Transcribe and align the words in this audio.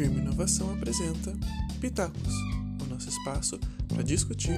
Firme 0.00 0.20
Inovação 0.20 0.72
apresenta 0.72 1.30
Pitacos, 1.78 2.32
o 2.82 2.86
nosso 2.88 3.10
espaço 3.10 3.60
para 3.86 4.02
discutir, 4.02 4.56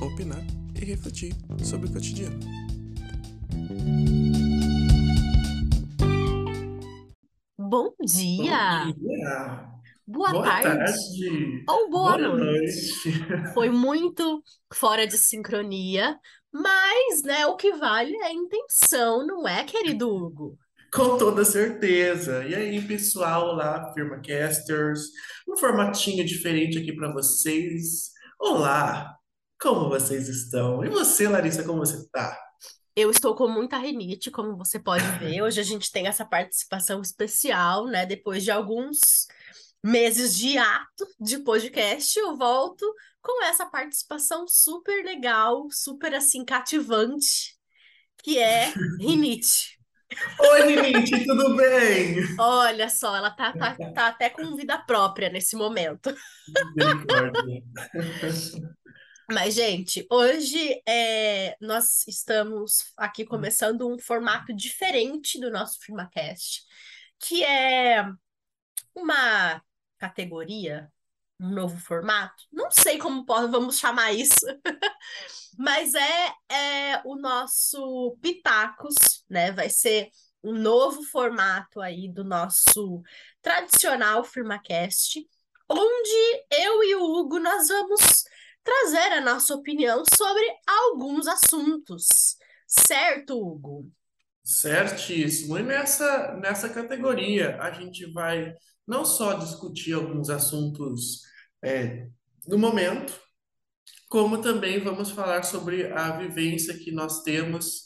opinar 0.00 0.40
e 0.80 0.84
refletir 0.84 1.34
sobre 1.64 1.88
o 1.88 1.92
cotidiano. 1.92 2.38
Bom 7.58 7.92
dia, 8.04 8.84
Bom 8.84 8.92
dia, 8.92 9.68
boa 10.06 10.30
boa 10.30 10.44
tarde 10.44 10.78
tarde, 10.78 11.64
ou 11.68 11.90
boa 11.90 12.16
boa 12.16 12.18
noite. 12.18 13.10
noite. 13.18 13.52
Foi 13.52 13.70
muito 13.70 14.44
fora 14.72 15.08
de 15.08 15.18
sincronia, 15.18 16.16
mas, 16.52 17.20
né, 17.24 17.44
o 17.46 17.56
que 17.56 17.72
vale 17.72 18.14
é 18.18 18.26
a 18.26 18.32
intenção, 18.32 19.26
não 19.26 19.48
é, 19.48 19.64
querido 19.64 20.08
Hugo? 20.08 20.56
Com 20.94 21.18
toda 21.18 21.44
certeza. 21.44 22.46
E 22.46 22.54
aí, 22.54 22.80
pessoal 22.86 23.52
lá, 23.52 23.92
Firma 23.92 24.22
Casters, 24.22 25.00
um 25.48 25.56
formatinho 25.56 26.24
diferente 26.24 26.78
aqui 26.78 26.94
para 26.94 27.12
vocês. 27.12 28.12
Olá, 28.38 29.12
como 29.60 29.88
vocês 29.88 30.28
estão? 30.28 30.84
E 30.84 30.88
você, 30.88 31.28
Larissa, 31.28 31.64
como 31.64 31.80
você 31.80 32.08
tá? 32.10 32.38
Eu 32.94 33.10
estou 33.10 33.34
com 33.34 33.48
muita 33.48 33.76
rinite, 33.76 34.30
como 34.30 34.56
você 34.56 34.78
pode 34.78 35.04
ver. 35.18 35.42
Hoje 35.42 35.60
a 35.60 35.64
gente 35.64 35.90
tem 35.90 36.06
essa 36.06 36.24
participação 36.24 37.02
especial, 37.02 37.86
né? 37.86 38.06
Depois 38.06 38.44
de 38.44 38.52
alguns 38.52 39.26
meses 39.82 40.32
de 40.36 40.56
ato 40.56 41.08
de 41.18 41.40
podcast, 41.40 42.16
eu 42.16 42.36
volto 42.36 42.86
com 43.20 43.42
essa 43.42 43.66
participação 43.66 44.46
super 44.46 45.04
legal, 45.04 45.66
super 45.72 46.14
assim 46.14 46.44
cativante, 46.44 47.58
que 48.22 48.38
é 48.38 48.72
rinite. 49.00 49.73
Oi, 50.38 50.76
Ninite, 50.76 51.24
tudo 51.24 51.56
bem? 51.56 52.16
Olha 52.38 52.88
só, 52.88 53.16
ela 53.16 53.30
tá, 53.30 53.52
tá, 53.52 53.76
tá 53.92 54.06
até 54.08 54.30
com 54.30 54.56
vida 54.56 54.78
própria 54.78 55.28
nesse 55.30 55.56
momento. 55.56 56.14
Mas, 59.30 59.54
gente, 59.54 60.06
hoje 60.10 60.82
é, 60.86 61.56
nós 61.60 62.06
estamos 62.06 62.92
aqui 62.96 63.24
começando 63.24 63.88
um 63.88 63.98
formato 63.98 64.54
diferente 64.54 65.40
do 65.40 65.50
nosso 65.50 65.80
FirmaCast, 65.80 66.62
que 67.18 67.42
é 67.42 68.06
uma 68.94 69.62
categoria, 69.98 70.92
um 71.40 71.50
novo 71.50 71.78
formato. 71.78 72.44
Não 72.52 72.70
sei 72.70 72.98
como 72.98 73.24
vamos 73.26 73.78
chamar 73.78 74.12
isso, 74.12 74.46
mas 75.58 75.94
é, 75.94 76.32
é 76.48 77.02
o 77.04 77.16
nosso 77.16 78.16
Pitacos, 78.20 79.24
né? 79.28 79.52
Vai 79.52 79.68
ser 79.68 80.10
um 80.42 80.52
novo 80.52 81.02
formato 81.04 81.80
aí 81.80 82.08
do 82.08 82.22
nosso 82.22 83.02
tradicional 83.40 84.22
FirmaCast, 84.24 85.26
onde 85.68 86.44
eu 86.50 86.82
e 86.84 86.94
o 86.94 87.02
Hugo 87.02 87.38
nós 87.38 87.68
vamos 87.68 88.24
trazer 88.62 89.12
a 89.12 89.20
nossa 89.20 89.54
opinião 89.54 90.02
sobre 90.16 90.44
alguns 90.66 91.26
assuntos. 91.26 92.36
Certo, 92.66 93.38
Hugo? 93.38 93.90
Certíssimo. 94.42 95.58
E 95.58 95.62
nessa, 95.62 96.34
nessa 96.36 96.68
categoria, 96.68 97.56
a 97.60 97.70
gente 97.70 98.10
vai 98.12 98.54
não 98.86 99.04
só 99.04 99.34
discutir 99.34 99.92
alguns 99.94 100.30
assuntos 100.30 101.22
é, 101.62 102.08
do 102.46 102.58
momento, 102.58 103.18
como 104.08 104.40
também 104.40 104.80
vamos 104.80 105.10
falar 105.10 105.42
sobre 105.42 105.92
a 105.92 106.16
vivência 106.16 106.76
que 106.78 106.92
nós 106.92 107.22
temos 107.22 107.84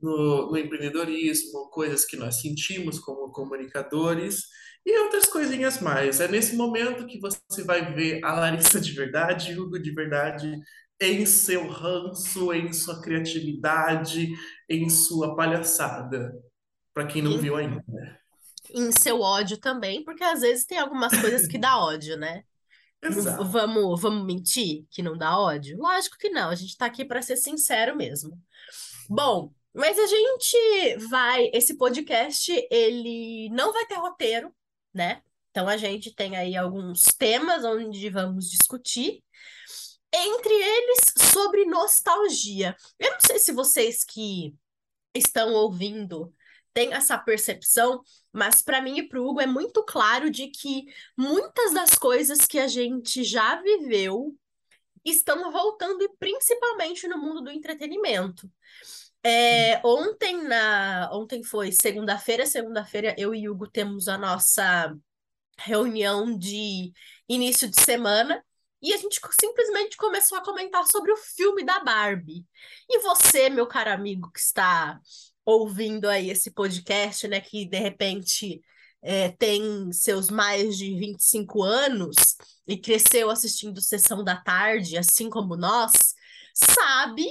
no, 0.00 0.50
no 0.50 0.56
empreendedorismo, 0.58 1.70
coisas 1.70 2.04
que 2.04 2.16
nós 2.16 2.40
sentimos 2.40 2.98
como 2.98 3.32
comunicadores 3.32 4.44
e 4.84 4.98
outras 5.00 5.26
coisinhas 5.26 5.80
mais. 5.80 6.20
É 6.20 6.28
nesse 6.28 6.56
momento 6.56 7.06
que 7.06 7.18
você 7.18 7.62
vai 7.64 7.94
ver 7.94 8.24
a 8.24 8.34
Larissa 8.34 8.80
de 8.80 8.92
verdade, 8.92 9.58
Hugo 9.58 9.78
de 9.78 9.90
verdade, 9.92 10.58
em 11.00 11.26
seu 11.26 11.68
ranço, 11.68 12.52
em 12.52 12.72
sua 12.72 13.00
criatividade, 13.02 14.28
em 14.68 14.88
sua 14.88 15.34
palhaçada. 15.34 16.32
Para 16.94 17.06
quem 17.06 17.22
não 17.22 17.32
E 17.32 17.38
viu 17.38 17.56
ainda. 17.56 17.84
Em 18.72 18.90
seu 18.92 19.20
ódio 19.20 19.58
também, 19.58 20.04
porque 20.04 20.24
às 20.24 20.40
vezes 20.40 20.64
tem 20.64 20.78
algumas 20.78 21.18
coisas 21.20 21.46
que 21.46 21.58
dá 21.58 21.78
ódio, 21.78 22.16
né? 22.16 22.44
Exato. 23.02 23.44
vamos, 23.44 24.00
vamos 24.00 24.24
mentir 24.24 24.86
que 24.90 25.02
não 25.02 25.16
dá 25.16 25.38
ódio? 25.38 25.78
Lógico 25.78 26.16
que 26.18 26.30
não, 26.30 26.48
a 26.48 26.54
gente 26.54 26.76
tá 26.76 26.86
aqui 26.86 27.04
para 27.04 27.22
ser 27.22 27.36
sincero 27.36 27.96
mesmo. 27.96 28.40
Bom, 29.08 29.52
mas 29.74 29.98
a 29.98 30.06
gente 30.06 30.96
vai. 31.08 31.50
Esse 31.52 31.76
podcast, 31.76 32.50
ele 32.70 33.48
não 33.50 33.72
vai 33.72 33.86
ter 33.86 33.96
roteiro, 33.96 34.50
né? 34.92 35.22
Então 35.50 35.68
a 35.68 35.76
gente 35.76 36.14
tem 36.14 36.36
aí 36.36 36.56
alguns 36.56 37.02
temas 37.18 37.64
onde 37.64 38.08
vamos 38.10 38.50
discutir. 38.50 39.22
Entre 40.12 40.54
eles, 40.54 41.32
sobre 41.32 41.64
nostalgia. 41.66 42.74
Eu 42.98 43.12
não 43.12 43.20
sei 43.20 43.38
se 43.38 43.52
vocês 43.52 44.02
que 44.04 44.54
estão 45.14 45.52
ouvindo 45.52 46.32
têm 46.72 46.92
essa 46.92 47.18
percepção, 47.18 48.02
mas 48.36 48.60
para 48.60 48.82
mim 48.82 48.98
e 48.98 49.08
para 49.08 49.18
o 49.18 49.26
Hugo 49.26 49.40
é 49.40 49.46
muito 49.46 49.82
claro 49.82 50.30
de 50.30 50.48
que 50.48 50.84
muitas 51.16 51.72
das 51.72 51.94
coisas 51.94 52.46
que 52.46 52.58
a 52.58 52.68
gente 52.68 53.24
já 53.24 53.60
viveu 53.62 54.36
estão 55.02 55.50
voltando, 55.50 56.02
e 56.02 56.08
principalmente 56.18 57.08
no 57.08 57.16
mundo 57.16 57.40
do 57.40 57.50
entretenimento. 57.50 58.50
É, 59.22 59.80
ontem 59.84 60.42
na, 60.42 61.08
ontem 61.12 61.42
foi 61.42 61.72
segunda-feira, 61.72 62.44
segunda-feira 62.44 63.14
eu 63.16 63.34
e 63.34 63.48
Hugo 63.48 63.68
temos 63.68 64.06
a 64.06 64.18
nossa 64.18 64.94
reunião 65.58 66.36
de 66.36 66.92
início 67.28 67.68
de 67.68 67.80
semana 67.80 68.44
e 68.82 68.92
a 68.92 68.98
gente 68.98 69.18
simplesmente 69.40 69.96
começou 69.96 70.36
a 70.36 70.44
comentar 70.44 70.84
sobre 70.86 71.10
o 71.10 71.16
filme 71.16 71.64
da 71.64 71.80
Barbie. 71.80 72.44
E 72.88 72.98
você, 73.00 73.48
meu 73.48 73.66
caro 73.66 73.90
amigo 73.90 74.30
que 74.30 74.40
está 74.40 75.00
ouvindo 75.46 76.08
aí 76.08 76.28
esse 76.30 76.50
podcast, 76.50 77.28
né, 77.28 77.40
que 77.40 77.64
de 77.64 77.78
repente 77.78 78.60
é, 79.02 79.30
tem 79.30 79.92
seus 79.92 80.28
mais 80.28 80.76
de 80.76 80.98
25 80.98 81.62
anos 81.62 82.16
e 82.66 82.76
cresceu 82.76 83.30
assistindo 83.30 83.80
Sessão 83.80 84.24
da 84.24 84.36
Tarde, 84.36 84.98
assim 84.98 85.30
como 85.30 85.56
nós, 85.56 85.92
sabe, 86.52 87.24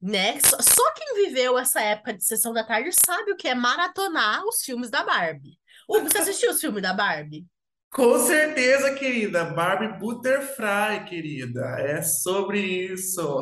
né? 0.00 0.40
Só, 0.40 0.92
quem 0.94 1.26
viveu 1.26 1.56
essa 1.56 1.80
época 1.80 2.14
de 2.14 2.24
Sessão 2.24 2.52
da 2.52 2.64
Tarde 2.64 2.90
sabe 2.92 3.32
o 3.32 3.36
que 3.36 3.46
é 3.46 3.54
maratonar 3.54 4.44
os 4.44 4.62
filmes 4.62 4.90
da 4.90 5.04
Barbie. 5.04 5.58
Hugo, 5.88 6.10
você 6.10 6.18
assistiu 6.18 6.50
os 6.50 6.60
filmes 6.60 6.82
da 6.82 6.92
Barbie? 6.92 7.46
Com 7.92 8.18
certeza, 8.18 8.94
querida. 8.94 9.44
Barbie 9.44 9.98
Butterfly, 9.98 11.04
querida. 11.06 11.60
É 11.78 12.00
sobre 12.00 12.58
isso. 12.58 13.40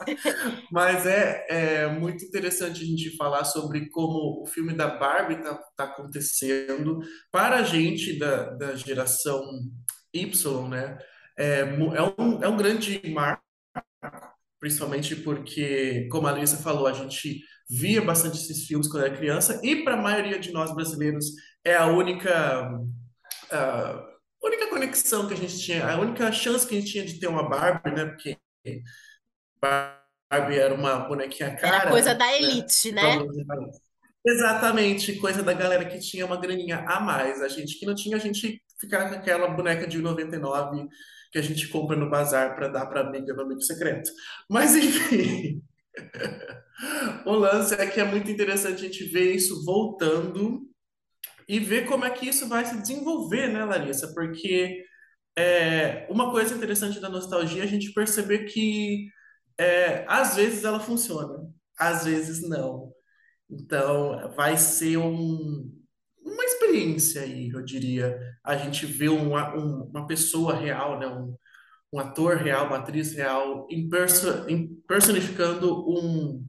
Mas 0.72 1.04
é, 1.06 1.46
é 1.48 1.86
muito 1.88 2.24
interessante 2.24 2.82
a 2.82 2.86
gente 2.86 3.14
falar 3.14 3.44
sobre 3.44 3.90
como 3.90 4.42
o 4.42 4.46
filme 4.46 4.72
da 4.72 4.88
Barbie 4.88 5.34
está 5.34 5.54
tá 5.76 5.84
acontecendo 5.84 7.00
para 7.30 7.56
a 7.58 7.62
gente 7.62 8.18
da, 8.18 8.50
da 8.54 8.74
geração 8.74 9.42
Y, 10.14 10.68
né? 10.68 10.98
É, 11.38 11.60
é 11.60 12.22
um, 12.22 12.42
é 12.42 12.48
um 12.48 12.56
grande 12.56 13.02
marco, 13.12 13.42
principalmente 14.60 15.16
porque, 15.16 16.08
como 16.10 16.26
a 16.26 16.30
Alissa 16.30 16.56
falou, 16.58 16.86
a 16.86 16.92
gente 16.92 17.40
via 17.68 18.02
bastante 18.02 18.36
esses 18.36 18.66
filmes 18.66 18.88
quando 18.88 19.04
era 19.06 19.16
criança, 19.16 19.60
e 19.62 19.82
para 19.82 19.94
a 19.94 20.02
maioria 20.02 20.38
de 20.38 20.52
nós 20.52 20.74
brasileiros 20.74 21.26
é 21.64 21.74
a 21.76 21.86
única, 21.86 22.70
a 23.52 24.08
única 24.42 24.68
conexão 24.68 25.28
que 25.28 25.34
a 25.34 25.36
gente 25.36 25.58
tinha, 25.58 25.86
a 25.88 25.98
única 25.98 26.30
chance 26.32 26.66
que 26.66 26.76
a 26.76 26.80
gente 26.80 26.92
tinha 26.92 27.04
de 27.04 27.20
ter 27.20 27.28
uma 27.28 27.48
Barbie, 27.48 27.92
né? 27.92 28.06
Porque 28.06 28.38
Barbie 29.60 30.58
era 30.58 30.74
uma 30.74 31.00
bonequinha 31.00 31.56
Era 31.60 31.90
coisa 31.90 32.14
cara, 32.14 32.18
da 32.18 32.26
né? 32.26 32.42
elite, 32.42 32.92
né? 32.92 33.16
Assim. 33.16 33.82
Exatamente, 34.24 35.16
coisa 35.16 35.42
da 35.42 35.52
galera 35.52 35.84
que 35.84 35.98
tinha 35.98 36.24
uma 36.24 36.40
graninha 36.40 36.84
a 36.86 37.00
mais. 37.00 37.42
A 37.42 37.48
gente 37.48 37.78
que 37.78 37.86
não 37.86 37.94
tinha, 37.94 38.16
a 38.16 38.20
gente 38.20 38.62
ficava 38.78 39.08
com 39.08 39.16
aquela 39.16 39.48
boneca 39.48 39.86
de 39.86 39.98
99 39.98 40.88
que 41.32 41.38
a 41.38 41.42
gente 41.42 41.66
compra 41.68 41.96
no 41.96 42.10
bazar 42.10 42.54
para 42.54 42.68
dar 42.68 42.86
para 42.86 43.00
amiga 43.00 43.32
no 43.32 43.42
amigo 43.42 43.60
secreto. 43.62 44.10
Mas 44.48 44.76
enfim, 44.76 45.62
o 47.26 47.32
lance 47.32 47.74
é 47.74 47.86
que 47.86 48.00
é 48.00 48.04
muito 48.04 48.30
interessante 48.30 48.74
a 48.74 48.88
gente 48.88 49.04
ver 49.04 49.34
isso 49.34 49.64
voltando 49.64 50.71
e 51.52 51.60
ver 51.60 51.86
como 51.86 52.04
é 52.04 52.10
que 52.10 52.28
isso 52.28 52.48
vai 52.48 52.64
se 52.64 52.80
desenvolver, 52.80 53.48
né, 53.48 53.64
Larissa? 53.64 54.12
Porque 54.14 54.84
é, 55.36 56.06
uma 56.10 56.30
coisa 56.30 56.54
interessante 56.54 57.00
da 57.00 57.08
nostalgia 57.10 57.62
é 57.62 57.64
a 57.64 57.68
gente 57.68 57.92
perceber 57.92 58.44
que 58.46 59.08
é, 59.58 60.04
às 60.08 60.36
vezes 60.36 60.64
ela 60.64 60.80
funciona, 60.80 61.46
às 61.78 62.04
vezes 62.04 62.48
não. 62.48 62.92
Então, 63.50 64.32
vai 64.36 64.56
ser 64.56 64.96
um, 64.98 65.70
uma 66.24 66.44
experiência 66.44 67.22
aí, 67.22 67.50
eu 67.50 67.62
diria. 67.62 68.18
A 68.44 68.56
gente 68.56 68.86
vê 68.86 69.08
uma, 69.08 69.54
um- 69.56 69.84
uma 69.90 70.06
pessoa 70.06 70.54
real, 70.56 70.98
né? 70.98 71.06
Um, 71.06 71.36
um 71.92 71.98
ator 72.00 72.36
real, 72.38 72.66
uma 72.68 72.78
atriz 72.78 73.12
real, 73.14 73.66
personificando 74.88 75.86
um, 75.88 76.46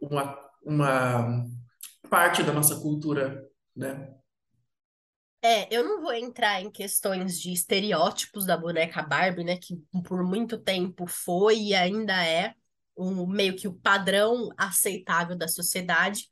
uma, 0.00 0.38
uma 0.64 1.44
parte 2.08 2.42
da 2.42 2.52
nossa 2.52 2.76
cultura, 2.80 3.47
né? 3.78 4.14
É, 5.40 5.72
eu 5.74 5.84
não 5.84 6.02
vou 6.02 6.12
entrar 6.12 6.60
em 6.60 6.70
questões 6.70 7.40
de 7.40 7.52
estereótipos 7.52 8.44
da 8.44 8.56
boneca 8.56 9.02
Barbie, 9.02 9.44
né? 9.44 9.56
Que 9.56 9.76
por 10.04 10.24
muito 10.24 10.58
tempo 10.58 11.06
foi 11.06 11.58
e 11.58 11.74
ainda 11.74 12.24
é 12.26 12.54
um, 12.96 13.24
meio 13.24 13.54
que 13.54 13.68
o 13.68 13.74
padrão 13.74 14.48
aceitável 14.56 15.38
da 15.38 15.46
sociedade. 15.46 16.24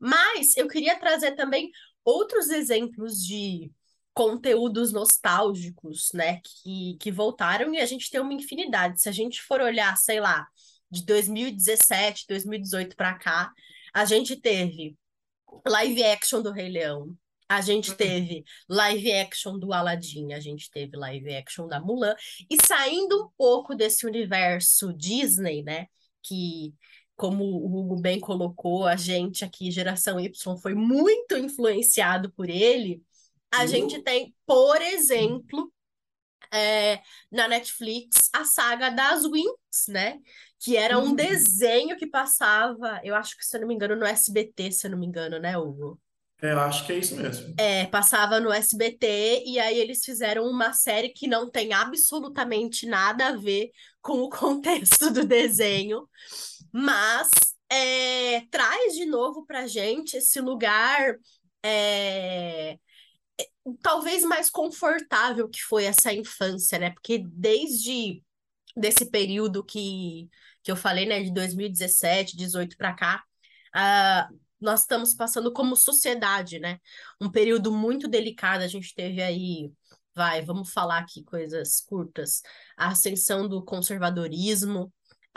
Mas 0.00 0.56
eu 0.56 0.66
queria 0.66 0.98
trazer 0.98 1.32
também 1.36 1.70
outros 2.04 2.50
exemplos 2.50 3.24
de 3.24 3.70
conteúdos 4.12 4.92
nostálgicos, 4.92 6.10
né? 6.12 6.40
Que, 6.42 6.96
que 6.98 7.12
voltaram 7.12 7.72
e 7.72 7.78
a 7.80 7.86
gente 7.86 8.10
tem 8.10 8.20
uma 8.20 8.34
infinidade. 8.34 9.00
Se 9.00 9.08
a 9.08 9.12
gente 9.12 9.40
for 9.40 9.60
olhar, 9.60 9.96
sei 9.96 10.18
lá, 10.18 10.44
de 10.90 11.04
2017, 11.04 12.26
2018 12.28 12.96
para 12.96 13.14
cá, 13.14 13.52
a 13.94 14.04
gente 14.04 14.34
teve 14.34 14.96
live 15.66 16.02
action 16.04 16.42
do 16.42 16.52
Rei 16.52 16.68
Leão, 16.68 17.16
a 17.48 17.60
gente 17.62 17.90
uhum. 17.90 17.96
teve 17.96 18.44
live 18.68 19.12
action 19.12 19.58
do 19.58 19.72
Aladdin, 19.72 20.34
a 20.34 20.40
gente 20.40 20.70
teve 20.70 20.96
live 20.96 21.34
action 21.34 21.66
da 21.66 21.80
Mulan, 21.80 22.14
e 22.50 22.56
saindo 22.66 23.24
um 23.24 23.28
pouco 23.36 23.74
desse 23.74 24.06
universo 24.06 24.92
Disney, 24.92 25.62
né? 25.62 25.86
Que, 26.22 26.74
como 27.16 27.44
o 27.44 27.78
Hugo 27.78 27.96
bem 28.00 28.20
colocou, 28.20 28.86
a 28.86 28.96
gente 28.96 29.44
aqui, 29.44 29.70
geração 29.70 30.20
Y, 30.20 30.58
foi 30.60 30.74
muito 30.74 31.36
influenciado 31.38 32.30
por 32.32 32.50
ele. 32.50 33.02
A 33.50 33.62
uhum. 33.62 33.66
gente 33.66 34.02
tem, 34.02 34.34
por 34.46 34.80
exemplo, 34.82 35.72
é, 36.52 37.00
na 37.30 37.48
Netflix, 37.48 38.30
a 38.32 38.44
saga 38.44 38.90
das 38.90 39.24
Wings, 39.24 39.88
né? 39.88 40.18
Que 40.58 40.76
era 40.76 40.98
um 40.98 41.08
uhum. 41.08 41.14
desenho 41.14 41.96
que 41.96 42.06
passava, 42.06 43.00
eu 43.04 43.14
acho 43.14 43.36
que, 43.36 43.44
se 43.44 43.56
eu 43.56 43.60
não 43.60 43.68
me 43.68 43.74
engano, 43.74 43.96
no 43.96 44.04
SBT, 44.04 44.72
se 44.72 44.86
eu 44.86 44.90
não 44.90 44.98
me 44.98 45.06
engano, 45.06 45.38
né, 45.38 45.56
Hugo? 45.56 46.00
É, 46.40 46.52
eu 46.52 46.60
acho 46.60 46.86
que 46.86 46.92
é 46.92 46.98
isso 46.98 47.16
mesmo. 47.16 47.54
É, 47.58 47.86
passava 47.86 48.38
no 48.38 48.52
SBT 48.52 49.42
e 49.44 49.58
aí 49.58 49.78
eles 49.78 50.04
fizeram 50.04 50.44
uma 50.44 50.72
série 50.72 51.08
que 51.08 51.26
não 51.26 51.50
tem 51.50 51.72
absolutamente 51.72 52.86
nada 52.86 53.28
a 53.28 53.36
ver 53.36 53.70
com 54.00 54.22
o 54.22 54.28
contexto 54.30 55.10
do 55.10 55.24
desenho, 55.24 56.08
mas 56.72 57.28
é, 57.70 58.42
traz 58.50 58.94
de 58.94 59.04
novo 59.04 59.44
pra 59.44 59.66
gente 59.66 60.16
esse 60.16 60.40
lugar 60.40 61.16
é, 61.64 62.78
talvez 63.82 64.22
mais 64.22 64.50
confortável 64.50 65.48
que 65.48 65.62
foi 65.62 65.84
essa 65.84 66.12
infância, 66.12 66.78
né? 66.78 66.90
Porque 66.90 67.18
desde 67.26 68.22
desse 68.76 69.10
período 69.10 69.64
que, 69.64 70.28
que 70.62 70.70
eu 70.70 70.76
falei, 70.76 71.06
né, 71.06 71.22
de 71.22 71.32
2017, 71.32 72.36
18 72.36 72.76
para 72.76 72.94
cá, 72.94 73.24
uh, 73.74 74.38
nós 74.60 74.80
estamos 74.80 75.14
passando 75.14 75.52
como 75.52 75.76
sociedade, 75.76 76.58
né? 76.58 76.78
Um 77.20 77.30
período 77.30 77.72
muito 77.72 78.08
delicado, 78.08 78.62
a 78.62 78.68
gente 78.68 78.94
teve 78.94 79.22
aí, 79.22 79.70
vai, 80.14 80.42
vamos 80.42 80.70
falar 80.72 80.98
aqui 80.98 81.22
coisas 81.24 81.80
curtas, 81.80 82.42
a 82.76 82.88
ascensão 82.88 83.48
do 83.48 83.64
conservadorismo, 83.64 84.92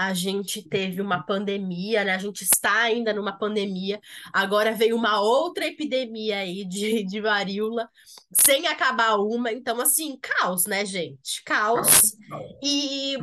a 0.07 0.13
gente 0.15 0.67
teve 0.67 0.99
uma 0.99 1.21
pandemia, 1.21 2.03
né? 2.03 2.15
A 2.15 2.17
gente 2.17 2.43
está 2.43 2.81
ainda 2.81 3.13
numa 3.13 3.31
pandemia. 3.31 4.01
Agora 4.33 4.73
veio 4.73 4.95
uma 4.95 5.21
outra 5.21 5.67
epidemia 5.67 6.39
aí 6.39 6.65
de, 6.65 7.03
de 7.03 7.21
varíola, 7.21 7.87
sem 8.31 8.65
acabar 8.67 9.17
uma. 9.17 9.51
Então, 9.51 9.79
assim, 9.79 10.17
caos, 10.19 10.65
né, 10.65 10.83
gente? 10.85 11.43
Caos. 11.43 12.17
E 12.63 13.15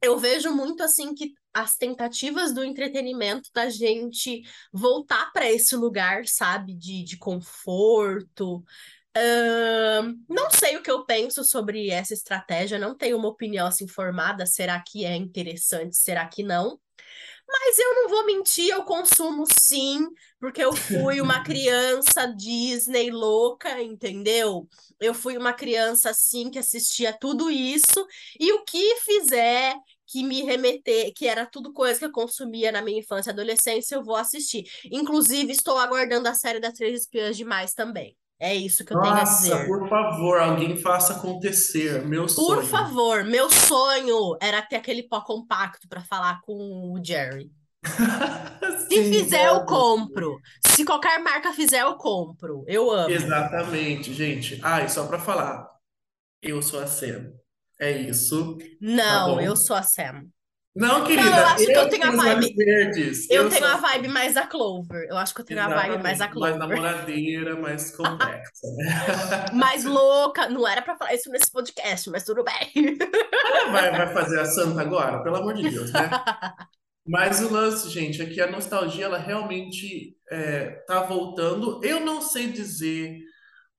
eu 0.00 0.16
vejo 0.16 0.54
muito 0.54 0.84
assim 0.84 1.14
que 1.14 1.34
as 1.52 1.76
tentativas 1.76 2.54
do 2.54 2.62
entretenimento 2.62 3.50
da 3.52 3.68
gente 3.68 4.42
voltar 4.72 5.32
para 5.32 5.50
esse 5.50 5.74
lugar, 5.74 6.26
sabe, 6.26 6.74
de, 6.74 7.02
de 7.02 7.16
conforto. 7.16 8.64
Uh, 9.16 10.16
não 10.28 10.50
sei 10.50 10.76
o 10.76 10.82
que 10.82 10.90
eu 10.90 11.04
penso 11.04 11.44
sobre 11.44 11.88
essa 11.90 12.12
estratégia, 12.12 12.78
não 12.78 12.96
tenho 12.96 13.16
uma 13.16 13.28
opinião 13.28 13.66
assim 13.66 13.86
formada. 13.86 14.44
Será 14.46 14.80
que 14.80 15.04
é 15.04 15.14
interessante? 15.14 15.96
Será 15.96 16.26
que 16.26 16.42
não? 16.42 16.80
Mas 17.46 17.78
eu 17.78 17.94
não 17.94 18.08
vou 18.08 18.26
mentir, 18.26 18.70
eu 18.70 18.84
consumo 18.84 19.44
sim, 19.46 20.08
porque 20.40 20.64
eu 20.64 20.74
fui 20.74 21.20
uma 21.20 21.42
criança 21.44 22.26
Disney 22.26 23.10
louca, 23.10 23.80
entendeu? 23.82 24.66
Eu 24.98 25.14
fui 25.14 25.36
uma 25.36 25.52
criança 25.52 26.10
assim 26.10 26.50
que 26.50 26.58
assistia 26.58 27.12
tudo 27.12 27.50
isso, 27.50 28.06
e 28.40 28.52
o 28.52 28.64
que 28.64 28.96
fizer 28.96 29.74
que 30.06 30.22
me 30.22 30.42
remeter, 30.42 31.12
que 31.14 31.26
era 31.26 31.46
tudo 31.46 31.72
coisa 31.72 31.98
que 31.98 32.04
eu 32.06 32.12
consumia 32.12 32.72
na 32.72 32.82
minha 32.82 33.00
infância 33.00 33.30
e 33.30 33.32
adolescência, 33.32 33.94
eu 33.96 34.04
vou 34.04 34.16
assistir. 34.16 34.64
Inclusive, 34.90 35.52
estou 35.52 35.78
aguardando 35.78 36.28
a 36.28 36.34
série 36.34 36.60
das 36.60 36.74
Três 36.74 37.02
Espiãs 37.02 37.36
demais 37.36 37.74
também. 37.74 38.16
É 38.38 38.54
isso 38.54 38.84
que 38.84 38.92
eu 38.92 39.00
tenho 39.00 39.14
a 39.14 39.22
dizer. 39.22 39.50
Nossa, 39.50 39.66
por 39.66 39.88
favor, 39.88 40.40
alguém 40.40 40.76
faça 40.76 41.14
acontecer. 41.14 42.04
Meu 42.04 42.28
sonho. 42.28 42.60
Por 42.60 42.64
favor, 42.64 43.24
meu 43.24 43.48
sonho 43.50 44.36
era 44.40 44.60
ter 44.60 44.76
aquele 44.76 45.02
pó 45.04 45.20
compacto 45.20 45.88
para 45.88 46.02
falar 46.02 46.40
com 46.42 46.92
o 46.92 47.04
Jerry. 47.04 47.50
Se 48.88 49.02
Sim, 49.02 49.12
fizer, 49.12 49.48
eu 49.48 49.64
compro. 49.64 50.38
Se 50.66 50.84
qualquer 50.84 51.18
marca 51.20 51.52
fizer, 51.52 51.82
eu 51.82 51.94
compro. 51.96 52.64
Eu 52.66 52.90
amo. 52.90 53.10
Exatamente, 53.10 54.12
gente. 54.12 54.58
Ah, 54.62 54.82
e 54.82 54.88
só 54.88 55.06
para 55.06 55.18
falar, 55.18 55.68
eu 56.42 56.60
sou 56.60 56.80
a 56.80 56.86
Sam. 56.86 57.32
É 57.80 57.90
isso. 57.90 58.56
Tá 58.56 58.64
Não, 58.80 59.40
eu 59.40 59.56
sou 59.56 59.76
a 59.76 59.82
Sam. 59.82 60.24
Não, 60.76 61.04
querida, 61.04 61.30
Não, 61.30 61.38
eu 61.38 61.46
acho 61.46 61.66
que 61.66 61.72
eu 61.72 61.88
tenho 61.88 62.04
a 62.06 62.10
os 62.10 62.16
vibe- 62.16 62.54
verdes. 62.56 63.30
Eu 63.30 63.44
Eu 63.44 63.48
tenho 63.48 63.64
sou 63.64 63.72
a 63.72 63.76
vibe 63.76 64.08
mais 64.08 64.36
a 64.36 64.44
Clover. 64.46 65.06
Eu 65.08 65.16
acho 65.16 65.32
que 65.32 65.40
eu 65.40 65.44
tenho 65.44 65.60
a 65.62 65.68
vibe 65.68 66.02
mais 66.02 66.20
a 66.20 66.24
exatamente, 66.26 66.40
mais 66.40 66.56
Clover. 66.56 66.58
namoradeira, 66.58 67.56
mais 67.60 67.90
complexa. 67.96 68.66
Mais 69.54 69.84
louca. 69.84 70.48
Não 70.48 70.66
era 70.66 70.82
pra 70.82 70.96
falar 70.96 71.14
isso 71.14 71.30
nesse 71.30 71.50
podcast, 71.52 72.10
mas 72.10 72.24
tudo 72.24 72.42
bem. 72.42 72.98
Vai, 73.70 73.90
vai 73.92 74.12
fazer 74.14 74.40
a 74.40 74.44
santa 74.46 74.80
agora? 74.80 75.22
Pelo 75.22 75.36
amor 75.36 75.54
de 75.54 75.68
Deus, 75.70 75.92
né? 75.92 76.10
Mas 77.06 77.42
o 77.42 77.52
lance, 77.52 77.90
gente, 77.90 78.22
é 78.22 78.24
que 78.24 78.40
a 78.40 78.50
nostalgia, 78.50 79.04
ela 79.04 79.18
realmente 79.18 80.16
é, 80.32 80.70
tá 80.86 81.00
voltando. 81.02 81.78
Eu 81.84 82.00
não 82.00 82.22
sei 82.22 82.46
dizer 82.50 83.18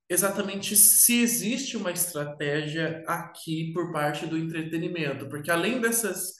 exatamente 0.08 0.76
se 0.76 1.20
existe 1.22 1.76
uma 1.76 1.90
estratégia 1.90 3.02
aqui 3.08 3.72
por 3.74 3.90
parte 3.92 4.26
do 4.26 4.38
entretenimento, 4.38 5.28
porque 5.28 5.50
além 5.50 5.80
dessas, 5.80 6.35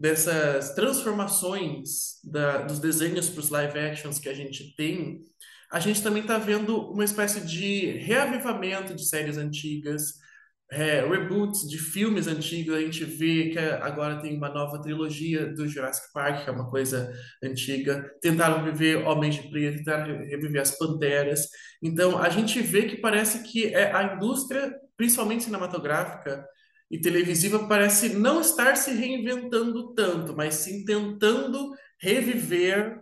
dessas 0.00 0.72
transformações 0.74 2.18
da, 2.24 2.62
dos 2.62 2.78
desenhos 2.78 3.28
para 3.28 3.40
os 3.40 3.50
live 3.50 3.78
actions 3.78 4.18
que 4.18 4.30
a 4.30 4.34
gente 4.34 4.74
tem, 4.74 5.22
a 5.70 5.78
gente 5.78 6.02
também 6.02 6.22
está 6.22 6.38
vendo 6.38 6.90
uma 6.90 7.04
espécie 7.04 7.42
de 7.42 7.98
reavivamento 7.98 8.94
de 8.94 9.06
séries 9.06 9.36
antigas, 9.36 10.14
é, 10.72 11.06
reboots 11.06 11.68
de 11.68 11.76
filmes 11.76 12.26
antigos. 12.26 12.74
A 12.74 12.80
gente 12.80 13.04
vê 13.04 13.50
que 13.50 13.58
agora 13.58 14.22
tem 14.22 14.38
uma 14.38 14.48
nova 14.48 14.80
trilogia 14.80 15.52
do 15.52 15.68
Jurassic 15.68 16.10
Park, 16.14 16.44
que 16.44 16.48
é 16.50 16.52
uma 16.52 16.70
coisa 16.70 17.12
antiga. 17.44 18.10
Tentaram 18.22 18.64
reviver 18.64 19.06
Homens 19.06 19.34
de 19.34 19.50
Preto, 19.50 19.78
tentaram 19.78 20.06
reviver 20.24 20.62
as 20.62 20.78
Panteras. 20.78 21.46
Então, 21.82 22.16
a 22.16 22.30
gente 22.30 22.62
vê 22.62 22.86
que 22.86 22.96
parece 22.96 23.42
que 23.42 23.66
é 23.66 23.94
a 23.94 24.14
indústria, 24.14 24.74
principalmente 24.96 25.44
cinematográfica 25.44 26.42
e 26.90 27.00
televisiva, 27.00 27.68
parece 27.68 28.10
não 28.10 28.40
estar 28.40 28.76
se 28.76 28.90
reinventando 28.92 29.94
tanto, 29.94 30.34
mas 30.36 30.54
sim 30.56 30.84
tentando 30.84 31.72
reviver 32.00 33.00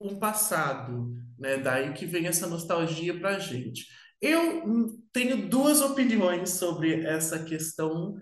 um 0.00 0.18
passado, 0.18 1.12
né? 1.38 1.58
Daí 1.58 1.92
que 1.92 2.06
vem 2.06 2.26
essa 2.26 2.46
nostalgia 2.46 3.18
para 3.18 3.36
a 3.36 3.38
gente. 3.38 3.86
Eu 4.20 4.98
tenho 5.12 5.48
duas 5.48 5.80
opiniões 5.80 6.50
sobre 6.50 7.04
essa 7.04 7.44
questão 7.44 8.16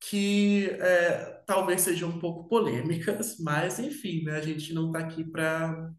que 0.00 0.66
é, 0.80 1.42
talvez 1.46 1.82
sejam 1.82 2.08
um 2.10 2.18
pouco 2.18 2.48
polêmicas, 2.48 3.38
mas 3.40 3.78
enfim, 3.78 4.24
né? 4.24 4.36
A 4.36 4.40
gente 4.40 4.74
não 4.74 4.88
está 4.88 4.98
aqui 5.00 5.24
para 5.24 5.90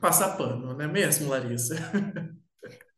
passar 0.00 0.36
pano, 0.36 0.74
não 0.74 0.80
é 0.80 0.86
mesmo, 0.86 1.28
Larissa? 1.30 1.76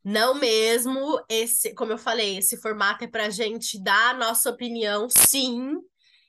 Não 0.03 0.33
mesmo. 0.35 1.23
Esse, 1.29 1.73
como 1.75 1.91
eu 1.91 1.97
falei, 1.97 2.37
esse 2.37 2.57
formato 2.57 3.03
é 3.03 3.07
pra 3.07 3.29
gente 3.29 3.81
dar 3.81 4.11
a 4.15 4.17
nossa 4.17 4.49
opinião, 4.49 5.07
sim. 5.09 5.77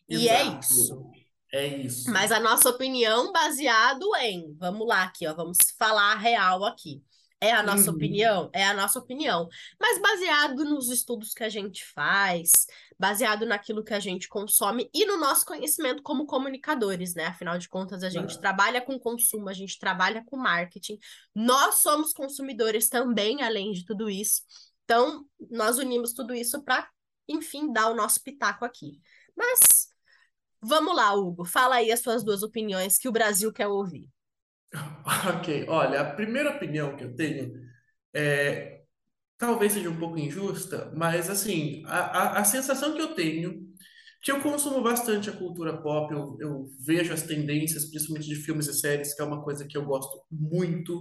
E 0.08 0.28
é 0.28 0.42
Exato. 0.42 0.60
isso. 0.60 1.10
É 1.52 1.66
isso. 1.66 2.10
Mas 2.10 2.32
a 2.32 2.40
nossa 2.40 2.68
opinião 2.70 3.30
baseado 3.32 4.14
em, 4.16 4.54
vamos 4.58 4.86
lá 4.86 5.02
aqui, 5.04 5.26
ó, 5.26 5.34
vamos 5.34 5.58
falar 5.78 6.12
a 6.12 6.16
real 6.16 6.64
aqui. 6.64 7.02
É 7.40 7.52
a 7.52 7.62
nossa 7.62 7.90
Uhum. 7.90 7.96
opinião? 7.96 8.50
É 8.52 8.64
a 8.64 8.72
nossa 8.72 8.98
opinião. 9.00 9.48
Mas 9.80 10.00
baseado 10.00 10.64
nos 10.64 10.88
estudos 10.90 11.34
que 11.34 11.42
a 11.42 11.48
gente 11.48 11.84
faz, 11.84 12.66
baseado 13.02 13.44
naquilo 13.44 13.82
que 13.82 13.92
a 13.92 13.98
gente 13.98 14.28
consome 14.28 14.88
e 14.94 15.04
no 15.04 15.16
nosso 15.18 15.44
conhecimento 15.44 16.04
como 16.04 16.24
comunicadores, 16.24 17.16
né? 17.16 17.26
Afinal 17.26 17.58
de 17.58 17.68
contas, 17.68 18.04
a 18.04 18.08
gente 18.08 18.36
Ah. 18.36 18.40
trabalha 18.40 18.80
com 18.80 18.96
consumo, 18.96 19.48
a 19.48 19.52
gente 19.52 19.76
trabalha 19.76 20.22
com 20.24 20.36
marketing. 20.36 21.00
Nós 21.34 21.82
somos 21.82 22.12
consumidores 22.12 22.88
também, 22.88 23.42
além 23.42 23.72
de 23.72 23.84
tudo 23.84 24.08
isso. 24.08 24.42
Então, 24.84 25.26
nós 25.50 25.78
unimos 25.78 26.12
tudo 26.12 26.32
isso 26.32 26.62
para, 26.62 26.88
enfim, 27.26 27.72
dar 27.72 27.88
o 27.88 27.94
nosso 27.96 28.22
pitaco 28.22 28.64
aqui. 28.64 29.00
Mas 29.36 29.88
vamos 30.60 30.94
lá, 30.94 31.12
Hugo, 31.12 31.44
fala 31.44 31.76
aí 31.76 31.90
as 31.90 31.98
suas 31.98 32.22
duas 32.22 32.44
opiniões 32.44 32.98
que 32.98 33.08
o 33.08 33.12
Brasil 33.12 33.52
quer 33.52 33.66
ouvir. 33.66 34.08
Ok, 35.40 35.66
olha, 35.68 36.00
a 36.02 36.14
primeira 36.14 36.50
opinião 36.50 36.96
que 36.96 37.02
eu 37.02 37.16
tenho 37.16 37.52
é 38.14 38.81
talvez 39.42 39.72
seja 39.72 39.90
um 39.90 39.98
pouco 39.98 40.16
injusta, 40.16 40.92
mas 40.94 41.28
assim, 41.28 41.82
a, 41.86 41.98
a, 41.98 42.38
a 42.38 42.44
sensação 42.44 42.94
que 42.94 43.02
eu 43.02 43.12
tenho, 43.12 43.60
que 44.22 44.30
eu 44.30 44.40
consumo 44.40 44.80
bastante 44.80 45.28
a 45.28 45.32
cultura 45.32 45.82
pop, 45.82 46.14
eu, 46.14 46.36
eu 46.38 46.66
vejo 46.86 47.12
as 47.12 47.22
tendências, 47.22 47.86
principalmente 47.86 48.28
de 48.28 48.36
filmes 48.36 48.68
e 48.68 48.72
séries, 48.72 49.12
que 49.12 49.20
é 49.20 49.24
uma 49.24 49.42
coisa 49.42 49.66
que 49.66 49.76
eu 49.76 49.84
gosto 49.84 50.22
muito, 50.30 50.96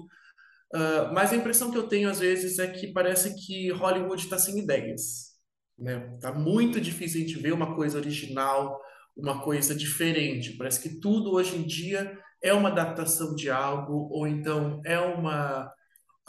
uh, 0.74 1.13
mas 1.13 1.31
a 1.31 1.36
impressão 1.36 1.69
que 1.69 1.77
eu 1.77 1.88
tenho 1.88 2.10
às 2.10 2.19
vezes 2.19 2.57
é 2.57 2.65
que 2.65 2.88
parece 2.88 3.36
que 3.45 3.69
Hollywood 3.69 4.24
está 4.24 4.39
sem 4.39 4.57
ideias, 4.57 5.36
né? 5.77 6.17
Tá 6.19 6.33
muito 6.33 6.81
difícil 6.81 7.21
a 7.21 7.27
gente 7.27 7.39
ver 7.39 7.53
uma 7.53 7.75
coisa 7.75 8.00
original, 8.00 8.81
uma 9.15 9.39
coisa 9.43 9.75
diferente. 9.75 10.57
Parece 10.57 10.81
que 10.81 11.00
tudo 11.00 11.33
hoje 11.33 11.55
em 11.57 11.67
dia 11.67 12.17
é 12.41 12.51
uma 12.55 12.69
adaptação 12.69 13.36
de 13.36 13.51
algo, 13.51 14.10
ou 14.12 14.27
então 14.27 14.81
é 14.83 15.00
uma 15.00 15.71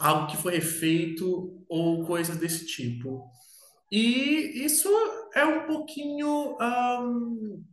algo 0.03 0.27
que 0.27 0.35
foi 0.35 0.55
refeito, 0.55 1.63
ou 1.69 2.05
coisas 2.05 2.35
desse 2.37 2.65
tipo. 2.65 3.23
E 3.89 4.65
isso 4.65 4.89
é 5.33 5.45
um 5.45 5.65
pouquinho, 5.65 6.57
um, 6.59 7.63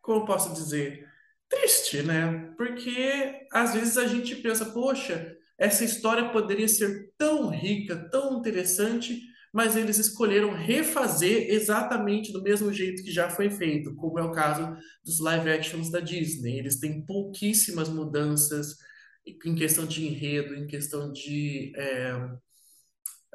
como 0.00 0.24
posso 0.24 0.54
dizer, 0.54 1.04
triste, 1.48 2.02
né? 2.02 2.52
Porque 2.56 3.46
às 3.52 3.74
vezes 3.74 3.98
a 3.98 4.06
gente 4.06 4.36
pensa, 4.36 4.66
poxa, 4.66 5.36
essa 5.58 5.84
história 5.84 6.28
poderia 6.28 6.68
ser 6.68 7.10
tão 7.18 7.48
rica, 7.50 8.08
tão 8.10 8.38
interessante, 8.38 9.20
mas 9.52 9.74
eles 9.74 9.98
escolheram 9.98 10.52
refazer 10.52 11.50
exatamente 11.50 12.32
do 12.32 12.42
mesmo 12.42 12.72
jeito 12.72 13.02
que 13.02 13.10
já 13.10 13.28
foi 13.28 13.50
feito, 13.50 13.94
como 13.96 14.20
é 14.20 14.22
o 14.22 14.30
caso 14.32 14.76
dos 15.04 15.18
live 15.18 15.50
actions 15.50 15.90
da 15.90 15.98
Disney. 15.98 16.58
Eles 16.58 16.78
têm 16.78 17.04
pouquíssimas 17.04 17.88
mudanças 17.88 18.76
em 19.26 19.54
questão 19.54 19.86
de 19.86 20.06
enredo, 20.06 20.54
em 20.54 20.66
questão 20.66 21.12
de, 21.12 21.72
é, 21.76 22.30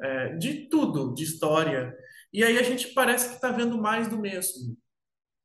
é, 0.00 0.36
de 0.36 0.68
tudo, 0.68 1.14
de 1.14 1.24
história. 1.24 1.94
E 2.32 2.42
aí 2.42 2.58
a 2.58 2.62
gente 2.62 2.88
parece 2.88 3.28
que 3.28 3.34
está 3.34 3.50
vendo 3.50 3.76
mais 3.78 4.08
do 4.08 4.18
mesmo. 4.18 4.76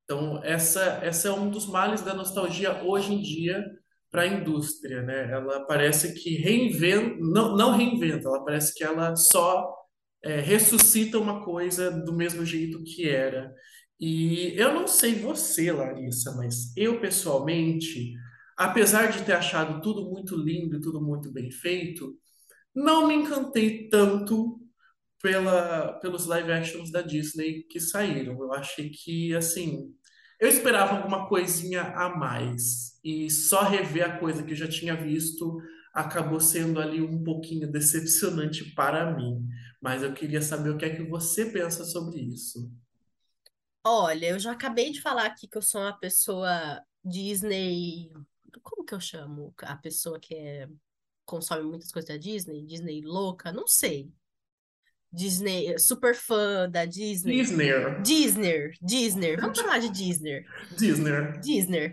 Então, 0.03 0.41
essa, 0.43 1.01
essa 1.03 1.27
é 1.27 1.31
um 1.31 1.49
dos 1.49 1.65
males 1.67 2.01
da 2.01 2.13
nostalgia 2.13 2.81
hoje 2.83 3.13
em 3.13 3.21
dia 3.21 3.65
para 4.09 4.21
a 4.21 4.27
indústria, 4.27 5.01
né? 5.03 5.29
Ela 5.29 5.65
parece 5.65 6.13
que 6.13 6.37
reinventa, 6.37 7.17
não, 7.19 7.57
não 7.57 7.75
reinventa, 7.75 8.27
ela 8.27 8.43
parece 8.43 8.73
que 8.73 8.83
ela 8.83 9.15
só 9.17 9.75
é, 10.23 10.39
ressuscita 10.39 11.19
uma 11.19 11.43
coisa 11.43 11.91
do 11.91 12.13
mesmo 12.13 12.45
jeito 12.45 12.83
que 12.83 13.09
era. 13.09 13.53
E 13.99 14.53
eu 14.55 14.73
não 14.73 14.87
sei 14.87 15.15
você, 15.15 15.71
Larissa, 15.71 16.33
mas 16.35 16.75
eu 16.77 17.01
pessoalmente, 17.01 18.13
apesar 18.57 19.11
de 19.11 19.23
ter 19.23 19.33
achado 19.33 19.79
tudo 19.81 20.09
muito 20.09 20.35
lindo, 20.35 20.81
tudo 20.81 20.99
muito 20.99 21.31
bem 21.31 21.51
feito, 21.51 22.17
não 22.73 23.07
me 23.07 23.13
encantei 23.13 23.87
tanto 23.87 24.59
pela, 25.21 25.93
pelos 25.99 26.25
live 26.25 26.51
actions 26.51 26.91
da 26.91 27.01
Disney 27.01 27.63
que 27.63 27.79
saíram. 27.79 28.33
Eu 28.41 28.53
achei 28.53 28.89
que, 28.89 29.35
assim, 29.35 29.93
eu 30.39 30.47
esperava 30.47 30.97
alguma 30.97 31.27
coisinha 31.27 31.81
a 31.81 32.15
mais. 32.15 32.99
E 33.03 33.29
só 33.29 33.63
rever 33.63 34.05
a 34.05 34.19
coisa 34.19 34.43
que 34.43 34.51
eu 34.51 34.57
já 34.57 34.67
tinha 34.67 34.95
visto 34.95 35.59
acabou 35.93 36.39
sendo 36.39 36.79
ali 36.79 37.01
um 37.01 37.23
pouquinho 37.23 37.71
decepcionante 37.71 38.73
para 38.75 39.15
mim. 39.15 39.47
Mas 39.81 40.03
eu 40.03 40.13
queria 40.13 40.41
saber 40.41 40.69
o 40.69 40.77
que 40.77 40.85
é 40.85 40.95
que 40.95 41.03
você 41.03 41.45
pensa 41.45 41.83
sobre 41.83 42.19
isso. 42.19 42.71
Olha, 43.83 44.27
eu 44.27 44.39
já 44.39 44.51
acabei 44.51 44.91
de 44.91 45.01
falar 45.01 45.25
aqui 45.25 45.47
que 45.47 45.57
eu 45.57 45.61
sou 45.61 45.81
uma 45.81 45.97
pessoa 45.97 46.81
Disney. 47.03 48.11
Como 48.61 48.85
que 48.85 48.93
eu 48.93 48.99
chamo? 48.99 49.53
A 49.63 49.75
pessoa 49.75 50.19
que 50.19 50.35
é... 50.35 50.67
consome 51.25 51.63
muitas 51.63 51.91
coisas 51.91 52.09
da 52.09 52.17
Disney? 52.17 52.65
Disney 52.65 53.01
louca? 53.01 53.51
Não 53.51 53.67
sei. 53.67 54.11
Disney, 55.11 55.79
super 55.79 56.13
fã 56.13 56.69
da 56.69 56.85
Disney. 56.85 57.37
Disney. 57.37 57.71
Disney, 58.03 58.71
Disney. 58.81 59.37
Vamos 59.37 59.57
chamar 59.57 59.79
de 59.79 59.89
Disney. 59.89 60.45
Disney. 60.77 61.39
Disney. 61.41 61.87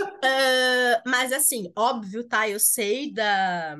uh, 0.00 1.02
mas 1.06 1.32
assim, 1.32 1.72
óbvio, 1.76 2.26
tá? 2.26 2.48
Eu 2.48 2.58
sei 2.58 3.12
da 3.12 3.76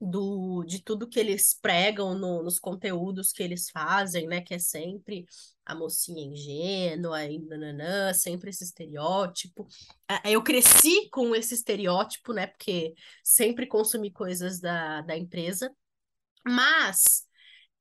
do, 0.00 0.62
de 0.64 0.82
tudo 0.82 1.08
que 1.08 1.18
eles 1.18 1.58
pregam 1.60 2.16
no, 2.16 2.42
nos 2.42 2.58
conteúdos 2.58 3.32
que 3.32 3.42
eles 3.42 3.68
fazem, 3.68 4.26
né? 4.26 4.40
Que 4.40 4.54
é 4.54 4.58
sempre 4.58 5.26
a 5.68 5.74
mocinha 5.74 6.22
ingênua 6.24 7.24
e 7.24 7.38
nananã, 7.38 8.12
sempre 8.14 8.50
esse 8.50 8.64
estereótipo. 8.64 9.68
Eu 10.24 10.42
cresci 10.42 11.08
com 11.10 11.34
esse 11.34 11.54
estereótipo, 11.54 12.32
né? 12.32 12.46
Porque 12.46 12.94
sempre 13.22 13.66
consumi 13.66 14.10
coisas 14.10 14.60
da, 14.60 15.02
da 15.02 15.16
empresa. 15.16 15.70
Mas 16.46 17.26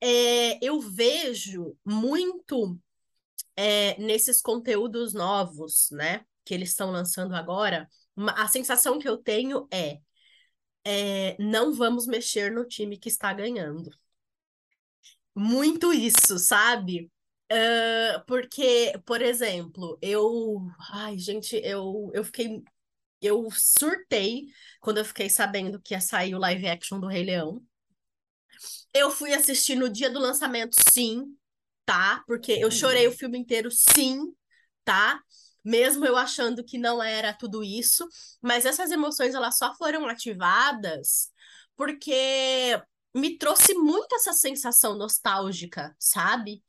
é, 0.02 0.64
eu 0.64 0.80
vejo 0.82 1.78
muito 1.86 2.78
é, 3.56 3.98
nesses 4.00 4.42
conteúdos 4.42 5.14
novos, 5.14 5.90
né? 5.92 6.26
Que 6.44 6.54
eles 6.54 6.70
estão 6.70 6.92
lançando 6.92 7.36
agora. 7.36 7.90
Uma, 8.16 8.34
a 8.34 8.48
sensação 8.48 9.00
que 9.00 9.08
eu 9.08 9.18
tenho 9.18 9.68
é 9.72 10.00
é, 10.90 11.36
não 11.38 11.74
vamos 11.74 12.08
mexer 12.08 12.50
no 12.50 12.66
time 12.66 12.98
que 12.98 13.10
está 13.10 13.34
ganhando. 13.34 13.90
Muito 15.36 15.92
isso, 15.92 16.40
sabe? 16.40 17.12
Uh, 17.52 18.24
porque, 18.26 18.94
por 19.06 19.22
exemplo, 19.22 19.98
eu. 20.02 20.68
Ai, 20.92 21.18
gente, 21.18 21.56
eu, 21.64 22.12
eu 22.14 22.24
fiquei. 22.24 22.64
Eu 23.22 23.50
surtei 23.52 24.46
quando 24.80 25.00
eu 25.00 25.06
fiquei 25.06 25.30
sabendo 25.30 25.82
que 25.82 25.94
ia 25.94 26.02
sair 26.02 26.36
o 26.36 26.40
live 26.40 26.68
action 26.68 27.00
do 27.00 27.08
Rei 27.08 27.24
Leão. 27.24 27.64
Eu 28.94 29.10
fui 29.10 29.34
assistir 29.34 29.76
no 29.76 29.90
dia 29.90 30.10
do 30.10 30.20
lançamento, 30.20 30.76
sim, 30.92 31.36
tá? 31.86 32.24
Porque 32.28 32.52
eu 32.52 32.70
chorei 32.70 33.08
o 33.08 33.12
filme 33.12 33.38
inteiro, 33.38 33.70
sim, 33.72 34.34
tá? 34.84 35.22
mesmo 35.68 36.06
eu 36.06 36.16
achando 36.16 36.64
que 36.64 36.78
não 36.78 37.04
era 37.04 37.34
tudo 37.34 37.62
isso, 37.62 38.08
mas 38.42 38.66
essas 38.66 38.90
emoções 38.90 39.36
elas 39.36 39.58
só 39.58 39.76
foram 39.76 40.08
ativadas 40.08 41.30
porque 41.76 42.82
me 43.14 43.38
trouxe 43.38 43.74
muito 43.74 44.16
essa 44.16 44.32
sensação 44.32 44.98
nostálgica, 44.98 45.94
sabe? 46.00 46.64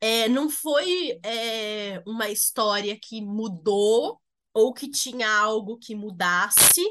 É, 0.00 0.28
não 0.28 0.50
foi 0.50 1.18
é, 1.24 2.02
uma 2.06 2.28
história 2.28 2.98
que 3.00 3.22
mudou 3.22 4.20
ou 4.52 4.72
que 4.74 4.90
tinha 4.90 5.28
algo 5.30 5.78
que 5.78 5.94
mudasse. 5.94 6.82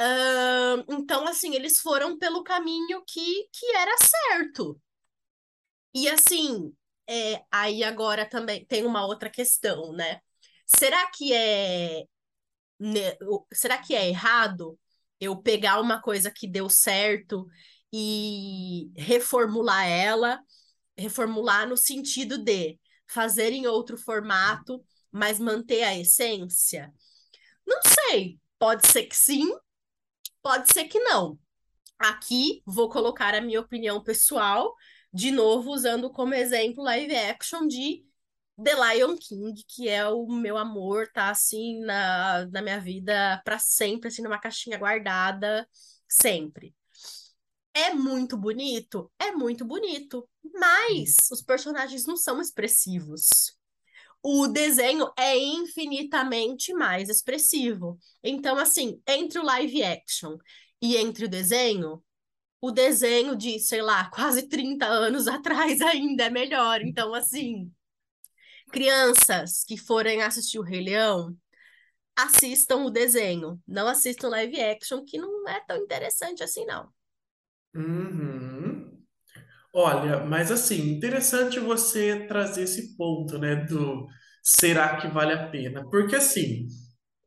Uh, 0.00 0.84
então, 0.88 1.26
assim, 1.28 1.54
eles 1.54 1.78
foram 1.80 2.18
pelo 2.18 2.42
caminho 2.42 3.02
que, 3.06 3.48
que 3.52 3.66
era 3.76 3.92
certo. 3.98 4.80
E 5.94 6.08
assim, 6.08 6.74
é, 7.08 7.44
aí 7.50 7.84
agora 7.84 8.28
também 8.28 8.64
tem 8.64 8.84
uma 8.86 9.04
outra 9.06 9.30
questão, 9.30 9.92
né? 9.92 10.20
Será 10.66 11.10
que 11.10 11.32
é 11.34 12.04
né, 12.80 13.16
será 13.52 13.78
que 13.78 13.94
é 13.94 14.08
errado 14.08 14.78
eu 15.20 15.36
pegar 15.42 15.80
uma 15.80 16.00
coisa 16.02 16.30
que 16.30 16.48
deu 16.48 16.68
certo 16.68 17.46
e 17.92 18.90
reformular 18.96 19.86
ela, 19.88 20.40
reformular 21.02 21.68
no 21.68 21.76
sentido 21.76 22.38
de 22.38 22.78
fazer 23.06 23.52
em 23.52 23.66
outro 23.66 23.96
formato, 23.98 24.84
mas 25.10 25.38
manter 25.38 25.82
a 25.82 25.98
essência? 25.98 26.92
Não 27.66 27.80
sei, 27.82 28.40
pode 28.58 28.86
ser 28.88 29.04
que 29.04 29.16
sim, 29.16 29.52
pode 30.42 30.72
ser 30.72 30.84
que 30.84 30.98
não. 31.00 31.38
Aqui 31.98 32.62
vou 32.66 32.88
colocar 32.90 33.34
a 33.34 33.40
minha 33.40 33.60
opinião 33.60 34.02
pessoal, 34.02 34.74
de 35.12 35.30
novo 35.30 35.70
usando 35.70 36.10
como 36.10 36.34
exemplo 36.34 36.82
live 36.84 37.14
action 37.14 37.66
de 37.66 38.04
The 38.62 38.74
Lion 38.74 39.16
King, 39.16 39.64
que 39.68 39.88
é 39.88 40.06
o 40.08 40.26
meu 40.28 40.58
amor, 40.58 41.08
tá 41.12 41.30
assim 41.30 41.80
na, 41.80 42.46
na 42.46 42.62
minha 42.62 42.80
vida 42.80 43.40
para 43.44 43.58
sempre, 43.58 44.08
assim, 44.08 44.22
numa 44.22 44.38
caixinha 44.38 44.78
guardada, 44.78 45.66
sempre. 46.08 46.74
É 47.74 47.92
muito 47.94 48.36
bonito? 48.36 49.10
É 49.18 49.32
muito 49.32 49.64
bonito, 49.64 50.28
mas 50.44 51.16
os 51.30 51.42
personagens 51.42 52.06
não 52.06 52.16
são 52.16 52.40
expressivos. 52.40 53.56
O 54.22 54.46
desenho 54.46 55.10
é 55.18 55.36
infinitamente 55.36 56.72
mais 56.72 57.08
expressivo. 57.08 57.98
Então, 58.22 58.56
assim, 58.56 59.00
entre 59.06 59.38
o 59.38 59.44
live 59.44 59.82
action 59.82 60.36
e 60.80 60.96
entre 60.96 61.24
o 61.24 61.28
desenho, 61.28 62.02
o 62.60 62.70
desenho 62.70 63.34
de, 63.36 63.58
sei 63.58 63.82
lá, 63.82 64.08
quase 64.14 64.48
30 64.48 64.86
anos 64.86 65.26
atrás 65.26 65.80
ainda 65.80 66.24
é 66.24 66.30
melhor. 66.30 66.80
Então, 66.82 67.12
assim, 67.14 67.72
crianças 68.70 69.64
que 69.64 69.76
forem 69.76 70.22
assistir 70.22 70.58
o 70.58 70.62
Rei 70.62 70.82
Leão, 70.82 71.36
assistam 72.16 72.84
o 72.84 72.90
desenho, 72.90 73.60
não 73.66 73.88
assistam 73.88 74.28
live 74.28 74.60
action, 74.60 75.04
que 75.04 75.18
não 75.18 75.48
é 75.48 75.60
tão 75.60 75.76
interessante 75.78 76.42
assim, 76.42 76.64
não. 76.64 76.92
Uhum. 77.74 78.51
Olha, 79.74 80.20
mas 80.24 80.50
assim, 80.50 80.90
interessante 80.96 81.58
você 81.58 82.26
trazer 82.26 82.64
esse 82.64 82.94
ponto, 82.96 83.38
né, 83.38 83.56
do 83.56 84.06
será 84.42 84.96
que 85.00 85.08
vale 85.08 85.32
a 85.32 85.48
pena? 85.50 85.88
Porque 85.90 86.14
assim, 86.16 86.66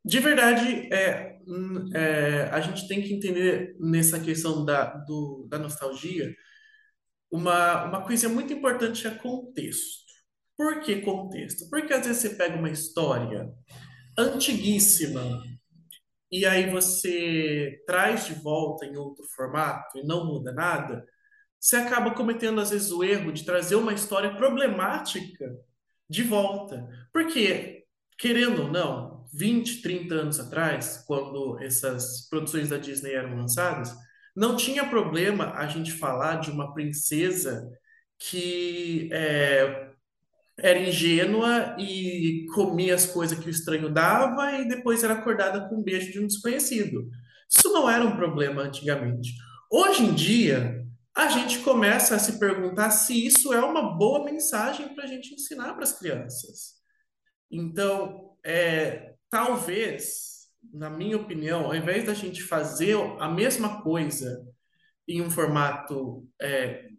de 0.04 0.20
verdade, 0.20 0.88
é, 0.94 1.38
hum, 1.48 1.90
é, 1.94 2.44
a 2.52 2.60
gente 2.60 2.86
tem 2.88 3.02
que 3.02 3.12
entender 3.14 3.76
nessa 3.80 4.20
questão 4.20 4.64
da, 4.64 4.84
do, 5.06 5.46
da 5.50 5.58
nostalgia 5.58 6.34
uma, 7.30 7.84
uma 7.84 8.02
coisa 8.04 8.28
muito 8.28 8.52
importante 8.52 9.06
é 9.06 9.10
contexto. 9.10 10.04
Por 10.56 10.80
que 10.80 11.00
contexto? 11.02 11.68
Porque 11.70 11.92
às 11.92 12.06
vezes 12.06 12.22
você 12.22 12.30
pega 12.30 12.56
uma 12.56 12.70
história 12.70 13.52
antiguíssima 14.18 15.42
e 16.30 16.44
aí 16.46 16.70
você 16.70 17.82
traz 17.86 18.26
de 18.26 18.34
volta 18.34 18.84
em 18.86 18.96
outro 18.96 19.24
formato 19.36 19.98
e 19.98 20.04
não 20.06 20.26
muda 20.26 20.52
nada, 20.52 21.04
você 21.66 21.74
acaba 21.74 22.14
cometendo 22.14 22.60
às 22.60 22.70
vezes 22.70 22.92
o 22.92 23.02
erro 23.02 23.32
de 23.32 23.44
trazer 23.44 23.74
uma 23.74 23.92
história 23.92 24.32
problemática 24.36 25.52
de 26.08 26.22
volta. 26.22 26.88
Porque, 27.12 27.82
querendo 28.16 28.62
ou 28.62 28.70
não, 28.70 29.26
20, 29.34 29.82
30 29.82 30.14
anos 30.14 30.38
atrás, 30.38 31.02
quando 31.08 31.58
essas 31.60 32.28
produções 32.30 32.68
da 32.68 32.76
Disney 32.76 33.14
eram 33.14 33.36
lançadas, 33.36 33.92
não 34.36 34.54
tinha 34.56 34.88
problema 34.88 35.54
a 35.54 35.66
gente 35.66 35.90
falar 35.90 36.36
de 36.36 36.52
uma 36.52 36.72
princesa 36.72 37.68
que 38.16 39.08
é, 39.12 39.90
era 40.56 40.78
ingênua 40.78 41.74
e 41.80 42.46
comia 42.54 42.94
as 42.94 43.06
coisas 43.06 43.36
que 43.36 43.48
o 43.48 43.50
estranho 43.50 43.92
dava 43.92 44.52
e 44.52 44.68
depois 44.68 45.02
era 45.02 45.14
acordada 45.14 45.68
com 45.68 45.80
um 45.80 45.82
beijo 45.82 46.12
de 46.12 46.20
um 46.20 46.28
desconhecido. 46.28 47.10
Isso 47.50 47.72
não 47.72 47.90
era 47.90 48.04
um 48.04 48.14
problema 48.14 48.62
antigamente. 48.62 49.32
Hoje 49.68 50.04
em 50.04 50.14
dia, 50.14 50.75
a 51.16 51.28
gente 51.28 51.60
começa 51.60 52.14
a 52.14 52.18
se 52.18 52.38
perguntar 52.38 52.90
se 52.90 53.26
isso 53.26 53.54
é 53.54 53.64
uma 53.64 53.96
boa 53.96 54.22
mensagem 54.22 54.94
para 54.94 55.04
a 55.04 55.06
gente 55.06 55.32
ensinar 55.32 55.72
para 55.72 55.82
as 55.82 55.98
crianças. 55.98 56.74
Então, 57.50 58.36
é, 58.44 59.14
talvez, 59.30 60.48
na 60.74 60.90
minha 60.90 61.16
opinião, 61.16 61.64
ao 61.64 61.74
invés 61.74 62.04
da 62.04 62.12
gente 62.12 62.42
fazer 62.42 62.96
a 63.18 63.30
mesma 63.30 63.80
coisa 63.80 64.46
em 65.08 65.22
um 65.22 65.30
formato 65.30 66.28
é, 66.38 66.90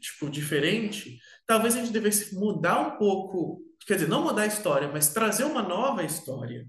tipo, 0.00 0.30
diferente, 0.30 1.18
talvez 1.46 1.76
a 1.76 1.80
gente 1.80 1.92
devesse 1.92 2.34
mudar 2.34 2.80
um 2.80 2.96
pouco, 2.96 3.60
quer 3.86 3.94
dizer, 3.94 4.08
não 4.08 4.24
mudar 4.24 4.42
a 4.42 4.46
história, 4.46 4.88
mas 4.88 5.12
trazer 5.12 5.44
uma 5.44 5.62
nova 5.62 6.02
história 6.02 6.66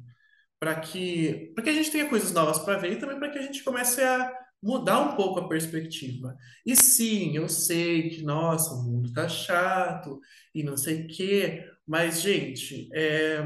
para 0.60 0.76
que, 0.76 1.54
que 1.64 1.70
a 1.70 1.74
gente 1.74 1.92
tenha 1.92 2.10
coisas 2.10 2.34
novas 2.34 2.60
para 2.60 2.78
ver 2.78 2.92
e 2.92 2.96
também 2.98 3.18
para 3.18 3.30
que 3.30 3.40
a 3.40 3.42
gente 3.42 3.64
comece 3.64 4.02
a 4.02 4.43
mudar 4.64 5.02
um 5.02 5.16
pouco 5.16 5.42
a 5.42 5.48
perspectiva. 5.50 6.36
E 6.66 6.76
sim, 6.76 7.36
eu 7.36 7.50
sei 7.50 8.10
que, 8.10 8.24
nossa, 8.24 8.74
o 8.74 8.84
mundo 8.84 9.12
tá 9.12 9.28
chato 9.28 10.20
e 10.56 10.64
não 10.64 10.78
sei 10.78 11.04
o 11.04 11.08
quê, 11.08 11.70
mas, 11.86 12.22
gente, 12.22 12.90
é, 12.94 13.44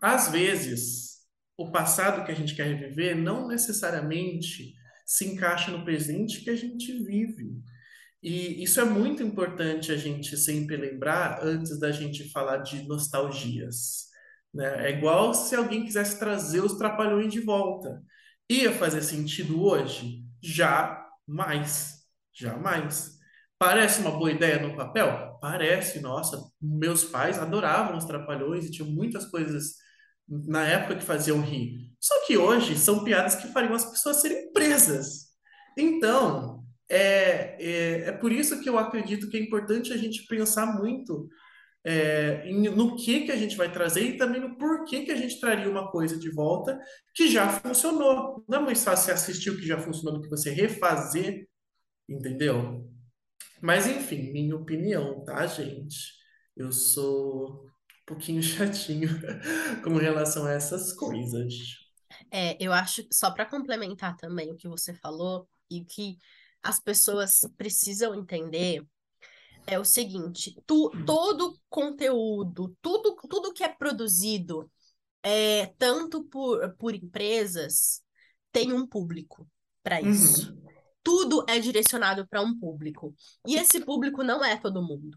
às 0.00 0.28
vezes, 0.28 1.18
o 1.56 1.70
passado 1.70 2.24
que 2.26 2.32
a 2.32 2.34
gente 2.34 2.54
quer 2.54 2.66
reviver 2.66 3.16
não 3.16 3.46
necessariamente 3.46 4.74
se 5.06 5.24
encaixa 5.24 5.70
no 5.70 5.84
presente 5.84 6.40
que 6.40 6.50
a 6.50 6.56
gente 6.56 6.92
vive. 7.04 7.56
E 8.20 8.62
isso 8.62 8.80
é 8.80 8.84
muito 8.84 9.22
importante 9.22 9.92
a 9.92 9.96
gente 9.96 10.36
sempre 10.36 10.76
lembrar 10.76 11.44
antes 11.44 11.78
da 11.78 11.92
gente 11.92 12.28
falar 12.30 12.58
de 12.58 12.82
nostalgias. 12.88 14.08
Né? 14.52 14.88
É 14.88 14.98
igual 14.98 15.32
se 15.32 15.54
alguém 15.54 15.84
quisesse 15.84 16.18
trazer 16.18 16.60
os 16.60 16.74
trapalhões 16.74 17.32
de 17.32 17.40
volta. 17.40 18.02
Ia 18.50 18.72
fazer 18.72 19.02
sentido 19.02 19.62
hoje? 19.62 20.24
Jamais. 20.42 21.98
Jamais. 22.32 23.18
Parece 23.58 24.00
uma 24.00 24.12
boa 24.12 24.30
ideia 24.30 24.60
no 24.60 24.76
papel? 24.76 25.36
Parece, 25.40 26.00
nossa, 26.00 26.40
meus 26.60 27.04
pais 27.04 27.38
adoravam 27.38 27.96
os 27.96 28.04
trapalhões 28.04 28.64
e 28.64 28.70
tinham 28.70 28.90
muitas 28.90 29.26
coisas 29.26 29.74
na 30.28 30.64
época 30.66 30.96
que 30.96 31.04
faziam 31.04 31.40
rir. 31.40 31.92
Só 32.00 32.26
que 32.26 32.38
hoje 32.38 32.76
são 32.78 33.02
piadas 33.04 33.34
que 33.34 33.48
fariam 33.48 33.74
as 33.74 33.84
pessoas 33.84 34.20
serem 34.20 34.52
presas. 34.52 35.28
Então, 35.76 36.64
é, 36.88 37.56
é, 37.58 38.08
é 38.08 38.12
por 38.12 38.32
isso 38.32 38.60
que 38.60 38.68
eu 38.68 38.78
acredito 38.78 39.28
que 39.28 39.36
é 39.36 39.40
importante 39.40 39.92
a 39.92 39.96
gente 39.96 40.24
pensar 40.26 40.78
muito 40.78 41.28
é, 41.84 42.50
no 42.50 42.96
que, 42.96 43.26
que 43.26 43.32
a 43.32 43.36
gente 43.36 43.56
vai 43.56 43.70
trazer 43.70 44.02
e 44.02 44.16
também 44.16 44.40
no 44.40 44.56
porquê 44.56 45.04
que 45.04 45.12
a 45.12 45.16
gente 45.16 45.40
traria 45.40 45.70
uma 45.70 45.90
coisa 45.90 46.18
de 46.18 46.30
volta 46.30 46.78
que 47.14 47.28
já 47.28 47.48
funcionou. 47.48 48.44
Não 48.48 48.58
é 48.58 48.62
mais 48.62 48.82
fácil 48.84 49.06
você 49.06 49.12
assistir 49.12 49.50
o 49.50 49.56
que 49.56 49.66
já 49.66 49.78
funcionou 49.78 50.14
do 50.14 50.22
que 50.22 50.30
você 50.30 50.50
refazer, 50.50 51.48
entendeu? 52.08 52.88
Mas 53.60 53.86
enfim, 53.86 54.32
minha 54.32 54.56
opinião, 54.56 55.24
tá, 55.24 55.46
gente? 55.46 56.14
Eu 56.56 56.72
sou 56.72 57.64
um 57.64 58.06
pouquinho 58.06 58.42
chatinho 58.42 59.08
com 59.82 59.96
relação 59.96 60.46
a 60.46 60.52
essas 60.52 60.92
coisas. 60.92 61.54
É, 62.30 62.56
eu 62.62 62.72
acho, 62.72 63.06
só 63.12 63.30
para 63.30 63.46
complementar 63.46 64.16
também 64.16 64.50
o 64.50 64.56
que 64.56 64.68
você 64.68 64.92
falou, 64.92 65.48
e 65.70 65.84
que 65.84 66.18
as 66.62 66.80
pessoas 66.80 67.40
precisam 67.56 68.14
entender 68.14 68.84
é 69.68 69.78
o 69.78 69.84
seguinte: 69.84 70.56
tu, 70.66 70.90
todo 71.04 71.58
conteúdo, 71.68 72.74
tudo, 72.80 73.14
tudo 73.28 73.52
que 73.52 73.62
é 73.62 73.68
produzido, 73.68 74.70
é, 75.22 75.66
tanto 75.78 76.24
por, 76.24 76.74
por 76.76 76.94
empresas, 76.94 78.02
tem 78.50 78.72
um 78.72 78.86
público 78.86 79.48
para 79.82 80.00
isso. 80.00 80.50
Uhum. 80.52 80.68
Tudo 81.02 81.44
é 81.48 81.58
direcionado 81.58 82.26
para 82.26 82.42
um 82.42 82.58
público. 82.58 83.14
E 83.46 83.56
esse 83.56 83.80
público 83.84 84.22
não 84.22 84.44
é 84.44 84.56
todo 84.56 84.82
mundo. 84.82 85.16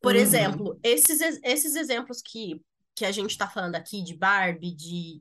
Por 0.00 0.14
uhum. 0.14 0.20
exemplo, 0.20 0.78
esses, 0.82 1.20
esses 1.42 1.74
exemplos 1.74 2.20
que, 2.20 2.60
que 2.94 3.04
a 3.04 3.12
gente 3.12 3.30
está 3.30 3.48
falando 3.48 3.74
aqui 3.74 4.02
de 4.02 4.16
Barbie, 4.16 4.74
de 4.74 5.20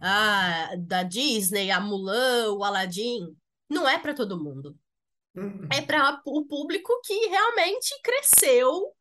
ah, 0.00 0.70
da 0.78 1.02
Disney, 1.02 1.70
a 1.70 1.80
Mulan, 1.80 2.52
o 2.52 2.64
Aladdin, 2.64 3.36
não 3.68 3.88
é 3.88 3.98
para 3.98 4.14
todo 4.14 4.42
mundo. 4.42 4.76
É 5.72 5.82
para 5.82 6.20
o 6.24 6.44
público 6.44 6.92
que 7.04 7.14
realmente 7.26 7.94
cresceu, 8.02 8.92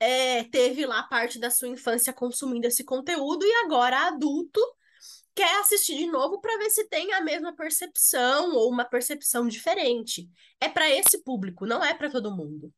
é, 0.00 0.44
teve 0.44 0.86
lá 0.86 1.02
parte 1.02 1.38
da 1.38 1.50
sua 1.50 1.68
infância 1.68 2.12
consumindo 2.12 2.66
esse 2.66 2.84
conteúdo 2.84 3.44
e 3.44 3.52
agora 3.64 4.06
adulto 4.06 4.60
quer 5.34 5.60
assistir 5.60 5.96
de 5.96 6.06
novo 6.06 6.40
para 6.40 6.58
ver 6.58 6.70
se 6.70 6.88
tem 6.88 7.12
a 7.12 7.20
mesma 7.20 7.54
percepção 7.54 8.54
ou 8.56 8.70
uma 8.70 8.84
percepção 8.84 9.46
diferente. 9.46 10.28
É 10.60 10.68
para 10.68 10.90
esse 10.90 11.22
público, 11.22 11.64
não 11.64 11.84
é 11.84 11.94
para 11.94 12.10
todo 12.10 12.34
mundo. 12.34 12.72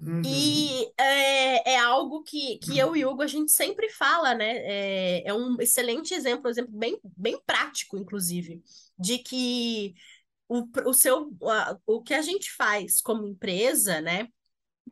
Uhum. 0.00 0.20
E 0.26 0.90
é, 0.98 1.74
é, 1.74 1.78
algo 1.78 2.24
que, 2.24 2.58
que 2.58 2.76
eu 2.76 2.96
e 2.96 3.06
Hugo 3.06 3.22
a 3.22 3.26
gente 3.28 3.52
sempre 3.52 3.88
fala, 3.88 4.34
né? 4.34 4.56
É, 4.64 5.28
é 5.28 5.32
um 5.32 5.56
excelente 5.60 6.12
exemplo, 6.12 6.48
um 6.48 6.50
exemplo 6.50 6.72
bem, 6.76 6.98
bem 7.16 7.40
prático, 7.46 7.96
inclusive, 7.96 8.60
de 8.98 9.18
que 9.18 9.94
o, 10.48 10.64
o 10.86 10.92
seu 10.92 11.30
a, 11.44 11.76
o 11.86 12.02
que 12.02 12.14
a 12.14 12.22
gente 12.22 12.50
faz 12.52 13.00
como 13.00 13.26
empresa, 13.26 14.00
né? 14.00 14.28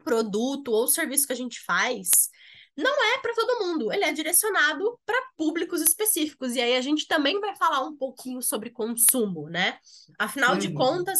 Produto 0.04 0.72
ou 0.72 0.88
serviço 0.88 1.26
que 1.26 1.32
a 1.32 1.36
gente 1.36 1.60
faz, 1.60 2.30
não 2.76 3.04
é 3.14 3.18
para 3.18 3.34
todo 3.34 3.66
mundo, 3.66 3.92
ele 3.92 4.04
é 4.04 4.12
direcionado 4.12 4.98
para 5.04 5.20
públicos 5.36 5.80
específicos. 5.82 6.54
E 6.54 6.60
aí 6.60 6.76
a 6.76 6.80
gente 6.80 7.06
também 7.06 7.38
vai 7.40 7.54
falar 7.56 7.80
um 7.82 7.96
pouquinho 7.96 8.40
sobre 8.42 8.70
consumo, 8.70 9.48
né? 9.48 9.78
Afinal 10.18 10.56
de 10.56 10.72
contas, 10.72 11.18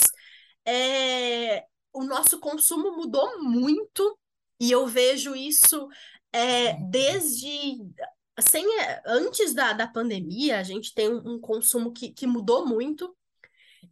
é, 0.67 1.65
o 1.93 2.05
nosso 2.05 2.39
consumo 2.39 2.97
mudou 2.97 3.43
muito 3.43 4.19
e 4.59 4.71
eu 4.71 4.87
vejo 4.87 5.35
isso 5.35 5.89
é, 6.33 6.75
desde 6.89 7.79
sem, 8.41 8.65
antes 9.05 9.53
da, 9.53 9.73
da 9.73 9.87
pandemia, 9.87 10.59
a 10.59 10.63
gente 10.63 10.95
tem 10.95 11.13
um, 11.13 11.35
um 11.35 11.41
consumo 11.41 11.93
que, 11.93 12.11
que 12.11 12.27
mudou 12.27 12.67
muito. 12.67 13.15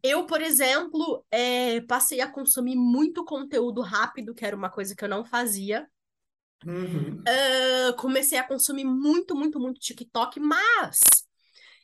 Eu, 0.03 0.27
por 0.27 0.41
exemplo, 0.41 1.25
é, 1.31 1.81
passei 1.83 2.21
a 2.21 2.31
consumir 2.31 2.77
muito 2.77 3.25
conteúdo 3.25 3.81
rápido, 3.81 4.35
que 4.35 4.45
era 4.45 4.57
uma 4.57 4.71
coisa 4.71 4.95
que 4.95 5.05
eu 5.05 5.09
não 5.09 5.25
fazia. 5.25 5.89
Uhum. 6.65 7.21
Uh, 7.21 7.97
comecei 7.97 8.37
a 8.37 8.47
consumir 8.47 8.85
muito, 8.85 9.37
muito, 9.37 9.61
muito 9.61 9.81
TikTok, 9.81 10.41
mas 10.41 11.01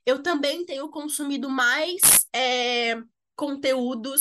eu 0.04 0.22
também 0.22 0.64
tenho 0.64 0.88
consumido 0.90 1.48
mais 1.48 2.00
é, 2.34 3.00
conteúdos 3.36 4.20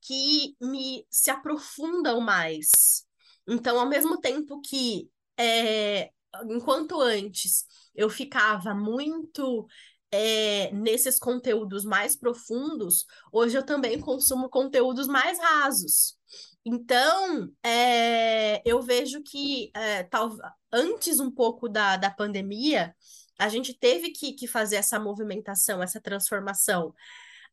que 0.00 0.56
me 0.60 1.06
se 1.10 1.30
aprofundam 1.30 2.20
mais. 2.20 3.04
Então, 3.46 3.78
ao 3.78 3.88
mesmo 3.88 4.18
tempo 4.20 4.60
que, 4.60 5.10
é, 5.36 6.10
enquanto 6.48 7.00
antes 7.00 7.64
eu 7.94 8.08
ficava 8.08 8.74
muito 8.74 9.66
é, 10.12 10.72
nesses 10.72 11.18
conteúdos 11.18 11.84
mais 11.84 12.16
profundos, 12.16 13.06
hoje 13.32 13.56
eu 13.56 13.64
também 13.64 14.00
consumo 14.00 14.48
conteúdos 14.48 15.06
mais 15.06 15.38
rasos. 15.38 16.16
Então, 16.64 17.48
é, 17.64 18.60
eu 18.68 18.82
vejo 18.82 19.22
que 19.22 19.70
é, 19.74 20.02
tal, 20.04 20.36
antes 20.72 21.20
um 21.20 21.30
pouco 21.30 21.68
da, 21.68 21.96
da 21.96 22.10
pandemia, 22.10 22.94
a 23.38 23.48
gente 23.48 23.72
teve 23.72 24.10
que, 24.10 24.34
que 24.34 24.46
fazer 24.46 24.76
essa 24.76 25.00
movimentação, 25.00 25.82
essa 25.82 26.00
transformação. 26.00 26.94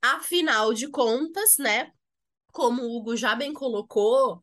Afinal 0.02 0.74
de 0.74 0.89
contas, 0.89 1.56
né? 1.58 1.91
Como 2.52 2.84
o 2.84 2.98
Hugo 2.98 3.15
já 3.15 3.36
bem 3.36 3.54
colocou, 3.54 4.41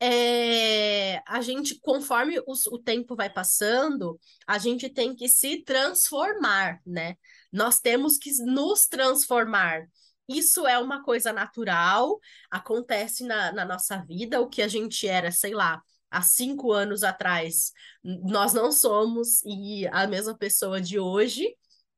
é, 0.00 1.22
a 1.26 1.40
gente, 1.40 1.78
conforme 1.80 2.36
o 2.46 2.78
tempo 2.78 3.14
vai 3.14 3.30
passando, 3.32 4.18
a 4.46 4.58
gente 4.58 4.90
tem 4.90 5.14
que 5.14 5.28
se 5.28 5.62
transformar, 5.62 6.80
né? 6.84 7.16
Nós 7.52 7.80
temos 7.80 8.16
que 8.18 8.32
nos 8.44 8.86
transformar. 8.86 9.86
isso 10.28 10.66
é 10.66 10.78
uma 10.78 11.02
coisa 11.02 11.32
natural, 11.32 12.18
acontece 12.50 13.24
na, 13.24 13.52
na 13.52 13.64
nossa 13.64 13.98
vida, 14.06 14.40
o 14.40 14.48
que 14.48 14.62
a 14.62 14.68
gente 14.68 15.06
era, 15.06 15.30
sei 15.30 15.52
lá, 15.54 15.82
há 16.10 16.22
cinco 16.22 16.72
anos 16.72 17.02
atrás, 17.02 17.72
nós 18.02 18.52
não 18.54 18.70
somos 18.72 19.42
e 19.44 19.86
a 19.88 20.06
mesma 20.06 20.36
pessoa 20.36 20.80
de 20.80 20.98
hoje, 20.98 21.54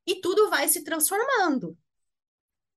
e 0.07 0.15
tudo 0.21 0.49
vai 0.49 0.67
se 0.67 0.83
transformando. 0.83 1.77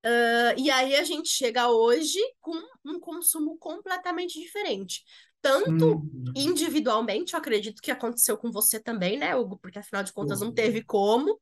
Uh, 0.04 0.54
e 0.56 0.70
aí 0.70 0.94
a 0.94 1.02
gente 1.02 1.28
chega 1.28 1.68
hoje 1.70 2.18
com 2.40 2.54
um 2.84 3.00
consumo 3.00 3.58
completamente 3.58 4.38
diferente. 4.40 5.04
Tanto 5.42 5.86
Uhum. 5.86 6.32
individualmente, 6.36 7.34
eu 7.34 7.38
acredito 7.38 7.82
que 7.82 7.90
aconteceu 7.90 8.36
com 8.38 8.50
você 8.50 8.78
também, 8.80 9.18
né, 9.18 9.34
Hugo? 9.34 9.58
Porque 9.58 9.78
afinal 9.78 10.02
de 10.02 10.12
contas 10.12 10.40
não 10.40 10.48
Uhum. 10.48 10.54
teve 10.54 10.82
como, 10.84 11.40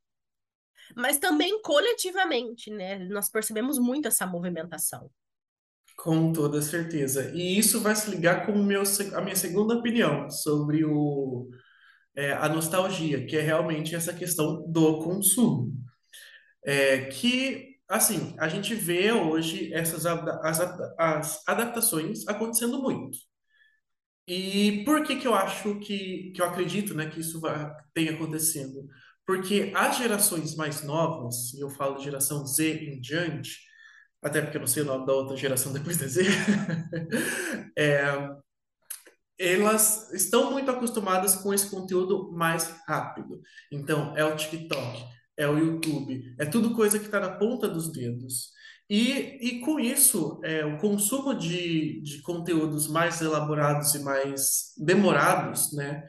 mas 0.95 1.19
também 1.19 1.61
coletivamente, 1.63 2.71
né? 2.71 2.99
Nós 3.09 3.31
percebemos 3.31 3.79
muito 3.79 4.09
essa 4.09 4.27
movimentação. 4.27 5.11
Com 5.97 6.33
toda 6.33 6.61
certeza. 6.61 7.33
E 7.35 7.59
isso 7.59 7.81
vai 7.81 7.97
se 7.97 8.11
ligar 8.11 8.45
com 8.45 8.53
meu, 8.53 8.83
a 9.15 9.21
minha 9.23 9.37
segunda 9.37 9.75
opinião 9.75 10.29
sobre 10.31 10.85
o, 10.85 11.49
é, 12.15 12.33
a 12.33 12.49
nostalgia, 12.49 13.25
que 13.27 13.37
é 13.37 13.41
realmente 13.41 13.95
essa 13.95 14.13
questão 14.13 14.65
do 14.71 15.01
consumo. 15.01 15.73
É, 16.65 17.07
que, 17.07 17.77
assim, 17.89 18.35
a 18.39 18.49
gente 18.49 18.75
vê 18.75 19.13
hoje 19.13 19.73
essas 19.73 20.05
as, 20.07 20.61
as 20.99 21.49
adaptações 21.49 22.27
acontecendo 22.29 22.83
muito. 22.83 23.19
E 24.29 24.83
por 24.85 25.05
que 25.05 25.17
que 25.17 25.27
eu 25.27 25.35
acho 25.35 25.79
que, 25.79 26.33
que 26.35 26.43
eu 26.43 26.47
acredito, 26.47 26.95
né, 26.95 27.09
que 27.09 27.21
isso 27.21 27.41
vai, 27.41 27.73
tem 27.95 28.09
acontecendo? 28.09 28.89
Porque 29.27 29.73
as 29.75 29.99
gerações 29.99 30.55
mais 30.55 30.83
novas, 30.85 31.53
e 31.55 31.61
eu 31.61 31.69
falo 31.69 32.01
geração 32.01 32.47
Z 32.47 32.85
em 32.85 33.01
diante, 33.01 33.59
até 34.23 34.41
porque 34.41 34.57
eu 34.57 34.61
não 34.61 34.69
sei 34.69 34.83
o 34.83 34.87
nome 34.87 35.05
da 35.05 35.13
outra 35.13 35.37
geração 35.37 35.73
depois 35.73 35.97
da 35.97 36.07
Z, 36.07 36.23
é, 37.77 38.05
elas 39.39 40.13
estão 40.13 40.51
muito 40.51 40.71
acostumadas 40.71 41.35
com 41.37 41.53
esse 41.53 41.69
conteúdo 41.69 42.31
mais 42.33 42.73
rápido. 42.87 43.41
Então, 43.71 44.17
é 44.17 44.25
o 44.25 44.37
TikTok, 44.37 45.05
é 45.37 45.49
o 45.49 45.59
YouTube, 45.59 46.35
é 46.39 46.47
tudo 46.47 46.75
coisa 46.75 46.99
que 46.99 47.07
está 47.07 47.21
na 47.21 47.37
ponta 47.37 47.69
dos 47.69 47.91
dedos. 47.93 48.55
E, 48.89 49.11
e 49.41 49.61
com 49.61 49.81
isso, 49.81 50.41
é, 50.45 50.65
o 50.65 50.79
consumo 50.79 51.35
de, 51.35 52.01
de 52.03 52.23
conteúdos 52.23 52.87
mais 52.87 53.21
elaborados 53.21 53.95
e 53.95 53.99
mais 53.99 54.73
demorados, 54.79 55.73
né, 55.73 56.05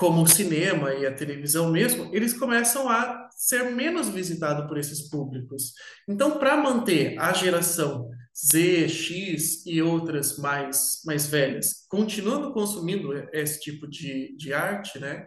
como 0.00 0.22
o 0.22 0.26
cinema 0.26 0.94
e 0.94 1.04
a 1.04 1.12
televisão 1.12 1.70
mesmo, 1.70 2.08
eles 2.10 2.32
começam 2.32 2.88
a 2.88 3.28
ser 3.36 3.70
menos 3.70 4.08
visitados 4.08 4.66
por 4.66 4.78
esses 4.78 5.10
públicos. 5.10 5.74
Então, 6.08 6.38
para 6.38 6.56
manter 6.56 7.18
a 7.18 7.34
geração 7.34 8.08
Z, 8.34 8.88
X 8.88 9.66
e 9.66 9.82
outras 9.82 10.38
mais, 10.38 11.02
mais 11.04 11.26
velhas 11.26 11.84
continuando 11.86 12.50
consumindo 12.54 13.12
esse 13.30 13.60
tipo 13.60 13.86
de, 13.86 14.34
de 14.38 14.54
arte, 14.54 14.98
né? 14.98 15.26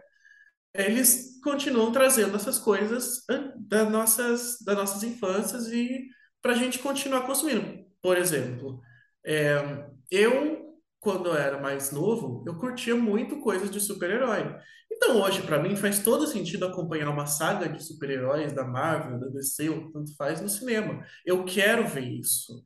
Eles 0.73 1.39
continuam 1.43 1.91
trazendo 1.91 2.35
essas 2.35 2.57
coisas 2.57 3.21
das 3.55 3.91
nossas, 3.91 4.57
das 4.65 4.75
nossas 4.75 5.03
infâncias 5.03 5.71
e 5.71 6.07
para 6.41 6.53
a 6.53 6.57
gente 6.57 6.79
continuar 6.79 7.27
consumindo. 7.27 7.85
Por 8.01 8.17
exemplo, 8.17 8.81
é, 9.23 9.85
eu, 10.09 10.62
quando 11.03 11.27
eu 11.27 11.35
era 11.35 11.59
mais 11.59 11.91
novo, 11.91 12.43
eu 12.47 12.55
curtia 12.55 12.95
muito 12.95 13.41
coisas 13.41 13.69
de 13.69 13.79
super-herói. 13.79 14.55
Então, 14.89 15.21
hoje, 15.21 15.41
para 15.41 15.61
mim, 15.61 15.75
faz 15.75 15.99
todo 15.99 16.25
sentido 16.25 16.65
acompanhar 16.65 17.09
uma 17.09 17.25
saga 17.25 17.67
de 17.67 17.83
super-heróis 17.83 18.53
da 18.53 18.63
Marvel, 18.63 19.19
da 19.19 19.27
DC, 19.27 19.69
ou 19.69 19.91
tanto 19.91 20.15
faz, 20.15 20.39
no 20.39 20.47
cinema. 20.47 21.05
Eu 21.25 21.43
quero 21.43 21.85
ver 21.85 22.07
isso. 22.07 22.65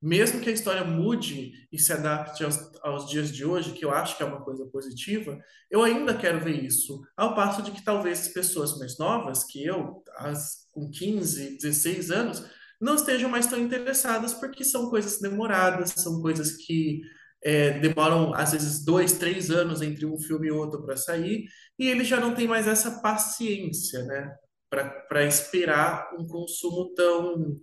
Mesmo 0.00 0.40
que 0.40 0.48
a 0.48 0.52
história 0.52 0.84
mude 0.84 1.66
e 1.72 1.78
se 1.78 1.92
adapte 1.92 2.44
aos, 2.44 2.58
aos 2.82 3.10
dias 3.10 3.32
de 3.32 3.44
hoje, 3.44 3.72
que 3.72 3.84
eu 3.84 3.90
acho 3.90 4.16
que 4.16 4.22
é 4.22 4.26
uma 4.26 4.42
coisa 4.42 4.64
positiva, 4.66 5.40
eu 5.68 5.82
ainda 5.82 6.16
quero 6.16 6.38
ver 6.40 6.62
isso. 6.62 7.02
Ao 7.16 7.34
passo 7.34 7.62
de 7.62 7.72
que 7.72 7.84
talvez 7.84 8.28
pessoas 8.28 8.78
mais 8.78 8.96
novas 8.96 9.42
que 9.42 9.64
eu, 9.64 10.04
as, 10.18 10.68
com 10.70 10.88
15, 10.88 11.58
16 11.58 12.10
anos, 12.12 12.44
não 12.80 12.94
estejam 12.94 13.28
mais 13.28 13.46
tão 13.46 13.58
interessadas 13.58 14.34
porque 14.34 14.62
são 14.62 14.88
coisas 14.88 15.20
demoradas, 15.20 15.90
são 15.90 16.20
coisas 16.20 16.56
que 16.56 17.02
é, 17.42 17.78
demoram 17.80 18.32
às 18.34 18.52
vezes 18.52 18.84
dois, 18.84 19.14
três 19.14 19.50
anos 19.50 19.82
entre 19.82 20.06
um 20.06 20.18
filme 20.18 20.48
e 20.48 20.52
outro 20.52 20.84
para 20.84 20.96
sair, 20.96 21.46
e 21.78 21.88
ele 21.88 22.04
já 22.04 22.20
não 22.20 22.34
tem 22.34 22.46
mais 22.46 22.68
essa 22.68 23.02
paciência, 23.02 24.04
né, 24.04 24.34
para 24.70 25.24
esperar 25.26 26.10
um 26.18 26.26
consumo 26.26 26.94
tão 26.94 27.60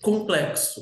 complexo. 0.00 0.80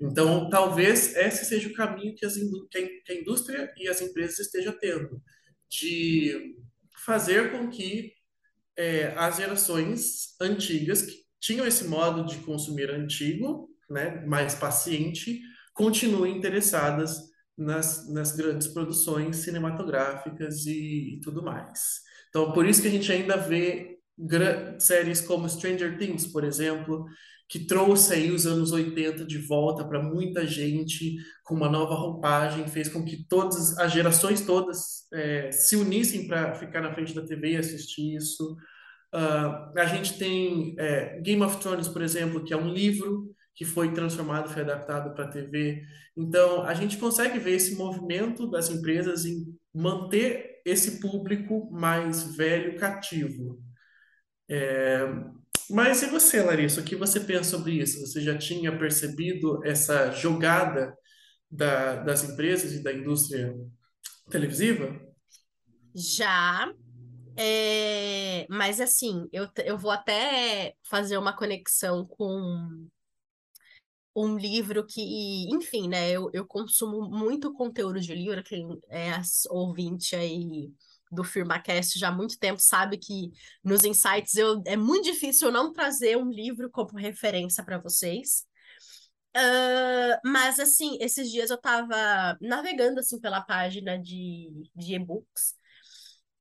Então, 0.00 0.48
talvez 0.48 1.14
esse 1.14 1.44
seja 1.44 1.68
o 1.68 1.74
caminho 1.74 2.14
que, 2.16 2.26
as 2.26 2.34
que 2.34 3.12
a 3.12 3.14
indústria 3.14 3.72
e 3.76 3.86
as 3.86 4.00
empresas 4.00 4.38
estejam 4.38 4.76
tendo, 4.80 5.22
de 5.70 6.56
fazer 7.04 7.52
com 7.52 7.68
que 7.68 8.12
é, 8.76 9.14
as 9.16 9.36
gerações 9.36 10.34
antigas, 10.40 11.02
que 11.02 11.24
tinham 11.40 11.66
esse 11.66 11.84
modo 11.84 12.24
de 12.24 12.38
consumir 12.38 12.90
antigo, 12.90 13.68
né, 13.88 14.24
mais 14.26 14.54
paciente, 14.54 15.40
continuem 15.74 16.38
interessadas 16.38 17.33
nas, 17.56 18.08
nas 18.12 18.32
grandes 18.32 18.68
produções 18.68 19.36
cinematográficas 19.36 20.66
e, 20.66 21.14
e 21.14 21.20
tudo 21.20 21.42
mais. 21.42 22.00
Então, 22.28 22.52
por 22.52 22.66
isso 22.66 22.82
que 22.82 22.88
a 22.88 22.90
gente 22.90 23.10
ainda 23.12 23.36
vê 23.36 23.98
séries 24.78 25.20
como 25.20 25.48
Stranger 25.48 25.98
Things, 25.98 26.26
por 26.26 26.44
exemplo, 26.44 27.04
que 27.48 27.60
trouxe 27.60 28.14
aí 28.14 28.30
os 28.30 28.46
anos 28.46 28.72
80 28.72 29.24
de 29.24 29.38
volta 29.38 29.84
para 29.84 30.02
muita 30.02 30.46
gente, 30.46 31.16
com 31.44 31.54
uma 31.54 31.68
nova 31.68 31.94
roupagem, 31.94 32.66
fez 32.68 32.88
com 32.88 33.04
que 33.04 33.24
todas 33.28 33.76
as 33.78 33.92
gerações 33.92 34.40
todas 34.40 35.06
é, 35.12 35.50
se 35.52 35.76
unissem 35.76 36.26
para 36.26 36.54
ficar 36.54 36.80
na 36.80 36.92
frente 36.92 37.14
da 37.14 37.24
TV 37.24 37.52
e 37.52 37.56
assistir 37.56 38.16
isso. 38.16 38.56
Ah, 39.12 39.72
a 39.76 39.86
gente 39.86 40.18
tem 40.18 40.74
é, 40.78 41.20
Game 41.20 41.42
of 41.42 41.58
Thrones, 41.58 41.86
por 41.86 42.02
exemplo, 42.02 42.42
que 42.42 42.52
é 42.52 42.56
um 42.56 42.72
livro 42.72 43.33
que 43.54 43.64
foi 43.64 43.92
transformado, 43.92 44.50
foi 44.50 44.62
adaptado 44.62 45.14
para 45.14 45.24
a 45.26 45.28
TV. 45.28 45.82
Então, 46.16 46.62
a 46.64 46.74
gente 46.74 46.96
consegue 46.98 47.38
ver 47.38 47.52
esse 47.52 47.74
movimento 47.76 48.50
das 48.50 48.70
empresas 48.70 49.24
em 49.24 49.44
manter 49.74 50.60
esse 50.64 51.00
público 51.00 51.70
mais 51.72 52.36
velho 52.36 52.76
cativo. 52.78 53.60
Mas 55.70 56.02
e 56.02 56.06
você, 56.06 56.42
Larissa? 56.42 56.80
O 56.80 56.84
que 56.84 56.96
você 56.96 57.20
pensa 57.20 57.50
sobre 57.50 57.72
isso? 57.72 58.00
Você 58.00 58.20
já 58.20 58.36
tinha 58.36 58.76
percebido 58.76 59.64
essa 59.64 60.10
jogada 60.12 60.94
da- 61.50 61.96
das 61.96 62.24
empresas 62.24 62.72
e 62.72 62.82
da 62.82 62.92
indústria 62.92 63.54
televisiva? 64.30 65.00
Já, 65.94 66.72
é, 67.36 68.46
mas 68.50 68.80
assim, 68.80 69.28
eu, 69.32 69.48
eu 69.64 69.78
vou 69.78 69.90
até 69.90 70.74
fazer 70.88 71.18
uma 71.18 71.36
conexão 71.36 72.06
com 72.06 72.88
um 74.14 74.36
livro 74.36 74.86
que, 74.86 75.48
enfim, 75.50 75.88
né, 75.88 76.10
eu, 76.10 76.30
eu 76.32 76.46
consumo 76.46 77.08
muito 77.08 77.52
conteúdo 77.52 78.00
de 78.00 78.14
livro, 78.14 78.42
quem 78.42 78.80
é 78.90 79.20
ouvinte 79.50 80.14
aí 80.14 80.72
do 81.10 81.24
FirmaCast 81.24 81.98
já 81.98 82.08
há 82.08 82.12
muito 82.12 82.38
tempo 82.38 82.60
sabe 82.60 82.98
que 82.98 83.30
nos 83.62 83.84
insights 83.84 84.34
eu, 84.36 84.62
é 84.66 84.76
muito 84.76 85.04
difícil 85.04 85.48
eu 85.48 85.52
não 85.52 85.72
trazer 85.72 86.16
um 86.16 86.30
livro 86.30 86.70
como 86.70 86.98
referência 86.98 87.64
para 87.64 87.78
vocês. 87.78 88.44
Ah, 89.34 90.20
mas 90.24 90.60
assim, 90.60 90.96
esses 91.00 91.30
dias 91.30 91.50
eu 91.50 91.60
tava 91.60 92.38
navegando 92.40 93.00
assim 93.00 93.20
pela 93.20 93.40
página 93.40 93.98
de, 93.98 94.50
de 94.74 94.94
e-books 94.94 95.54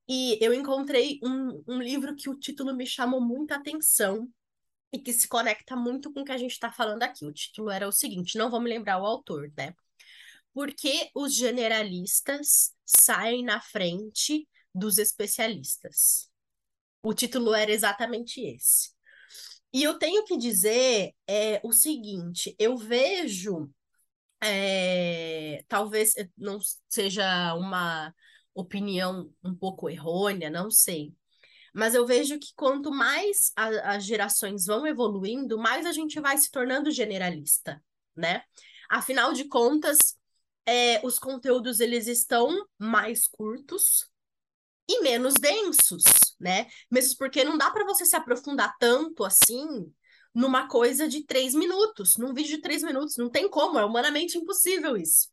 e 0.07 0.37
eu 0.43 0.53
encontrei 0.53 1.19
um, 1.23 1.63
um 1.67 1.81
livro 1.81 2.15
que 2.15 2.29
o 2.29 2.37
título 2.37 2.75
me 2.75 2.85
chamou 2.85 3.21
muita 3.21 3.55
atenção 3.55 4.29
e 4.93 4.99
que 4.99 5.11
se 5.11 5.27
conecta 5.27 5.75
muito 5.75 6.13
com 6.13 6.21
o 6.21 6.25
que 6.25 6.31
a 6.31 6.37
gente 6.37 6.51
está 6.51 6.71
falando 6.71 7.01
aqui. 7.01 7.25
O 7.25 7.33
título 7.33 7.71
era 7.71 7.87
o 7.87 7.91
seguinte, 7.91 8.37
não 8.37 8.61
me 8.61 8.69
lembrar 8.69 9.01
o 9.01 9.05
autor, 9.05 9.51
né? 9.57 9.73
Por 10.53 10.71
que 10.71 11.09
os 11.15 11.33
generalistas 11.35 12.75
saem 12.85 13.43
na 13.43 13.59
frente 13.59 14.47
dos 14.73 14.99
especialistas? 14.99 16.29
O 17.01 17.11
título 17.11 17.55
era 17.55 17.71
exatamente 17.71 18.39
esse. 18.39 18.91
E 19.73 19.81
eu 19.83 19.97
tenho 19.97 20.23
que 20.25 20.37
dizer 20.37 21.13
é, 21.27 21.59
o 21.63 21.73
seguinte: 21.73 22.55
eu 22.59 22.77
vejo, 22.77 23.73
é, 24.43 25.63
talvez 25.67 26.13
não 26.37 26.59
seja 26.87 27.55
uma 27.55 28.13
opinião 28.53 29.33
um 29.43 29.55
pouco 29.55 29.89
errônea, 29.89 30.51
não 30.51 30.69
sei. 30.69 31.15
Mas 31.73 31.95
eu 31.95 32.05
vejo 32.05 32.39
que 32.39 32.53
quanto 32.55 32.91
mais 32.91 33.51
a- 33.55 33.95
as 33.95 34.05
gerações 34.05 34.65
vão 34.65 34.85
evoluindo, 34.85 35.57
mais 35.57 35.85
a 35.85 35.91
gente 35.91 36.19
vai 36.19 36.37
se 36.37 36.51
tornando 36.51 36.91
generalista, 36.91 37.83
né? 38.15 38.43
Afinal 38.89 39.33
de 39.33 39.45
contas, 39.45 40.15
é, 40.65 41.05
os 41.05 41.17
conteúdos 41.19 41.79
eles 41.79 42.07
estão 42.07 42.65
mais 42.77 43.27
curtos 43.27 44.07
e 44.87 45.01
menos 45.01 45.33
densos, 45.35 46.03
né? 46.39 46.67
Mesmo 46.91 47.17
porque 47.17 47.43
não 47.43 47.57
dá 47.57 47.71
para 47.71 47.85
você 47.85 48.05
se 48.05 48.15
aprofundar 48.15 48.75
tanto 48.79 49.23
assim 49.23 49.65
numa 50.33 50.67
coisa 50.67 51.07
de 51.07 51.23
três 51.25 51.53
minutos, 51.53 52.17
num 52.17 52.33
vídeo 52.33 52.55
de 52.57 52.61
três 52.61 52.83
minutos. 52.83 53.17
Não 53.17 53.29
tem 53.29 53.49
como, 53.49 53.79
é 53.79 53.85
humanamente 53.85 54.37
impossível 54.37 54.97
isso. 54.97 55.29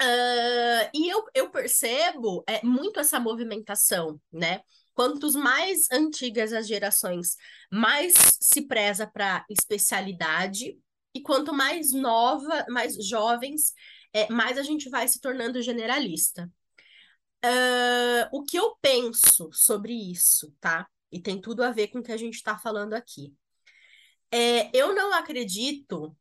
Uh, 0.00 0.86
e 0.94 1.08
eu, 1.08 1.24
eu 1.34 1.50
percebo 1.50 2.44
é, 2.46 2.64
muito 2.64 3.00
essa 3.00 3.18
movimentação, 3.18 4.20
né? 4.32 4.60
Quantos 4.98 5.36
mais 5.36 5.86
antigas 5.92 6.52
as 6.52 6.66
gerações, 6.66 7.36
mais 7.70 8.14
se 8.40 8.62
preza 8.62 9.06
para 9.06 9.46
especialidade, 9.48 10.76
e 11.14 11.22
quanto 11.22 11.54
mais 11.54 11.92
nova, 11.92 12.66
mais 12.68 12.96
jovens, 13.06 13.72
é, 14.12 14.28
mais 14.28 14.58
a 14.58 14.62
gente 14.64 14.88
vai 14.88 15.06
se 15.06 15.20
tornando 15.20 15.62
generalista. 15.62 16.50
Uh, 17.44 18.26
o 18.32 18.42
que 18.42 18.56
eu 18.56 18.74
penso 18.82 19.48
sobre 19.52 19.92
isso, 19.92 20.52
tá? 20.60 20.84
E 21.12 21.22
tem 21.22 21.40
tudo 21.40 21.62
a 21.62 21.70
ver 21.70 21.86
com 21.86 22.00
o 22.00 22.02
que 22.02 22.10
a 22.10 22.16
gente 22.16 22.34
está 22.34 22.58
falando 22.58 22.94
aqui. 22.94 23.32
É, 24.32 24.68
eu 24.76 24.96
não 24.96 25.14
acredito 25.14 26.12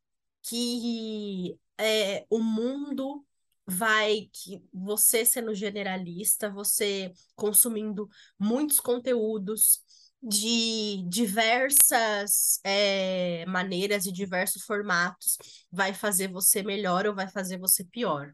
que 0.43 1.57
é, 1.79 2.27
o 2.29 2.37
mundo 2.37 3.25
vai 3.67 4.29
que 4.31 4.63
você 4.73 5.25
sendo 5.25 5.53
generalista, 5.53 6.49
você 6.49 7.11
consumindo 7.35 8.09
muitos 8.39 8.79
conteúdos 8.79 9.81
de 10.23 11.03
diversas 11.07 12.59
é, 12.63 13.45
maneiras 13.45 14.05
e 14.05 14.11
diversos 14.11 14.63
formatos, 14.63 15.37
vai 15.71 15.93
fazer 15.93 16.29
você 16.29 16.63
melhor 16.63 17.05
ou 17.05 17.13
vai 17.13 17.27
fazer 17.29 17.57
você 17.57 17.83
pior, 17.83 18.33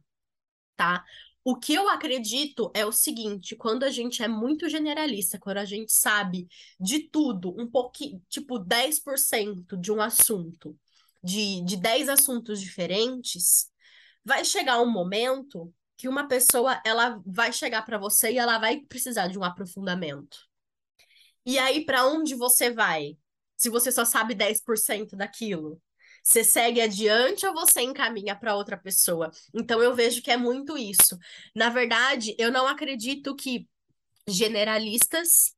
tá? 0.75 1.03
O 1.43 1.57
que 1.57 1.73
eu 1.73 1.89
acredito 1.89 2.71
é 2.73 2.85
o 2.85 2.91
seguinte, 2.91 3.55
quando 3.55 3.83
a 3.83 3.89
gente 3.89 4.23
é 4.23 4.27
muito 4.29 4.69
generalista, 4.69 5.37
quando 5.37 5.57
a 5.57 5.65
gente 5.65 5.91
sabe 5.91 6.47
de 6.79 6.99
tudo, 7.09 7.53
um 7.59 7.69
pouquinho, 7.69 8.21
tipo 8.29 8.57
10% 8.57 9.75
de 9.77 9.91
um 9.91 10.01
assunto, 10.01 10.77
de, 11.21 11.61
de 11.65 11.75
10 11.75 12.07
assuntos 12.07 12.61
diferentes, 12.61 13.72
vai 14.23 14.43
chegar 14.45 14.81
um 14.81 14.89
momento 14.89 15.73
que 15.97 16.07
uma 16.07 16.27
pessoa 16.27 16.81
ela 16.85 17.21
vai 17.25 17.53
chegar 17.53 17.83
para 17.83 17.97
você 17.97 18.31
e 18.31 18.37
ela 18.37 18.57
vai 18.57 18.81
precisar 18.81 19.27
de 19.27 19.37
um 19.37 19.43
aprofundamento. 19.43 20.37
E 21.45 21.59
aí 21.59 21.85
para 21.85 22.05
onde 22.05 22.35
você 22.35 22.71
vai? 22.71 23.17
Se 23.55 23.69
você 23.69 23.91
só 23.91 24.03
sabe 24.05 24.33
10% 24.35 25.15
daquilo, 25.15 25.81
você 26.23 26.43
segue 26.43 26.79
adiante 26.81 27.45
ou 27.45 27.53
você 27.53 27.81
encaminha 27.81 28.35
para 28.35 28.55
outra 28.55 28.77
pessoa? 28.77 29.29
Então 29.53 29.83
eu 29.83 29.93
vejo 29.93 30.21
que 30.21 30.31
é 30.31 30.37
muito 30.37 30.77
isso. 30.77 31.17
Na 31.53 31.69
verdade, 31.69 32.33
eu 32.37 32.51
não 32.51 32.65
acredito 32.65 33.35
que 33.35 33.67
generalistas, 34.27 35.53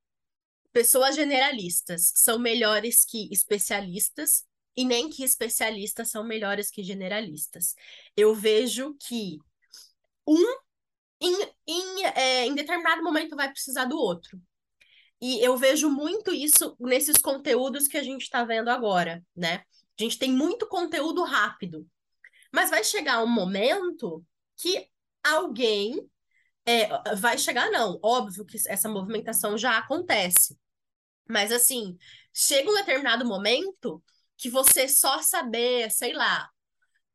pessoas 0.74 1.16
generalistas 1.16 2.12
são 2.16 2.40
melhores 2.40 3.06
que 3.06 3.30
especialistas, 3.32 4.44
e 4.76 4.86
nem 4.86 5.10
que 5.10 5.24
especialistas 5.24 6.10
são 6.10 6.24
melhores 6.24 6.70
que 6.70 6.84
generalistas. 6.84 7.76
Eu 8.16 8.36
vejo 8.36 8.96
que 9.00 9.38
um, 10.28 10.44
em, 11.22 11.52
em, 11.68 12.06
é, 12.06 12.46
em 12.46 12.56
determinado 12.56 13.04
momento, 13.04 13.36
vai 13.36 13.50
precisar 13.50 13.86
do 13.86 13.98
outro. 13.98 14.40
E 15.22 15.40
eu 15.40 15.58
vejo 15.58 15.90
muito 15.90 16.34
isso 16.34 16.76
nesses 16.80 17.18
conteúdos 17.18 17.88
que 17.88 17.98
a 17.98 18.04
gente 18.04 18.24
está 18.24 18.44
vendo 18.44 18.70
agora, 18.70 19.24
né? 19.36 19.64
A 19.98 20.04
gente 20.04 20.20
tem 20.20 20.32
muito 20.32 20.68
conteúdo 20.68 21.24
rápido. 21.24 21.88
Mas 22.52 22.70
vai 22.70 22.84
chegar 22.84 23.24
um 23.24 23.28
momento 23.28 24.24
que 24.58 24.88
alguém. 25.24 26.10
É, 26.66 26.88
vai 27.16 27.38
chegar, 27.38 27.70
não. 27.72 28.00
Óbvio 28.04 28.46
que 28.46 28.58
essa 28.68 28.90
movimentação 28.90 29.58
já 29.58 29.78
acontece. 29.78 30.58
Mas, 31.28 31.52
assim, 31.52 31.98
chega 32.34 32.70
um 32.70 32.76
determinado 32.76 33.26
momento 33.26 34.04
que 34.38 34.50
você 34.50 34.88
só 34.88 35.22
saber, 35.22 35.92
sei 35.92 36.14
lá, 36.14 36.50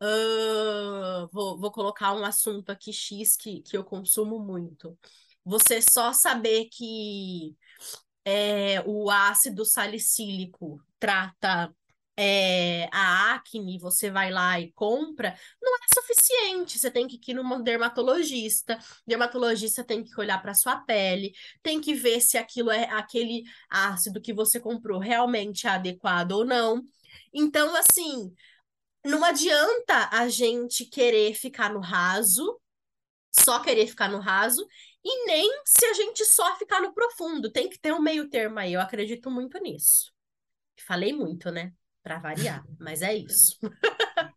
uh, 0.03 1.29
vou, 1.33 1.59
vou 1.59 1.71
colocar 1.71 2.15
um 2.15 2.25
assunto 2.25 2.71
aqui 2.71 2.93
X 2.93 3.37
que, 3.37 3.63
que 3.63 3.77
eu 3.77 3.85
consumo 3.85 4.39
muito. 4.39 4.99
Você 5.45 5.81
só 5.83 6.13
saber 6.13 6.67
que 6.67 7.57
é, 8.25 8.83
o 8.87 9.11
ácido 9.11 9.65
salicílico 9.65 10.83
trata 10.99 11.75
é, 12.17 12.87
a 12.93 13.35
acne, 13.35 13.79
você 13.79 14.11
vai 14.11 14.31
lá 14.31 14.61
e 14.61 14.71
compra, 14.73 15.35
não 15.61 15.75
é 15.77 15.79
suficiente. 15.95 16.79
Você 16.79 16.91
tem 16.91 17.09
que 17.09 17.19
ir 17.31 17.35
num 17.35 17.63
dermatologista, 17.63 18.79
dermatologista 19.07 19.83
tem 19.83 20.05
que 20.05 20.21
olhar 20.21 20.41
para 20.43 20.55
sua 20.55 20.77
pele, 20.77 21.33
tem 21.63 21.81
que 21.81 21.95
ver 21.95 22.21
se 22.21 22.37
aquilo 22.37 22.71
é 22.71 22.85
aquele 22.91 23.43
ácido 23.71 24.21
que 24.21 24.35
você 24.35 24.61
comprou 24.61 24.99
realmente 24.99 25.67
é 25.67 25.71
adequado 25.71 26.33
ou 26.33 26.45
não. 26.45 26.83
Então, 27.33 27.75
assim, 27.77 28.35
não 29.05 29.25
adianta 29.25 30.09
a 30.13 30.29
gente 30.29 30.85
querer 30.85 31.35
ficar 31.35 31.73
no 31.73 31.81
raso, 31.81 32.61
só 33.33 33.61
querer 33.61 33.87
ficar 33.87 34.09
no 34.09 34.19
raso, 34.19 34.67
e 35.05 35.27
nem 35.27 35.63
se 35.65 35.87
a 35.87 35.95
gente 35.95 36.25
só 36.25 36.57
ficar 36.59 36.81
no 36.81 36.93
profundo. 36.93 37.51
Tem 37.51 37.69
que 37.69 37.79
ter 37.79 37.93
um 37.93 38.03
meio 38.03 38.29
termo 38.29 38.59
aí. 38.59 38.75
Eu 38.75 38.81
acredito 38.81 39.31
muito 39.31 39.59
nisso. 39.59 40.13
Falei 40.87 41.13
muito, 41.13 41.51
né? 41.51 41.73
Para 42.03 42.19
variar, 42.19 42.65
mas 42.79 43.03
é 43.03 43.15
isso. 43.15 43.59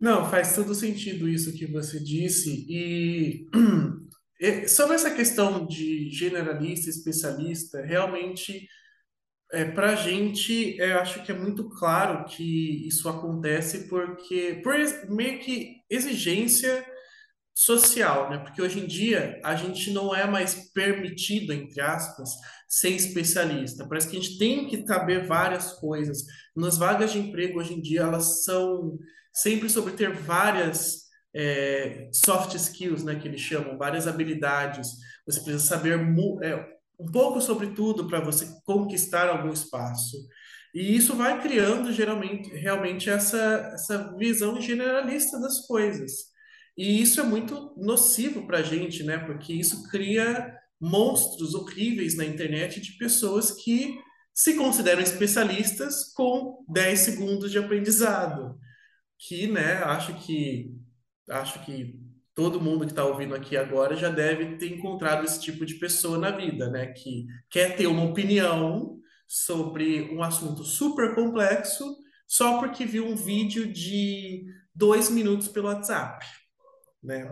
Não, 0.00 0.30
faz 0.30 0.54
todo 0.54 0.74
sentido 0.74 1.28
isso 1.28 1.52
que 1.52 1.66
você 1.66 2.00
disse. 2.00 2.66
E 2.68 3.46
sobre 4.66 4.94
essa 4.94 5.10
questão 5.14 5.66
de 5.66 6.08
generalista, 6.10 6.88
especialista, 6.88 7.82
realmente 7.82 8.66
é, 9.52 9.64
para 9.64 9.90
a 9.90 9.96
gente, 9.96 10.76
eu 10.78 11.00
acho 11.00 11.22
que 11.24 11.32
é 11.32 11.34
muito 11.34 11.68
claro 11.70 12.24
que 12.24 12.86
isso 12.86 13.08
acontece 13.08 13.88
porque, 13.88 14.60
por 14.62 14.74
meio 15.08 15.40
que 15.40 15.76
exigência 15.90 16.84
social, 17.52 18.30
né? 18.30 18.38
Porque 18.38 18.62
hoje 18.62 18.80
em 18.80 18.86
dia 18.86 19.40
a 19.44 19.54
gente 19.54 19.90
não 19.90 20.14
é 20.14 20.26
mais 20.26 20.72
permitido, 20.72 21.52
entre 21.52 21.80
aspas, 21.80 22.30
ser 22.68 22.90
especialista. 22.90 23.86
Parece 23.86 24.08
que 24.08 24.16
a 24.16 24.20
gente 24.20 24.38
tem 24.38 24.68
que 24.68 24.86
saber 24.86 25.26
várias 25.26 25.72
coisas. 25.72 26.24
Nas 26.56 26.78
vagas 26.78 27.12
de 27.12 27.18
emprego 27.18 27.58
hoje 27.58 27.74
em 27.74 27.82
dia 27.82 28.02
elas 28.02 28.44
são 28.44 28.98
sempre 29.32 29.68
sobre 29.68 29.92
ter 29.94 30.12
várias 30.14 31.08
é, 31.34 32.08
soft 32.12 32.54
skills, 32.54 33.04
né? 33.04 33.16
Que 33.16 33.28
eles 33.28 33.40
chamam, 33.40 33.76
várias 33.76 34.06
habilidades. 34.06 34.88
Você 35.26 35.40
precisa 35.40 35.64
saber 35.64 35.98
é, 36.42 36.79
um 37.00 37.10
pouco 37.10 37.40
sobre 37.40 37.68
tudo 37.68 38.06
para 38.06 38.20
você 38.20 38.46
conquistar 38.64 39.28
algum 39.28 39.52
espaço. 39.52 40.16
E 40.74 40.94
isso 40.94 41.16
vai 41.16 41.40
criando 41.40 41.92
geralmente 41.92 42.48
realmente 42.50 43.10
essa, 43.10 43.72
essa 43.74 44.14
visão 44.16 44.60
generalista 44.60 45.40
das 45.40 45.66
coisas. 45.66 46.30
E 46.76 47.00
isso 47.00 47.20
é 47.20 47.24
muito 47.24 47.74
nocivo 47.76 48.46
para 48.46 48.58
a 48.58 48.62
gente, 48.62 49.02
né? 49.02 49.18
Porque 49.18 49.52
isso 49.52 49.88
cria 49.90 50.54
monstros 50.80 51.54
horríveis 51.54 52.16
na 52.16 52.24
internet 52.24 52.80
de 52.80 52.92
pessoas 52.92 53.50
que 53.50 53.98
se 54.32 54.54
consideram 54.54 55.02
especialistas 55.02 56.12
com 56.14 56.64
10 56.68 56.98
segundos 56.98 57.50
de 57.50 57.58
aprendizado. 57.58 58.58
Que, 59.18 59.46
né, 59.46 59.82
acho 59.84 60.14
que 60.24 60.74
acho 61.28 61.64
que 61.64 62.00
todo 62.40 62.58
mundo 62.58 62.86
que 62.86 62.92
está 62.92 63.04
ouvindo 63.04 63.34
aqui 63.34 63.54
agora 63.54 63.94
já 63.94 64.08
deve 64.08 64.56
ter 64.56 64.72
encontrado 64.72 65.26
esse 65.26 65.38
tipo 65.38 65.66
de 65.66 65.74
pessoa 65.74 66.16
na 66.16 66.30
vida, 66.30 66.70
né? 66.70 66.86
Que 66.86 67.26
quer 67.50 67.76
ter 67.76 67.86
uma 67.86 68.04
opinião 68.04 68.98
sobre 69.28 70.10
um 70.10 70.22
assunto 70.22 70.64
super 70.64 71.14
complexo 71.14 71.84
só 72.26 72.58
porque 72.58 72.86
viu 72.86 73.06
um 73.06 73.14
vídeo 73.14 73.70
de 73.70 74.46
dois 74.74 75.10
minutos 75.10 75.48
pelo 75.48 75.68
WhatsApp, 75.68 76.24
né? 77.02 77.30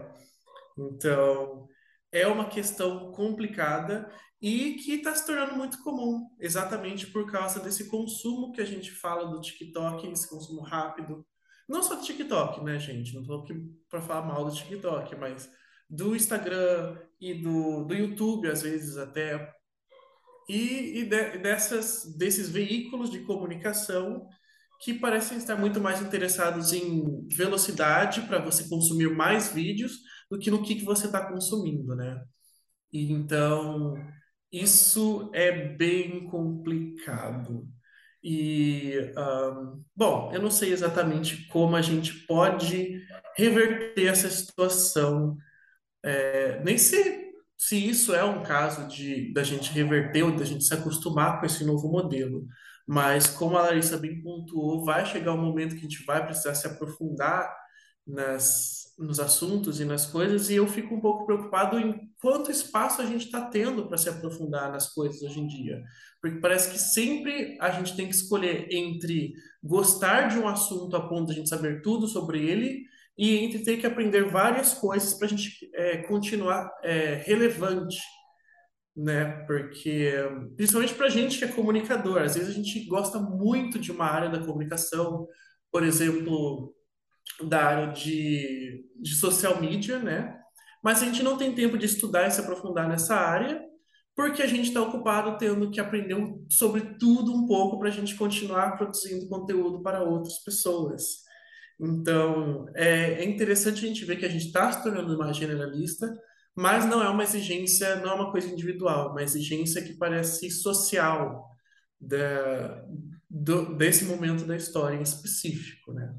Então, 0.77 1.67
é 2.13 2.27
uma 2.27 2.45
questão 2.45 3.11
complicada 3.13 4.13
e 4.43 4.75
que 4.75 4.93
está 4.93 5.15
se 5.15 5.25
tornando 5.25 5.57
muito 5.57 5.83
comum, 5.83 6.29
exatamente 6.39 7.07
por 7.07 7.33
causa 7.33 7.61
desse 7.61 7.89
consumo 7.89 8.53
que 8.53 8.61
a 8.61 8.67
gente 8.67 8.91
fala 8.91 9.25
do 9.25 9.41
TikTok, 9.41 10.07
esse 10.07 10.29
consumo 10.29 10.61
rápido, 10.61 11.27
não 11.69 11.83
só 11.83 11.97
do 11.97 12.03
TikTok, 12.03 12.65
né, 12.65 12.79
gente? 12.79 13.15
Não 13.15 13.21
estou 13.21 13.43
aqui 13.43 13.55
para 13.91 14.01
falar 14.01 14.27
mal 14.27 14.45
do 14.45 14.55
TikTok, 14.55 15.15
mas 15.17 15.51
do 15.89 16.17
Instagram 16.17 16.99
e 17.21 17.35
do, 17.35 17.85
do 17.85 17.95
YouTube, 17.95 18.49
às 18.49 18.63
vezes 18.63 18.97
até. 18.97 19.53
E, 20.49 21.01
e 21.01 21.05
de, 21.05 21.39
dessas, 21.39 22.17
desses 22.17 22.49
veículos 22.49 23.11
de 23.11 23.21
comunicação 23.21 24.27
que 24.81 24.95
parecem 24.95 25.37
estar 25.37 25.57
muito 25.57 25.81
mais 25.81 26.01
interessados 26.01 26.73
em 26.73 27.27
velocidade 27.29 28.23
para 28.23 28.39
você 28.39 28.69
consumir 28.69 29.11
mais 29.11 29.53
vídeos 29.53 29.99
do 30.31 30.39
que 30.39 30.51
no 30.51 30.63
que, 30.63 30.77
que 30.77 30.85
você 30.85 31.07
está 31.07 31.27
consumindo, 31.27 31.95
né? 31.95 32.23
Então, 32.93 33.95
isso 34.53 35.31
é 35.35 35.75
bem 35.75 36.27
complicado. 36.29 37.69
E, 38.23 39.13
um, 39.17 39.83
bom, 39.95 40.33
eu 40.33 40.43
não 40.43 40.51
sei 40.51 40.73
exatamente 40.73 41.47
como 41.49 41.77
a 41.77 41.83
gente 41.83 42.13
pode 42.27 43.03
reverter 43.37 44.07
essa 44.07 44.29
situação, 44.29 45.37
é, 46.05 46.61
nem 46.65 46.77
se, 46.79 47.33
se 47.57 47.89
isso 47.89 48.15
é 48.15 48.25
um 48.25 48.43
caso 48.43 48.89
de 48.89 49.33
da 49.33 49.43
gente 49.43 49.73
reverter 49.73 50.25
ou 50.25 50.37
da 50.37 50.45
gente 50.45 50.65
se 50.65 50.75
acostumar 50.75 51.41
com 51.41 51.47
esse 51.47 51.65
novo 51.65 51.89
modelo. 51.89 52.47
Mas, 52.87 53.27
como 53.29 53.57
a 53.57 53.63
Larissa 53.63 53.99
bem 53.99 54.23
pontuou, 54.23 54.85
vai 54.85 55.05
chegar 55.07 55.35
um 55.35 55.43
momento 55.43 55.75
que 55.75 55.81
a 55.81 55.83
gente 55.83 56.05
vai 56.07 56.25
precisar 56.25 56.55
se 56.55 56.67
aprofundar 56.67 57.55
nas, 58.07 58.78
nos 58.99 59.21
assuntos 59.21 59.81
e 59.81 59.85
nas 59.85 60.07
coisas, 60.07 60.51
e 60.51 60.57
eu 60.57 60.67
fico 60.67 60.95
um 60.95 61.01
pouco 61.01 61.25
preocupado 61.25 61.79
em 61.79 62.11
quanto 62.21 62.51
espaço 62.51 63.01
a 63.01 63.07
gente 63.07 63.27
está 63.27 63.43
tendo 63.43 63.87
para 63.87 63.97
se 63.97 64.09
aprofundar 64.09 64.73
nas 64.73 64.93
coisas 64.93 65.23
hoje 65.23 65.41
em 65.41 65.47
dia. 65.47 65.83
Porque 66.21 66.41
parece 66.41 66.73
que 66.73 66.79
sempre 66.79 67.57
a 67.61 67.71
gente 67.71 67.95
tem 67.95 68.09
que 68.09 68.15
escolher 68.15 68.67
entre 68.73 69.35
gostar 69.63 70.29
de 70.29 70.39
um 70.39 70.49
assunto 70.49 70.97
a 70.97 71.09
ponto 71.09 71.27
de 71.27 71.33
a 71.33 71.35
gente 71.37 71.49
saber 71.49 71.81
tudo 71.81 72.09
sobre 72.09 72.45
ele 72.45 72.85
e 73.17 73.37
entre 73.37 73.61
ter 73.61 73.77
que 73.77 73.87
aprender 73.87 74.31
várias 74.31 74.75
coisas 74.75 75.15
para 75.15 75.27
a 75.27 75.31
gente 75.31 75.71
é, 75.75 75.99
continuar 75.99 76.69
é, 76.83 77.23
relevante, 77.25 78.01
né? 78.97 79.45
Porque, 79.47 80.13
principalmente 80.57 80.95
para 80.95 81.07
a 81.07 81.11
gente 81.11 81.39
que 81.39 81.45
é 81.45 81.49
comunicador, 81.49 82.23
às 82.23 82.35
vezes 82.35 82.51
a 82.51 82.53
gente 82.53 82.85
gosta 82.87 83.21
muito 83.21 83.79
de 83.79 83.93
uma 83.93 84.07
área 84.07 84.29
da 84.29 84.45
comunicação, 84.45 85.27
por 85.71 85.85
exemplo, 85.85 86.75
da 87.43 87.65
área 87.65 87.93
de, 87.93 88.85
de 89.01 89.15
social 89.15 89.61
media, 89.61 89.99
né? 89.99 90.39
Mas 90.83 91.03
a 91.03 91.07
gente 91.07 91.23
não 91.23 91.37
tem 91.37 91.55
tempo 91.55 91.77
de 91.77 91.87
estudar 91.87 92.27
e 92.27 92.31
se 92.31 92.41
aprofundar 92.41 92.89
nessa 92.89 93.15
área, 93.15 93.63
porque 94.15 94.43
a 94.43 94.47
gente 94.47 94.69
está 94.69 94.83
ocupado 94.83 95.39
tendo 95.39 95.71
que 95.71 95.81
aprender 95.81 96.17
sobre 96.51 96.97
tudo 96.99 97.33
um 97.33 97.47
pouco 97.47 97.79
para 97.79 97.89
a 97.89 97.93
gente 97.93 98.17
continuar 98.17 98.77
produzindo 98.77 99.29
conteúdo 99.29 99.83
para 99.83 100.03
outras 100.03 100.39
pessoas. 100.39 101.29
Então, 101.81 102.67
é, 102.75 103.23
é 103.23 103.25
interessante 103.25 103.85
a 103.85 103.89
gente 103.89 104.05
ver 104.05 104.17
que 104.17 104.27
a 104.27 104.29
gente 104.29 104.47
está 104.47 104.73
se 104.73 104.83
tornando 104.83 105.17
mais 105.17 105.37
generalista, 105.37 106.13
mas 106.57 106.85
não 106.85 107.01
é 107.01 107.09
uma 107.09 107.23
exigência, 107.23 107.97
não 107.97 108.11
é 108.11 108.15
uma 108.15 108.33
coisa 108.33 108.49
individual, 108.49 109.13
uma 109.13 109.23
exigência 109.23 109.81
que 109.81 109.95
parece 109.95 110.51
social 110.51 111.49
da, 112.01 112.85
do, 113.31 113.77
desse 113.77 114.05
momento 114.05 114.45
da 114.45 114.57
história 114.57 114.97
em 114.97 115.03
específico, 115.03 115.93
né? 115.93 116.13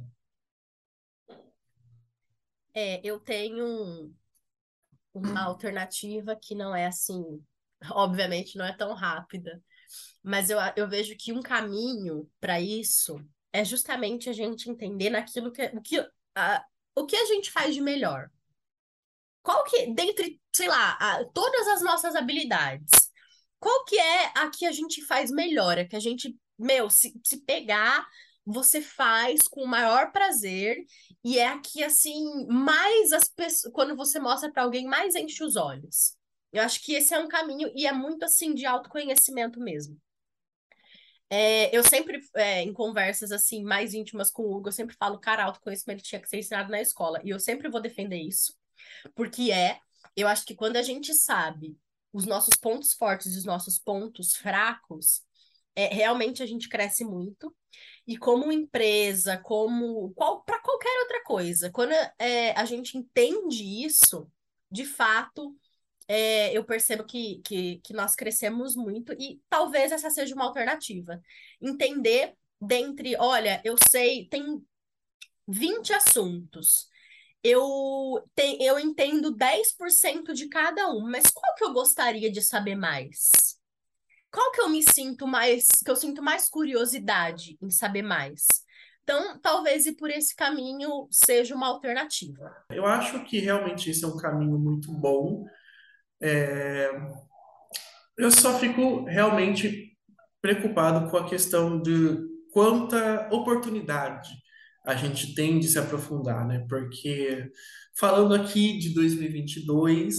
É, 2.73 3.01
eu 3.03 3.19
tenho 3.19 4.13
uma 5.13 5.43
alternativa 5.43 6.35
que 6.35 6.55
não 6.55 6.75
é 6.75 6.85
assim, 6.87 7.43
obviamente 7.91 8.57
não 8.57 8.65
é 8.65 8.75
tão 8.75 8.93
rápida, 8.93 9.61
mas 10.23 10.49
eu, 10.49 10.57
eu 10.75 10.87
vejo 10.87 11.15
que 11.17 11.33
um 11.33 11.41
caminho 11.41 12.29
para 12.39 12.59
isso 12.61 13.19
é 13.51 13.65
justamente 13.65 14.29
a 14.29 14.33
gente 14.33 14.69
entender 14.69 15.09
naquilo 15.09 15.51
que 15.51 15.63
o 15.73 15.81
que 15.81 16.07
a, 16.35 16.63
o 16.95 17.05
que 17.05 17.15
a 17.15 17.25
gente 17.25 17.51
faz 17.51 17.73
de 17.73 17.81
melhor. 17.81 18.29
Qual 19.41 19.63
que, 19.63 19.93
dentre, 19.93 20.39
sei 20.53 20.67
lá, 20.67 20.91
a, 20.99 21.25
todas 21.33 21.67
as 21.67 21.81
nossas 21.81 22.15
habilidades, 22.15 22.91
qual 23.59 23.85
que 23.85 23.97
é 23.97 24.31
a 24.35 24.49
que 24.49 24.65
a 24.65 24.71
gente 24.71 25.03
faz 25.05 25.31
melhor? 25.31 25.77
É 25.77 25.85
que 25.85 25.95
a 25.95 25.99
gente, 25.99 26.37
meu, 26.57 26.89
se, 26.89 27.19
se 27.23 27.43
pegar, 27.45 28.05
você 28.51 28.81
faz 28.81 29.47
com 29.47 29.63
o 29.63 29.67
maior 29.67 30.11
prazer 30.11 30.83
e 31.23 31.37
é 31.37 31.47
aqui 31.47 31.83
assim, 31.83 32.47
mais 32.47 33.11
as 33.11 33.29
pessoas, 33.29 33.71
quando 33.73 33.95
você 33.95 34.19
mostra 34.19 34.51
para 34.51 34.63
alguém, 34.63 34.85
mais 34.85 35.15
enche 35.15 35.43
os 35.43 35.55
olhos. 35.55 36.17
Eu 36.51 36.63
acho 36.63 36.81
que 36.83 36.93
esse 36.93 37.13
é 37.13 37.19
um 37.19 37.27
caminho 37.27 37.71
e 37.75 37.85
é 37.85 37.91
muito 37.93 38.25
assim 38.25 38.53
de 38.55 38.65
autoconhecimento 38.65 39.59
mesmo. 39.59 39.99
É, 41.29 41.75
eu 41.75 41.83
sempre, 41.83 42.19
é, 42.35 42.63
em 42.63 42.73
conversas 42.73 43.31
assim 43.31 43.63
mais 43.63 43.93
íntimas 43.93 44.31
com 44.31 44.41
o 44.41 44.55
Hugo, 44.55 44.69
eu 44.69 44.73
sempre 44.73 44.95
falo, 44.95 45.19
cara, 45.19 45.43
autoconhecimento 45.43 46.01
tinha 46.01 46.19
que 46.19 46.27
ser 46.27 46.39
ensinado 46.39 46.71
na 46.71 46.81
escola. 46.81 47.21
E 47.23 47.29
eu 47.29 47.39
sempre 47.39 47.69
vou 47.69 47.79
defender 47.79 48.17
isso, 48.17 48.55
porque 49.13 49.51
é, 49.51 49.79
eu 50.15 50.27
acho 50.27 50.43
que 50.43 50.55
quando 50.55 50.77
a 50.77 50.81
gente 50.81 51.13
sabe 51.13 51.77
os 52.11 52.25
nossos 52.25 52.55
pontos 52.55 52.93
fortes 52.93 53.35
e 53.35 53.37
os 53.37 53.45
nossos 53.45 53.77
pontos 53.77 54.35
fracos, 54.35 55.23
é, 55.79 55.93
realmente 55.93 56.43
a 56.43 56.45
gente 56.45 56.67
cresce 56.67 57.05
muito. 57.05 57.55
E 58.07 58.17
como 58.17 58.51
empresa, 58.51 59.37
como 59.37 60.11
qual, 60.13 60.43
para 60.43 60.59
qualquer 60.59 60.99
outra 61.01 61.23
coisa, 61.23 61.69
quando 61.71 61.93
é, 62.17 62.51
a 62.51 62.65
gente 62.65 62.97
entende 62.97 63.63
isso, 63.85 64.27
de 64.71 64.83
fato, 64.85 65.55
é, 66.07 66.51
eu 66.57 66.63
percebo 66.63 67.03
que, 67.05 67.39
que, 67.45 67.79
que 67.83 67.93
nós 67.93 68.15
crescemos 68.15 68.75
muito 68.75 69.13
e 69.13 69.39
talvez 69.49 69.91
essa 69.91 70.09
seja 70.09 70.35
uma 70.35 70.45
alternativa. 70.45 71.21
Entender 71.61 72.35
dentre, 72.59 73.15
olha, 73.17 73.61
eu 73.63 73.75
sei, 73.89 74.27
tem 74.27 74.61
20 75.47 75.93
assuntos. 75.93 76.89
Eu, 77.43 78.21
tem, 78.35 78.61
eu 78.61 78.77
entendo 78.79 79.35
10% 79.35 80.33
de 80.33 80.49
cada 80.49 80.91
um, 80.91 81.09
mas 81.09 81.31
qual 81.31 81.55
que 81.55 81.63
eu 81.63 81.73
gostaria 81.73 82.29
de 82.31 82.41
saber 82.41 82.75
mais? 82.75 83.48
Qual 84.31 84.51
que 84.51 84.61
eu 84.61 84.69
me 84.69 84.83
sinto 84.83 85.27
mais, 85.27 85.67
que 85.83 85.89
eu 85.89 85.95
sinto 85.95 86.21
mais 86.21 86.49
curiosidade 86.49 87.57
em 87.61 87.69
saber 87.69 88.03
mais? 88.03 88.45
Então, 89.03 89.39
talvez 89.39 89.87
ir 89.87 89.93
por 89.93 90.11
esse 90.11 90.35
caminho 90.35 91.07
seja 91.09 91.55
uma 91.55 91.67
alternativa. 91.67 92.55
Eu 92.69 92.85
acho 92.85 93.23
que 93.23 93.39
realmente 93.39 93.89
esse 93.89 94.05
é 94.05 94.07
um 94.07 94.17
caminho 94.17 94.59
muito 94.59 94.91
bom 94.91 95.45
é, 96.21 96.91
eu 98.17 98.29
só 98.29 98.59
fico 98.59 99.05
realmente 99.05 99.97
preocupado 100.41 101.09
com 101.09 101.17
a 101.17 101.27
questão 101.27 101.81
de 101.81 102.19
quanta 102.51 103.29
oportunidade 103.31 104.29
a 104.85 104.95
gente 104.95 105.35
tem 105.35 105.59
de 105.59 105.67
se 105.67 105.77
aprofundar, 105.77 106.47
né? 106.47 106.65
Porque 106.67 107.49
falando 107.97 108.33
aqui 108.33 108.77
de 108.77 108.93
2022, 108.93 110.15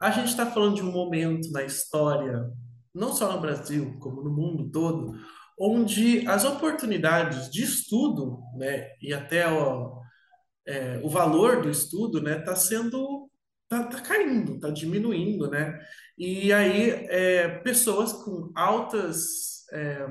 a 0.00 0.10
gente 0.10 0.28
está 0.28 0.46
falando 0.46 0.76
de 0.76 0.82
um 0.82 0.90
momento 0.90 1.50
na 1.50 1.62
história, 1.62 2.48
não 2.94 3.12
só 3.12 3.32
no 3.32 3.40
Brasil, 3.40 3.96
como 4.00 4.22
no 4.22 4.30
mundo 4.30 4.70
todo, 4.70 5.14
onde 5.58 6.26
as 6.26 6.44
oportunidades 6.44 7.50
de 7.50 7.62
estudo, 7.62 8.40
né, 8.56 8.90
e 9.02 9.12
até 9.12 9.50
o, 9.50 10.00
é, 10.66 11.00
o 11.02 11.08
valor 11.08 11.62
do 11.62 11.70
estudo, 11.70 12.22
né, 12.22 12.38
está 12.38 12.54
sendo 12.54 13.28
tá, 13.68 13.84
tá 13.84 14.00
caindo, 14.00 14.58
tá 14.58 14.70
diminuindo, 14.70 15.50
né? 15.50 15.78
E 16.16 16.52
aí 16.52 16.90
é, 16.90 17.48
pessoas 17.58 18.12
com 18.12 18.50
altas 18.54 19.66
é, 19.72 20.06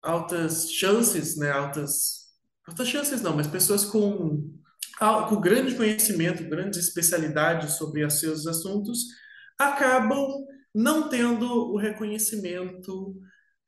altas 0.00 0.70
chances, 0.70 1.36
né? 1.36 1.50
Altas 1.50 2.22
altas 2.66 2.88
chances 2.88 3.20
não, 3.20 3.36
mas 3.36 3.46
pessoas 3.46 3.84
com 3.84 4.58
com 5.28 5.40
grande 5.40 5.74
conhecimento, 5.74 6.48
grandes 6.48 6.78
especialidades 6.78 7.72
sobre 7.72 8.04
os 8.04 8.20
seus 8.20 8.46
assuntos 8.46 9.06
acabam 9.58 10.46
não 10.74 11.08
tendo 11.08 11.46
o 11.72 11.76
reconhecimento 11.76 13.16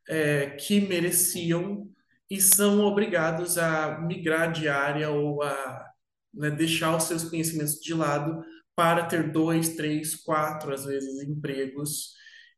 é, 0.08 0.50
que 0.50 0.80
mereciam 0.80 1.88
e 2.30 2.40
são 2.40 2.80
obrigados 2.80 3.58
a 3.58 4.00
migrar 4.00 4.52
de 4.52 4.68
área 4.68 5.10
ou 5.10 5.42
a 5.42 5.86
né, 6.32 6.50
deixar 6.50 6.96
os 6.96 7.04
seus 7.04 7.24
conhecimentos 7.24 7.74
de 7.74 7.94
lado 7.94 8.42
para 8.74 9.06
ter 9.06 9.30
dois, 9.30 9.76
três, 9.76 10.16
quatro, 10.16 10.72
às 10.72 10.84
vezes, 10.84 11.22
empregos, 11.22 12.14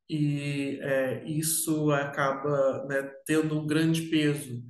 e 0.09 0.79
é, 0.83 1.25
isso 1.25 1.91
acaba 1.91 2.87
né, 2.87 3.03
tendo 3.27 3.61
um 3.61 3.67
grande 3.67 4.03
peso 4.03 4.63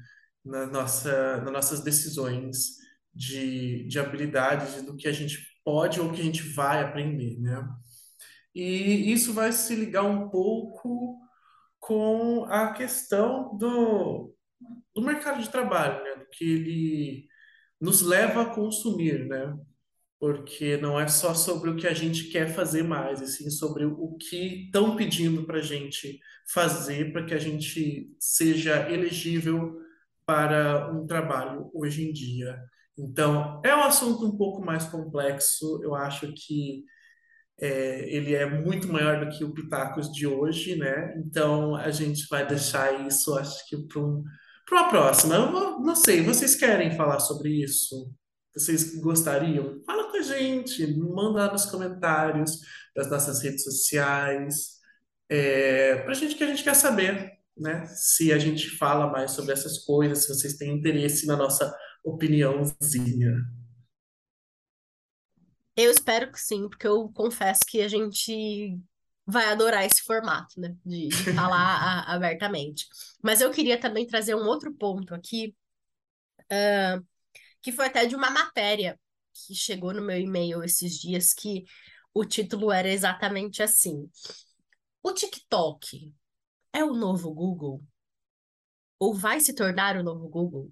na 0.44 0.66
nossa, 0.66 1.38
nas 1.38 1.52
nossas 1.52 1.80
decisões 1.80 2.76
de, 3.14 3.86
de 3.86 3.98
habilidades 3.98 4.82
do 4.82 4.96
que 4.96 5.08
a 5.08 5.12
gente 5.12 5.38
pode 5.64 6.00
ou 6.00 6.12
que 6.12 6.20
a 6.20 6.24
gente 6.24 6.42
vai 6.42 6.82
aprender, 6.82 7.38
né? 7.38 7.66
E 8.56 9.12
isso 9.12 9.34
vai 9.34 9.52
se 9.52 9.74
ligar 9.74 10.02
um 10.04 10.30
pouco 10.30 11.20
com 11.78 12.46
a 12.46 12.72
questão 12.72 13.54
do, 13.58 14.34
do 14.94 15.02
mercado 15.02 15.42
de 15.42 15.50
trabalho, 15.50 16.02
né? 16.02 16.24
Do 16.24 16.30
que 16.30 16.42
ele 16.42 17.28
nos 17.78 18.00
leva 18.00 18.40
a 18.40 18.54
consumir, 18.54 19.26
né? 19.26 19.54
Porque 20.18 20.78
não 20.78 20.98
é 20.98 21.06
só 21.06 21.34
sobre 21.34 21.68
o 21.68 21.76
que 21.76 21.86
a 21.86 21.92
gente 21.92 22.30
quer 22.30 22.48
fazer 22.48 22.82
mais, 22.82 23.20
e 23.20 23.26
sim 23.26 23.50
sobre 23.50 23.84
o 23.84 24.16
que 24.16 24.64
estão 24.64 24.96
pedindo 24.96 25.44
para 25.44 25.58
a 25.58 25.62
gente 25.62 26.18
fazer 26.50 27.12
para 27.12 27.26
que 27.26 27.34
a 27.34 27.38
gente 27.38 28.10
seja 28.18 28.90
elegível 28.90 29.78
para 30.24 30.90
um 30.94 31.06
trabalho 31.06 31.70
hoje 31.74 32.08
em 32.08 32.10
dia. 32.10 32.58
Então, 32.96 33.60
é 33.62 33.76
um 33.76 33.84
assunto 33.84 34.24
um 34.26 34.34
pouco 34.34 34.64
mais 34.64 34.86
complexo. 34.86 35.78
Eu 35.82 35.94
acho 35.94 36.32
que 36.32 36.86
é, 37.60 38.08
ele 38.14 38.34
é 38.34 38.48
muito 38.48 38.88
maior 38.88 39.24
do 39.24 39.36
que 39.36 39.44
o 39.44 39.52
Pitacos 39.52 40.12
de 40.12 40.26
hoje, 40.26 40.76
né? 40.76 41.14
Então, 41.18 41.74
a 41.74 41.90
gente 41.90 42.26
vai 42.28 42.46
deixar 42.46 43.06
isso, 43.06 43.36
acho 43.38 43.66
que, 43.68 43.76
para 43.76 44.00
um 44.00 44.22
para 44.66 44.80
uma 44.82 44.90
próxima, 44.90 45.36
eu 45.36 45.52
vou, 45.52 45.80
não 45.80 45.94
sei, 45.94 46.20
vocês 46.22 46.56
querem 46.56 46.96
falar 46.96 47.20
sobre 47.20 47.50
isso? 47.62 48.12
Vocês 48.52 49.00
gostariam? 49.00 49.80
Fala 49.86 50.10
com 50.10 50.16
a 50.16 50.22
gente, 50.22 50.84
manda 50.98 51.46
lá 51.46 51.52
nos 51.52 51.66
comentários 51.66 52.60
das 52.94 53.08
nossas 53.08 53.42
redes 53.42 53.62
sociais, 53.62 54.76
é, 55.28 55.96
para 56.02 56.10
a 56.10 56.14
gente 56.14 56.34
que 56.34 56.42
a 56.42 56.48
gente 56.48 56.64
quer 56.64 56.74
saber, 56.74 57.32
né? 57.56 57.86
Se 57.86 58.32
a 58.32 58.38
gente 58.38 58.70
fala 58.70 59.06
mais 59.10 59.30
sobre 59.32 59.52
essas 59.52 59.78
coisas, 59.78 60.24
se 60.24 60.28
vocês 60.28 60.56
têm 60.56 60.76
interesse 60.76 61.26
na 61.26 61.36
nossa 61.36 61.72
opiniãozinha. 62.04 63.44
Eu 65.76 65.90
espero 65.90 66.32
que 66.32 66.40
sim, 66.40 66.68
porque 66.68 66.86
eu 66.86 67.08
confesso 67.10 67.60
que 67.68 67.82
a 67.82 67.88
gente 67.88 68.78
vai 69.26 69.46
adorar 69.46 69.84
esse 69.84 70.02
formato, 70.02 70.58
né? 70.60 70.74
De, 70.84 71.08
de 71.08 71.34
falar 71.34 71.58
a, 71.58 72.14
abertamente. 72.14 72.86
Mas 73.22 73.40
eu 73.40 73.50
queria 73.50 73.78
também 73.78 74.06
trazer 74.06 74.34
um 74.34 74.46
outro 74.46 74.72
ponto 74.72 75.14
aqui, 75.14 75.54
uh, 76.52 77.04
que 77.62 77.72
foi 77.72 77.86
até 77.86 78.06
de 78.06 78.16
uma 78.16 78.30
matéria 78.30 78.98
que 79.34 79.54
chegou 79.54 79.92
no 79.92 80.02
meu 80.02 80.18
e-mail 80.18 80.62
esses 80.64 80.98
dias, 80.98 81.34
que 81.34 81.64
o 82.14 82.24
título 82.24 82.72
era 82.72 82.88
exatamente 82.88 83.62
assim: 83.62 84.08
O 85.02 85.12
TikTok 85.12 86.14
é 86.72 86.84
o 86.84 86.94
novo 86.94 87.32
Google? 87.32 87.82
Ou 88.98 89.14
vai 89.14 89.40
se 89.40 89.54
tornar 89.54 89.96
o 89.96 90.02
novo 90.02 90.28
Google? 90.28 90.70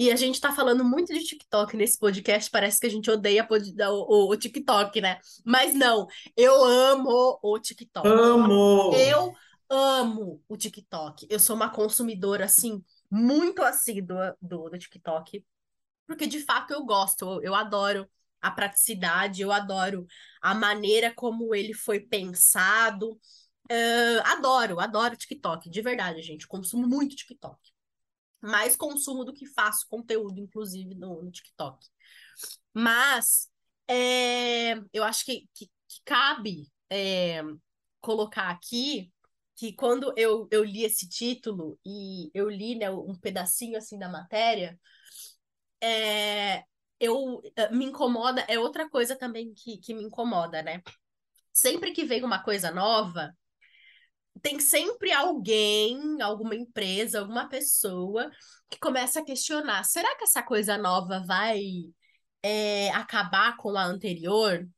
E 0.00 0.10
a 0.10 0.16
gente 0.16 0.40
tá 0.40 0.50
falando 0.50 0.82
muito 0.82 1.12
de 1.12 1.22
TikTok 1.22 1.76
nesse 1.76 1.98
podcast, 1.98 2.50
parece 2.50 2.80
que 2.80 2.86
a 2.86 2.90
gente 2.90 3.10
odeia 3.10 3.46
o, 3.46 3.92
o, 3.92 4.30
o, 4.30 4.36
TikTok, 4.38 4.98
né? 4.98 5.20
Mas 5.44 5.74
não, 5.74 6.06
eu 6.34 6.64
amo 6.64 7.38
o 7.42 7.58
TikTok. 7.58 8.08
Amo! 8.08 8.94
Eu 8.94 9.34
amo 9.68 10.42
o 10.48 10.56
TikTok. 10.56 11.26
Eu 11.28 11.38
sou 11.38 11.54
uma 11.54 11.68
consumidora, 11.68 12.46
assim, 12.46 12.82
muito 13.10 13.62
assídua 13.62 14.34
do, 14.40 14.70
do 14.70 14.78
TikTok, 14.78 15.44
porque 16.06 16.26
de 16.26 16.40
fato 16.40 16.72
eu 16.72 16.82
gosto, 16.82 17.26
eu, 17.26 17.42
eu 17.42 17.54
adoro 17.54 18.08
a 18.40 18.50
praticidade, 18.50 19.42
eu 19.42 19.52
adoro 19.52 20.06
a 20.40 20.54
maneira 20.54 21.12
como 21.14 21.54
ele 21.54 21.74
foi 21.74 22.00
pensado. 22.00 23.20
Uh, 23.70 24.20
adoro, 24.24 24.80
adoro 24.80 25.14
TikTok, 25.14 25.68
de 25.68 25.82
verdade, 25.82 26.22
gente. 26.22 26.48
Consumo 26.48 26.88
muito 26.88 27.14
TikTok 27.14 27.60
mais 28.40 28.76
consumo 28.76 29.24
do 29.24 29.32
que 29.32 29.46
faço 29.46 29.86
conteúdo, 29.88 30.38
inclusive, 30.38 30.94
no, 30.94 31.22
no 31.22 31.30
TikTok. 31.30 31.86
Mas 32.72 33.48
é, 33.88 34.74
eu 34.92 35.04
acho 35.04 35.24
que, 35.24 35.48
que, 35.54 35.66
que 35.66 36.00
cabe 36.04 36.68
é, 36.88 37.42
colocar 38.00 38.48
aqui 38.50 39.12
que 39.56 39.74
quando 39.74 40.14
eu, 40.16 40.48
eu 40.50 40.64
li 40.64 40.84
esse 40.84 41.06
título 41.08 41.78
e 41.84 42.30
eu 42.32 42.48
li 42.48 42.76
né, 42.76 42.90
um 42.90 43.14
pedacinho 43.14 43.76
assim 43.76 43.98
da 43.98 44.08
matéria, 44.08 44.78
é, 45.82 46.64
eu 46.98 47.42
eh, 47.56 47.70
me 47.70 47.86
incomoda, 47.86 48.42
é 48.48 48.58
outra 48.58 48.88
coisa 48.88 49.16
também 49.16 49.52
que, 49.54 49.78
que 49.78 49.94
me 49.94 50.02
incomoda, 50.04 50.62
né? 50.62 50.82
Sempre 51.52 51.92
que 51.92 52.04
vem 52.04 52.22
uma 52.22 52.42
coisa 52.42 52.70
nova, 52.70 53.34
tem 54.42 54.60
sempre 54.60 55.12
alguém, 55.12 56.20
alguma 56.22 56.54
empresa, 56.54 57.20
alguma 57.20 57.48
pessoa 57.48 58.30
que 58.68 58.78
começa 58.78 59.20
a 59.20 59.24
questionar: 59.24 59.84
será 59.84 60.16
que 60.16 60.24
essa 60.24 60.42
coisa 60.42 60.78
nova 60.78 61.20
vai 61.26 61.60
é, 62.42 62.90
acabar 62.90 63.56
com 63.56 63.76
a 63.76 63.84
anterior? 63.84 64.68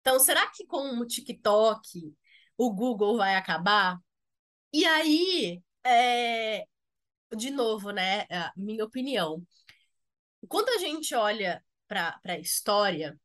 Então, 0.00 0.18
será 0.20 0.46
que 0.50 0.66
com 0.66 0.98
o 0.98 1.06
TikTok 1.06 2.14
o 2.56 2.72
Google 2.72 3.16
vai 3.16 3.36
acabar? 3.36 3.98
E 4.72 4.84
aí, 4.86 5.62
é, 5.84 6.64
de 7.36 7.50
novo, 7.50 7.90
né? 7.90 8.26
Minha 8.56 8.84
opinião. 8.84 9.42
Quando 10.48 10.68
a 10.70 10.78
gente 10.78 11.14
olha 11.14 11.64
para 11.88 12.20
a 12.24 12.38
história, 12.38 13.18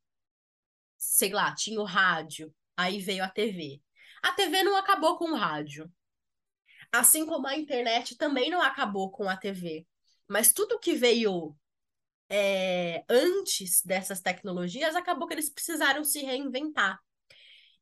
sei 0.98 1.32
lá, 1.32 1.54
tinha 1.54 1.80
o 1.80 1.86
rádio, 1.86 2.54
aí 2.78 3.00
veio 3.00 3.24
a 3.24 3.30
TV. 3.30 3.82
A 4.24 4.32
TV 4.32 4.64
não 4.64 4.76
acabou 4.78 5.18
com 5.18 5.32
o 5.32 5.36
rádio. 5.36 5.92
Assim 6.92 7.26
como 7.26 7.48
a 7.48 7.58
internet 7.58 8.18
também 8.18 8.50
não 8.50 8.62
acabou 8.62 9.12
com 9.12 9.30
a 9.30 9.36
TV. 9.38 9.86
Mas 10.28 10.54
tudo 10.54 10.80
que 10.80 10.94
veio 10.94 11.56
é, 12.30 13.04
antes 13.10 13.84
dessas 13.84 14.22
tecnologias 14.22 14.96
acabou 14.96 15.28
que 15.28 15.34
eles 15.34 15.50
precisaram 15.50 16.04
se 16.04 16.20
reinventar. 16.24 17.00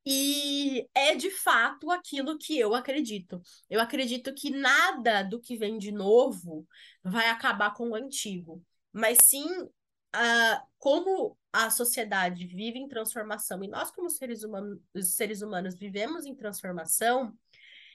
E 0.05 0.89
é 0.95 1.15
de 1.15 1.29
fato 1.29 1.91
aquilo 1.91 2.37
que 2.37 2.57
eu 2.57 2.73
acredito. 2.73 3.41
Eu 3.69 3.79
acredito 3.79 4.33
que 4.33 4.49
nada 4.49 5.23
do 5.23 5.39
que 5.39 5.55
vem 5.55 5.77
de 5.77 5.91
novo 5.91 6.67
vai 7.03 7.29
acabar 7.29 7.73
com 7.73 7.91
o 7.91 7.95
antigo, 7.95 8.63
mas 8.91 9.19
sim 9.21 9.45
uh, 9.61 10.67
como 10.79 11.37
a 11.53 11.69
sociedade 11.69 12.45
vive 12.45 12.79
em 12.79 12.87
transformação 12.87 13.63
e 13.63 13.67
nós, 13.67 13.91
como 13.91 14.09
seres 14.09 14.43
humanos, 14.43 14.79
seres 15.15 15.41
humanos 15.41 15.75
vivemos 15.75 16.25
em 16.25 16.35
transformação, 16.35 17.37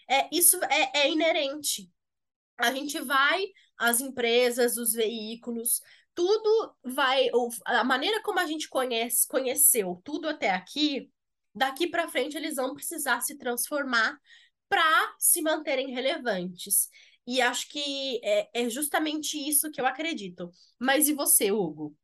é, 0.08 0.28
isso 0.32 0.62
é, 0.64 1.00
é 1.00 1.10
inerente. 1.10 1.90
A 2.58 2.72
gente 2.72 3.00
vai, 3.00 3.46
as 3.78 4.00
empresas, 4.00 4.76
os 4.76 4.92
veículos, 4.92 5.80
tudo 6.14 6.74
vai. 6.84 7.28
A 7.66 7.84
maneira 7.84 8.22
como 8.22 8.38
a 8.38 8.46
gente 8.46 8.68
conhece, 8.68 9.26
conheceu 9.28 10.00
tudo 10.04 10.28
até 10.28 10.50
aqui, 10.50 11.10
daqui 11.54 11.86
para 11.86 12.08
frente 12.08 12.36
eles 12.36 12.56
vão 12.56 12.74
precisar 12.74 13.20
se 13.20 13.36
transformar 13.36 14.18
para 14.68 15.14
se 15.18 15.42
manterem 15.42 15.92
relevantes. 15.92 16.88
E 17.26 17.40
acho 17.40 17.68
que 17.68 18.20
é, 18.22 18.48
é 18.62 18.70
justamente 18.70 19.36
isso 19.36 19.70
que 19.70 19.80
eu 19.80 19.86
acredito. 19.86 20.50
Mas 20.78 21.08
e 21.08 21.14
você, 21.14 21.50
Hugo? 21.50 21.96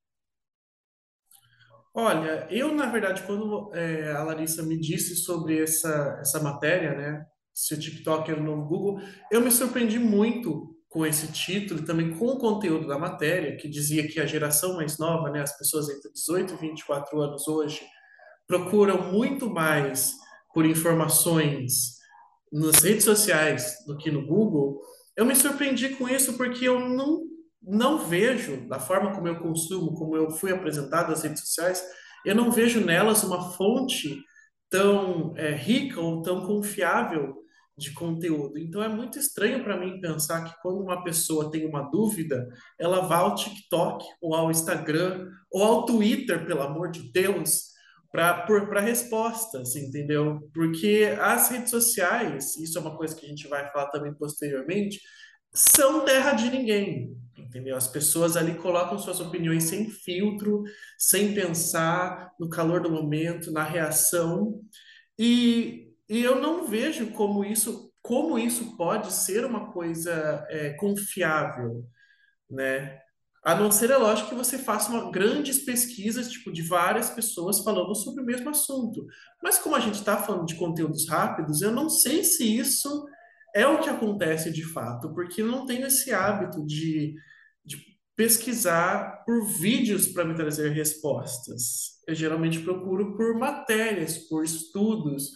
Olha, 1.95 2.47
eu, 2.51 2.75
na 2.75 2.87
verdade, 2.87 3.23
quando 3.23 3.71
é, 3.75 4.13
a 4.13 4.23
Larissa 4.23 4.63
me 4.63 4.79
disse 4.79 5.15
sobre 5.15 5.63
essa, 5.63 6.19
essa 6.21 6.43
matéria, 6.43 6.95
né, 6.95 7.27
se 7.53 7.75
o 7.75 7.79
TikTok 7.79 8.31
era 8.31 8.41
o 8.41 8.45
novo 8.45 8.65
Google, 8.65 9.01
eu 9.31 9.43
me 9.43 9.51
surpreendi 9.51 9.99
muito 9.99 10.75
com 10.89 11.05
esse 11.05 11.31
título 11.33 11.81
e 11.81 11.85
também 11.85 12.15
com 12.15 12.27
o 12.27 12.39
conteúdo 12.39 12.87
da 12.87 12.99
matéria, 12.99 13.57
que 13.57 13.69
dizia 13.69 14.07
que 14.09 14.21
a 14.21 14.27
geração 14.27 14.77
mais 14.77 14.99
nova, 14.99 15.31
né, 15.31 15.43
as 15.43 15.57
pessoas 15.57 15.91
entre 15.91 16.11
18 16.13 16.55
e 16.55 16.57
24 16.57 17.21
anos 17.21 17.47
hoje, 17.47 17.83
procuram 18.47 19.13
muito 19.13 19.51
mais 19.51 20.15
por 20.55 20.65
informações 20.65 21.99
nas 22.51 22.83
redes 22.83 23.05
sociais 23.05 23.77
do 23.87 23.97
que 23.97 24.11
no 24.11 24.27
Google. 24.27 24.81
Eu 25.17 25.27
me 25.27 25.35
surpreendi 25.35 25.91
com 25.91 26.09
isso 26.09 26.37
porque 26.39 26.69
eu 26.69 26.81
não 26.81 27.32
não 27.63 27.99
vejo, 27.99 28.67
da 28.69 28.81
forma 28.81 29.13
como 29.13 29.29
eu 29.29 29.39
consumo, 29.39 29.95
como 29.95 30.17
eu 30.17 30.31
fui 30.31 30.53
apresentado 30.53 31.13
às 31.13 31.23
redes 31.23 31.43
sociais, 31.43 31.83
eu 32.25 32.35
não 32.35 32.51
vejo 32.51 32.85
nelas 32.85 33.23
uma 33.23 33.53
fonte 33.53 34.23
tão 34.71 35.35
é, 35.37 35.51
rica 35.51 36.01
ou 36.01 36.23
tão 36.23 36.47
confiável 36.47 37.43
de 37.77 37.93
conteúdo. 37.93 38.59
Então 38.59 38.83
é 38.83 38.89
muito 38.89 39.19
estranho 39.19 39.63
para 39.63 39.77
mim 39.77 40.01
pensar 40.01 40.45
que 40.45 40.61
quando 40.63 40.81
uma 40.81 41.03
pessoa 41.03 41.51
tem 41.51 41.67
uma 41.67 41.83
dúvida, 41.91 42.49
ela 42.79 43.01
vá 43.01 43.19
ao 43.19 43.35
TikTok 43.35 44.05
ou 44.21 44.35
ao 44.35 44.51
Instagram 44.51 45.29
ou 45.51 45.63
ao 45.63 45.87
Twitter, 45.87 46.47
pelo 46.47 46.63
amor 46.63 46.91
de 46.91 47.11
Deus, 47.13 47.73
para 48.11 48.81
respostas, 48.81 49.75
entendeu? 49.75 50.51
Porque 50.53 51.17
as 51.19 51.49
redes 51.49 51.71
sociais, 51.71 52.57
isso 52.57 52.77
é 52.77 52.81
uma 52.81 52.97
coisa 52.97 53.17
que 53.17 53.25
a 53.25 53.29
gente 53.29 53.49
vai 53.49 53.71
falar 53.73 53.89
também 53.89 54.13
posteriormente, 54.15 55.01
são 55.53 56.05
terra 56.05 56.33
de 56.33 56.51
ninguém 56.51 57.13
entendeu? 57.53 57.77
As 57.77 57.87
pessoas 57.87 58.35
ali 58.35 58.55
colocam 58.55 58.99
suas 58.99 59.21
opiniões 59.21 59.65
sem 59.65 59.91
filtro, 59.91 60.63
sem 60.99 61.35
pensar 61.35 62.33
no 62.41 62.49
calor 62.49 62.81
do 62.81 62.91
momento, 62.91 63.53
na 63.53 63.63
reação, 63.63 64.59
e, 65.19 65.93
e 66.09 66.23
eu 66.23 66.41
não 66.41 66.67
vejo 66.67 67.11
como 67.13 67.45
isso, 67.45 67.93
como 68.01 68.39
isso 68.39 68.75
pode 68.77 69.13
ser 69.13 69.45
uma 69.45 69.71
coisa 69.71 70.47
é, 70.49 70.71
confiável, 70.71 71.85
né? 72.51 72.99
A 73.45 73.57
não 73.57 73.73
ser, 73.73 73.91
é 73.91 73.97
lógico, 73.97 74.31
que 74.31 74.35
você 74.37 74.57
faça 74.57 74.91
uma, 74.91 75.11
grandes 75.11 75.65
pesquisas, 75.65 76.31
tipo, 76.31 76.53
de 76.53 76.63
várias 76.63 77.11
pessoas 77.11 77.59
falando 77.61 77.93
sobre 77.95 78.23
o 78.23 78.27
mesmo 78.27 78.49
assunto. 78.51 79.05
Mas 79.43 79.59
como 79.59 79.75
a 79.75 79.81
gente 79.81 79.97
está 79.97 80.17
falando 80.17 80.47
de 80.47 80.55
conteúdos 80.55 81.09
rápidos, 81.09 81.61
eu 81.61 81.73
não 81.73 81.91
sei 81.91 82.23
se 82.23 82.57
isso 82.57 83.05
é 83.55 83.67
o 83.67 83.81
que 83.81 83.91
acontece 83.91 84.51
de 84.51 84.65
fato, 84.65 85.13
porque 85.13 85.43
eu 85.43 85.47
não 85.47 85.67
tenho 85.67 85.87
esse 85.87 86.13
hábito 86.13 86.65
de 86.65 87.15
pesquisar 88.17 89.25
por 89.25 89.47
vídeos 89.47 90.09
para 90.09 90.25
me 90.25 90.35
trazer 90.35 90.71
respostas. 90.71 92.01
Eu 92.07 92.15
geralmente 92.15 92.61
procuro 92.61 93.17
por 93.17 93.39
matérias, 93.39 94.19
por 94.19 94.45
estudos, 94.45 95.31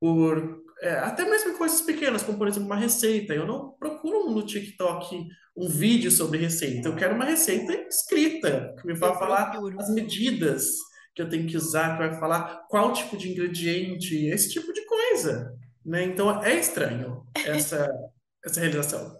por 0.00 0.62
é, 0.80 0.94
até 0.94 1.24
mesmo 1.24 1.56
coisas 1.56 1.80
pequenas, 1.80 2.22
como 2.22 2.38
por 2.38 2.48
exemplo 2.48 2.66
uma 2.66 2.76
receita. 2.76 3.34
Eu 3.34 3.46
não 3.46 3.70
procuro 3.78 4.30
no 4.30 4.44
TikTok 4.44 5.28
um 5.56 5.68
vídeo 5.68 6.10
sobre 6.10 6.38
receita. 6.38 6.88
Eu 6.88 6.96
quero 6.96 7.14
uma 7.14 7.24
receita 7.24 7.72
escrita, 7.88 8.74
que 8.80 8.86
me 8.86 8.94
vai 8.94 9.14
falar 9.18 9.56
as 9.78 9.90
medidas 9.90 10.72
que 11.14 11.20
eu 11.20 11.28
tenho 11.28 11.46
que 11.46 11.56
usar, 11.56 11.92
que 11.92 12.08
vai 12.08 12.18
falar 12.18 12.66
qual 12.68 12.92
tipo 12.92 13.16
de 13.16 13.30
ingrediente, 13.30 14.26
esse 14.26 14.50
tipo 14.50 14.72
de 14.72 14.84
coisa. 14.86 15.54
Né? 15.84 16.04
Então 16.04 16.42
é 16.42 16.54
estranho 16.58 17.26
essa, 17.42 17.88
essa 18.44 18.60
realização. 18.60 19.16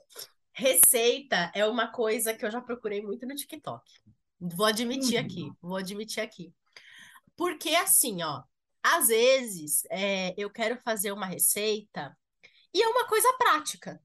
Receita 0.54 1.50
é 1.54 1.66
uma 1.66 1.90
coisa 1.90 2.34
que 2.34 2.44
eu 2.44 2.50
já 2.50 2.60
procurei 2.60 3.02
muito 3.02 3.26
no 3.26 3.34
TikTok. 3.34 3.82
Vou 4.38 4.66
admitir 4.66 5.18
Uhum. 5.18 5.24
aqui, 5.24 5.50
vou 5.62 5.76
admitir 5.76 6.20
aqui. 6.22 6.52
Porque 7.36 7.70
assim, 7.70 8.22
ó, 8.22 8.42
às 8.82 9.08
vezes 9.08 9.84
é, 9.90 10.34
eu 10.38 10.50
quero 10.50 10.78
fazer 10.82 11.12
uma 11.12 11.26
receita 11.26 12.16
e 12.74 12.82
é 12.82 12.88
uma 12.88 13.06
coisa 13.08 13.28
prática. 13.38 14.00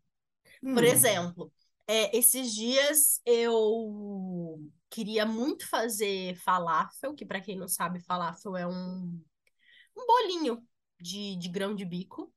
Por 0.74 0.84
Hum. 0.84 0.88
exemplo, 0.92 1.54
é, 1.88 2.16
esses 2.18 2.54
dias 2.56 3.22
eu 3.26 4.60
queria 4.90 5.26
muito 5.26 5.68
fazer 5.70 6.36
falafel, 6.38 7.16
que 7.16 7.26
para 7.26 7.42
quem 7.42 7.58
não 7.58 7.68
sabe, 7.68 8.00
falafel 8.02 8.58
é 8.58 8.68
um, 8.68 9.24
um 9.98 10.06
bolinho 10.08 10.66
de, 11.00 11.36
de 11.38 11.50
grão 11.50 11.76
de 11.76 11.86
bico. 11.86 12.34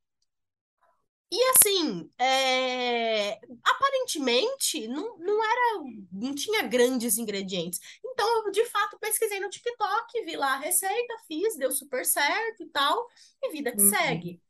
E 1.33 1.43
assim, 1.51 2.11
é... 2.19 3.41
aparentemente 3.65 4.89
não, 4.89 5.17
não 5.19 5.45
era, 5.45 5.85
não 6.13 6.35
tinha 6.35 6.63
grandes 6.63 7.19
ingredientes. 7.19 7.81
Então, 8.05 8.47
eu 8.47 8.51
de 8.51 8.65
fato 8.67 8.99
pesquisei 8.99 9.39
no 9.41 9.49
TikTok, 9.49 10.25
vi 10.25 10.37
lá 10.37 10.55
a 10.55 10.59
receita, 10.59 11.15
fiz, 11.29 11.57
deu 11.57 11.71
super 11.71 12.05
certo 12.05 12.63
e 12.65 12.69
tal, 12.69 13.07
e 13.43 13.51
vida 13.53 13.73
que 13.73 13.81
Uhum. 13.81 13.91
segue. 13.91 14.43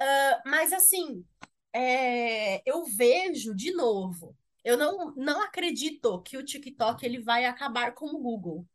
Ah, 0.00 0.42
mas 0.46 0.72
assim, 0.72 1.24
é, 1.72 2.62
eu 2.68 2.84
vejo 2.84 3.54
de 3.54 3.72
novo, 3.72 4.36
eu 4.64 4.76
não, 4.76 5.14
não 5.16 5.40
acredito 5.42 6.20
que 6.22 6.36
o 6.36 6.44
TikTok 6.44 7.04
ele 7.04 7.20
vai 7.20 7.44
acabar 7.46 7.94
com 7.94 8.06
o 8.06 8.18
Google. 8.18 8.66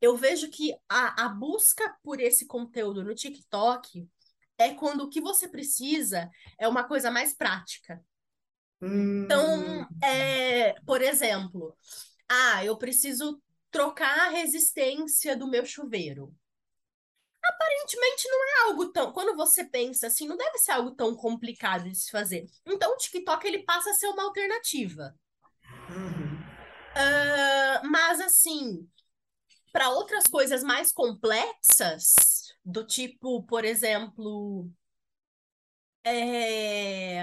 Eu 0.00 0.16
vejo 0.16 0.50
que 0.50 0.74
a, 0.88 1.26
a 1.26 1.28
busca 1.28 1.96
por 2.02 2.20
esse 2.20 2.46
conteúdo 2.46 3.04
no 3.04 3.14
TikTok 3.14 4.08
é 4.60 4.74
quando 4.74 5.02
o 5.02 5.10
que 5.10 5.20
você 5.20 5.48
precisa 5.48 6.30
é 6.58 6.68
uma 6.68 6.84
coisa 6.84 7.10
mais 7.10 7.34
prática. 7.34 8.02
Então, 9.24 9.46
Hum, 9.48 9.86
é, 10.02 10.74
por 10.86 11.00
exemplo, 11.02 11.76
ah, 12.28 12.64
eu 12.64 12.76
preciso 12.76 13.42
trocar 13.70 14.26
a 14.26 14.30
resistência 14.30 15.36
do 15.36 15.48
meu 15.48 15.64
chuveiro. 15.64 16.34
Aparentemente 17.44 18.28
não 18.28 18.44
é 18.44 18.70
algo 18.70 18.92
tão, 18.92 19.12
quando 19.12 19.36
você 19.36 19.64
pensa 19.64 20.06
assim, 20.06 20.26
não 20.26 20.36
deve 20.36 20.58
ser 20.58 20.72
algo 20.72 20.92
tão 20.94 21.14
complicado 21.14 21.84
de 21.84 21.94
se 21.94 22.10
fazer. 22.10 22.46
Então, 22.66 22.92
o 22.92 22.96
TikTok 22.96 23.46
ele 23.46 23.64
passa 23.64 23.90
a 23.90 23.94
ser 23.94 24.06
uma 24.08 24.24
alternativa. 24.24 25.14
uhum. 25.88 26.50
Ah, 26.94 27.82
mas 27.84 28.20
assim, 28.20 28.88
para 29.72 29.90
outras 29.90 30.28
coisas 30.28 30.62
mais 30.62 30.92
complexas, 30.92 32.14
do 32.64 32.84
tipo, 32.86 33.42
por 33.44 33.64
exemplo, 33.64 34.70
é... 36.04 37.20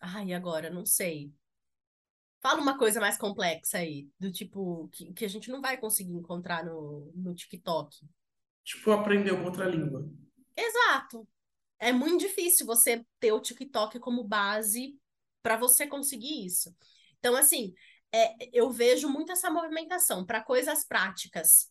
Ai, 0.00 0.32
agora, 0.32 0.70
não 0.70 0.84
sei. 0.84 1.32
Fala 2.40 2.60
uma 2.60 2.76
coisa 2.76 3.00
mais 3.00 3.16
complexa 3.16 3.78
aí, 3.78 4.08
do 4.18 4.32
tipo, 4.32 4.88
que, 4.88 5.12
que 5.12 5.24
a 5.24 5.28
gente 5.28 5.48
não 5.50 5.60
vai 5.60 5.76
conseguir 5.76 6.12
encontrar 6.12 6.64
no, 6.64 7.12
no 7.14 7.34
TikTok. 7.34 8.04
Tipo, 8.64 8.90
aprender 8.90 9.32
outra 9.32 9.64
língua. 9.64 10.08
Exato. 10.56 11.26
É 11.78 11.92
muito 11.92 12.20
difícil 12.20 12.66
você 12.66 13.04
ter 13.20 13.32
o 13.32 13.40
TikTok 13.40 13.98
como 14.00 14.24
base 14.24 14.98
para 15.42 15.56
você 15.56 15.86
conseguir 15.86 16.44
isso. 16.44 16.74
Então, 17.18 17.36
assim, 17.36 17.72
é, 18.12 18.34
eu 18.52 18.70
vejo 18.70 19.08
muito 19.08 19.32
essa 19.32 19.50
movimentação 19.50 20.24
para 20.24 20.42
coisas 20.42 20.84
práticas. 20.84 21.70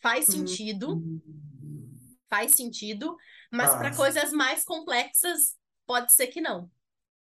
Faz 0.00 0.26
sentido, 0.26 0.96
Hum, 0.96 1.20
faz 2.30 2.52
sentido, 2.52 3.16
mas 3.52 3.74
para 3.74 3.94
coisas 3.94 4.32
mais 4.32 4.64
complexas, 4.64 5.56
pode 5.86 6.12
ser 6.12 6.28
que 6.28 6.40
não. 6.40 6.70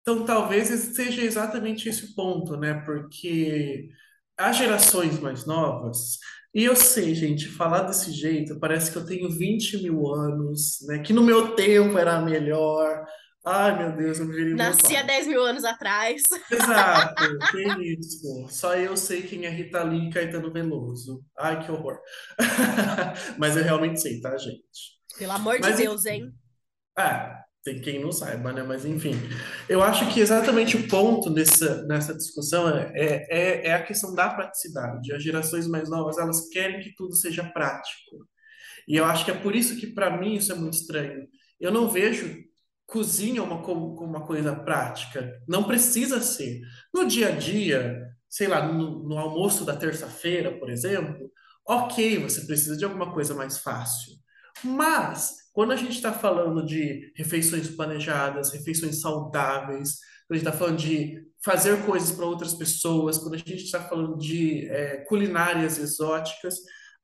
Então, 0.01 0.25
talvez 0.25 0.67
seja 0.67 1.21
exatamente 1.21 1.87
esse 1.87 2.13
ponto, 2.13 2.57
né? 2.57 2.73
Porque 2.85 3.89
as 4.37 4.57
gerações 4.57 5.19
mais 5.19 5.45
novas, 5.45 6.17
e 6.53 6.63
eu 6.63 6.75
sei, 6.75 7.13
gente, 7.13 7.47
falar 7.47 7.83
desse 7.83 8.11
jeito, 8.11 8.59
parece 8.59 8.91
que 8.91 8.97
eu 8.97 9.05
tenho 9.05 9.29
20 9.29 9.83
mil 9.83 10.13
anos, 10.13 10.79
né? 10.87 10.99
Que 10.99 11.13
no 11.13 11.23
meu 11.23 11.55
tempo 11.55 11.97
era 11.97 12.21
melhor. 12.21 13.05
Ai, 13.51 13.75
meu 13.79 13.97
Deus, 13.97 14.19
eu 14.19 14.25
me 14.27 14.35
virei 14.35 14.53
Nasci 14.53 14.95
há 14.95 14.99
pai. 14.99 15.07
10 15.07 15.27
mil 15.27 15.43
anos 15.43 15.63
atrás. 15.63 16.21
Exato, 16.51 17.23
que 17.51 17.93
isso. 17.99 18.47
Só 18.49 18.75
eu 18.75 18.95
sei 18.95 19.23
quem 19.23 19.45
é 19.45 19.49
Rita 19.49 19.81
Lee 19.81 20.07
e 20.07 20.09
Caetano 20.11 20.53
Veloso. 20.53 21.25
Ai, 21.35 21.65
que 21.65 21.71
horror. 21.71 21.99
Mas 23.39 23.57
eu 23.57 23.63
realmente 23.63 23.99
sei, 23.99 24.21
tá, 24.21 24.37
gente? 24.37 24.61
Pelo 25.17 25.31
amor 25.31 25.55
de 25.55 25.61
Mas 25.61 25.77
Deus, 25.77 26.05
enfim. 26.05 26.15
hein? 26.25 26.31
Ah, 26.95 27.43
tem 27.63 27.81
quem 27.81 27.99
não 27.99 28.11
saiba, 28.11 28.53
né? 28.53 28.61
Mas 28.61 28.85
enfim, 28.85 29.13
eu 29.67 29.81
acho 29.81 30.13
que 30.13 30.19
exatamente 30.19 30.77
o 30.77 30.87
ponto 30.87 31.31
nessa, 31.31 31.83
nessa 31.87 32.13
discussão 32.15 32.69
é, 32.69 32.91
é, 33.29 33.67
é 33.69 33.73
a 33.73 33.83
questão 33.83 34.13
da 34.13 34.29
praticidade. 34.29 35.11
As 35.11 35.23
gerações 35.23 35.67
mais 35.67 35.89
novas, 35.89 36.19
elas 36.19 36.47
querem 36.49 36.81
que 36.81 36.93
tudo 36.95 37.15
seja 37.15 37.43
prático. 37.43 38.27
E 38.87 38.95
eu 38.95 39.05
acho 39.05 39.25
que 39.25 39.31
é 39.31 39.35
por 39.35 39.55
isso 39.55 39.75
que, 39.77 39.87
para 39.87 40.15
mim, 40.17 40.35
isso 40.35 40.51
é 40.51 40.55
muito 40.55 40.73
estranho. 40.73 41.27
Eu 41.59 41.71
não 41.71 41.89
vejo 41.89 42.48
cozinha 42.89 43.43
uma, 43.43 43.55
uma 43.55 44.25
coisa 44.25 44.55
prática. 44.55 45.39
Não 45.47 45.63
precisa 45.63 46.21
ser. 46.21 46.61
No 46.93 47.05
dia 47.05 47.29
a 47.29 47.31
dia, 47.31 48.01
sei 48.27 48.47
lá, 48.47 48.67
no, 48.67 49.07
no 49.07 49.17
almoço 49.17 49.63
da 49.63 49.75
terça-feira, 49.75 50.57
por 50.57 50.69
exemplo, 50.69 51.31
ok, 51.67 52.17
você 52.17 52.45
precisa 52.45 52.75
de 52.75 52.83
alguma 52.83 53.13
coisa 53.13 53.35
mais 53.35 53.59
fácil. 53.59 54.13
Mas, 54.63 55.35
quando 55.53 55.71
a 55.71 55.75
gente 55.75 55.91
está 55.91 56.11
falando 56.11 56.65
de 56.65 57.13
refeições 57.15 57.69
planejadas, 57.69 58.51
refeições 58.51 58.99
saudáveis, 58.99 59.99
quando 60.27 60.31
a 60.31 60.35
gente 60.35 60.47
está 60.47 60.57
falando 60.57 60.77
de 60.77 61.23
fazer 61.43 61.85
coisas 61.85 62.11
para 62.11 62.25
outras 62.25 62.55
pessoas, 62.55 63.17
quando 63.19 63.35
a 63.35 63.37
gente 63.37 63.63
está 63.63 63.81
falando 63.81 64.17
de 64.17 64.67
é, 64.67 64.97
culinárias 65.05 65.77
exóticas, 65.77 66.55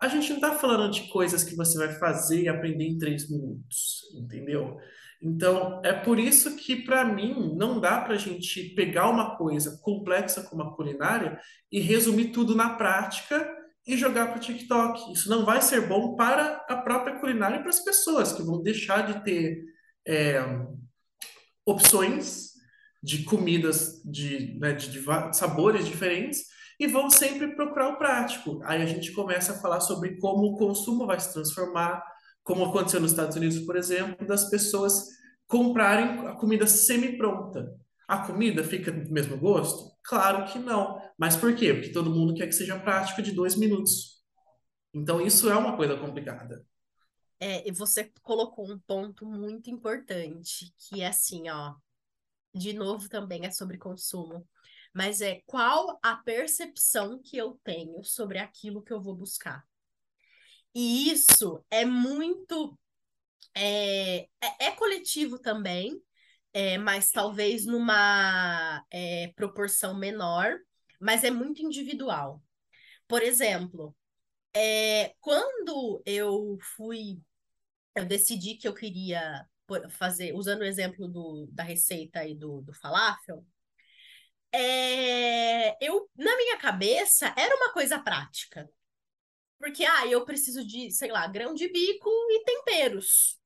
a 0.02 0.08
gente 0.08 0.30
não 0.30 0.38
está 0.38 0.54
falando 0.58 0.92
de 0.92 1.08
coisas 1.10 1.44
que 1.44 1.56
você 1.56 1.78
vai 1.78 1.94
fazer 1.94 2.42
e 2.42 2.50
aprender 2.50 2.86
em 2.86 2.98
três 2.98 3.30
minutos, 3.30 4.02
entendeu? 4.14 4.78
Então, 5.22 5.82
é 5.84 5.94
por 5.94 6.20
isso 6.20 6.56
que, 6.56 6.76
para 6.76 7.06
mim, 7.06 7.56
não 7.56 7.80
dá 7.80 8.02
para 8.02 8.16
a 8.16 8.18
gente 8.18 8.70
pegar 8.76 9.10
uma 9.10 9.36
coisa 9.38 9.80
complexa 9.82 10.44
como 10.44 10.62
a 10.62 10.76
culinária 10.76 11.40
e 11.72 11.80
resumir 11.80 12.32
tudo 12.32 12.56
na 12.56 12.76
prática 12.76 13.48
e 13.88 13.98
jogar 13.98 14.28
para 14.28 14.38
o 14.38 14.42
TikTok. 14.42 15.14
Isso 15.14 15.30
não 15.30 15.46
vai 15.46 15.62
ser 15.62 15.88
bom 15.88 16.16
para 16.16 16.66
a 16.68 16.78
própria 16.78 17.20
culinária 17.20 17.58
e 17.58 17.60
para 17.60 17.70
as 17.70 17.80
pessoas 17.80 18.34
que 18.34 18.44
vão 18.44 18.62
deixar 18.62 19.06
de 19.12 19.24
ter 19.24 19.64
é, 20.08 20.44
opções 21.66 22.54
de 23.02 23.24
comidas 23.24 24.02
de, 24.04 24.58
né, 24.60 24.74
de, 24.74 24.90
de 24.90 25.06
sabores 25.34 25.86
diferentes 25.86 26.46
e 26.80 26.88
vão 26.88 27.10
sempre 27.10 27.56
procurar 27.56 27.90
o 27.90 27.98
prático. 27.98 28.60
Aí 28.64 28.82
a 28.82 28.86
gente 28.86 29.12
começa 29.12 29.54
a 29.54 29.62
falar 29.62 29.80
sobre 29.80 30.18
como 30.18 30.48
o 30.48 30.58
consumo 30.58 31.06
vai 31.06 31.20
se 31.20 31.32
transformar, 31.32 32.04
como 32.46 32.64
aconteceu 32.64 33.02
nos 33.02 33.12
Estados 33.12 33.36
Unidos, 33.36 33.60
por 33.60 33.76
exemplo, 33.76 34.26
das 34.26 34.50
pessoas 34.52 35.08
comprarem 35.48 36.28
a 36.28 36.36
comida 36.36 36.68
semi-pronta. 36.68 37.76
A 38.08 38.20
comida 38.20 38.64
fica 38.64 38.92
do 38.92 39.12
mesmo 39.12 39.36
gosto? 39.36 39.92
Claro 40.04 40.46
que 40.46 40.60
não. 40.60 41.02
Mas 41.18 41.36
por 41.36 41.56
quê? 41.56 41.74
Porque 41.74 41.92
todo 41.92 42.14
mundo 42.14 42.36
quer 42.36 42.46
que 42.46 42.54
seja 42.54 42.80
prático 42.80 43.24
de 43.24 43.32
dois 43.32 43.56
minutos. 43.56 44.24
Então 44.94 45.20
isso 45.20 45.50
é 45.50 45.56
uma 45.56 45.76
coisa 45.76 45.98
complicada. 45.98 46.64
É, 47.40 47.68
e 47.68 47.72
você 47.72 48.12
colocou 48.22 48.72
um 48.72 48.78
ponto 48.78 49.26
muito 49.26 49.72
importante, 49.72 50.72
que 50.78 51.02
é 51.02 51.08
assim, 51.08 51.50
ó, 51.50 51.74
de 52.54 52.74
novo 52.74 53.10
também 53.10 53.44
é 53.44 53.52
sobre 53.52 53.80
consumo, 53.80 54.48
mas 54.94 55.20
é 55.20 55.42
qual 55.48 56.00
a 56.02 56.16
percepção 56.16 57.20
que 57.22 57.36
eu 57.36 57.60
tenho 57.64 58.04
sobre 58.04 58.38
aquilo 58.38 58.84
que 58.84 58.94
eu 58.94 59.02
vou 59.02 59.16
buscar. 59.16 59.66
E 60.76 61.10
isso 61.10 61.64
é 61.72 61.86
muito 61.86 62.78
é, 63.56 64.24
é, 64.42 64.66
é 64.68 64.72
coletivo 64.72 65.40
também, 65.40 66.02
é, 66.54 66.78
mas 66.78 67.12
talvez 67.12 67.66
numa 67.66 68.86
é, 68.92 69.30
proporção 69.36 69.98
menor, 69.98 70.60
mas 71.00 71.24
é 71.24 71.32
muito 71.32 71.62
individual. 71.62 72.44
Por 73.08 73.22
exemplo, 73.24 73.96
é, 74.54 75.16
quando 75.22 76.02
eu 76.06 76.58
fui, 76.76 77.20
eu 77.96 78.06
decidi 78.06 78.56
que 78.56 78.68
eu 78.68 78.74
queria 78.74 79.48
fazer, 79.92 80.34
usando 80.36 80.62
o 80.62 80.66
exemplo 80.66 81.08
do, 81.08 81.48
da 81.52 81.64
receita 81.64 82.20
aí 82.20 82.36
do, 82.36 82.62
do 82.62 82.74
falafel, 82.74 83.46
é, 84.52 85.86
eu, 85.86 86.10
na 86.16 86.36
minha 86.38 86.58
cabeça, 86.58 87.34
era 87.38 87.56
uma 87.56 87.74
coisa 87.74 88.00
prática. 88.00 88.70
Porque, 89.66 89.84
ah, 89.84 90.06
eu 90.06 90.24
preciso 90.24 90.64
de, 90.64 90.92
sei 90.92 91.12
lá, 91.12 91.26
grão 91.26 91.56
de 91.56 91.68
bico 91.68 92.08
e 92.30 92.44
temperos. 92.44 93.40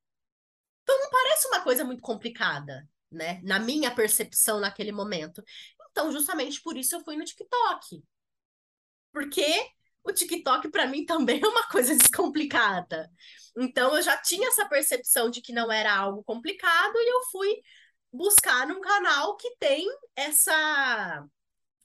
Então 0.84 1.00
não 1.00 1.10
parece 1.10 1.48
uma 1.48 1.62
coisa 1.62 1.86
muito 1.86 2.02
complicada, 2.02 2.86
né? 3.10 3.40
Na 3.42 3.58
minha 3.58 3.90
percepção 3.90 4.60
naquele 4.60 4.92
momento. 4.92 5.42
Então, 5.90 6.12
justamente 6.12 6.62
por 6.62 6.76
isso 6.76 6.94
eu 6.94 7.00
fui 7.06 7.16
no 7.16 7.24
TikTok. 7.24 8.04
Porque 9.14 9.46
o 10.04 10.12
TikTok 10.12 10.68
para 10.68 10.88
mim 10.88 11.06
também 11.08 11.40
é 11.42 11.48
uma 11.48 11.66
coisa 11.70 11.96
descomplicada. 11.96 13.10
Então 13.58 13.96
eu 13.96 14.02
já 14.02 14.18
tinha 14.18 14.50
essa 14.50 14.68
percepção 14.68 15.30
de 15.30 15.42
que 15.42 15.54
não 15.54 15.72
era 15.72 15.96
algo 15.96 16.22
complicado 16.26 16.98
e 16.98 17.14
eu 17.14 17.22
fui 17.32 17.62
buscar 18.12 18.68
num 18.68 18.82
canal 18.82 19.38
que 19.38 19.56
tem 19.56 19.88
essa 20.18 21.26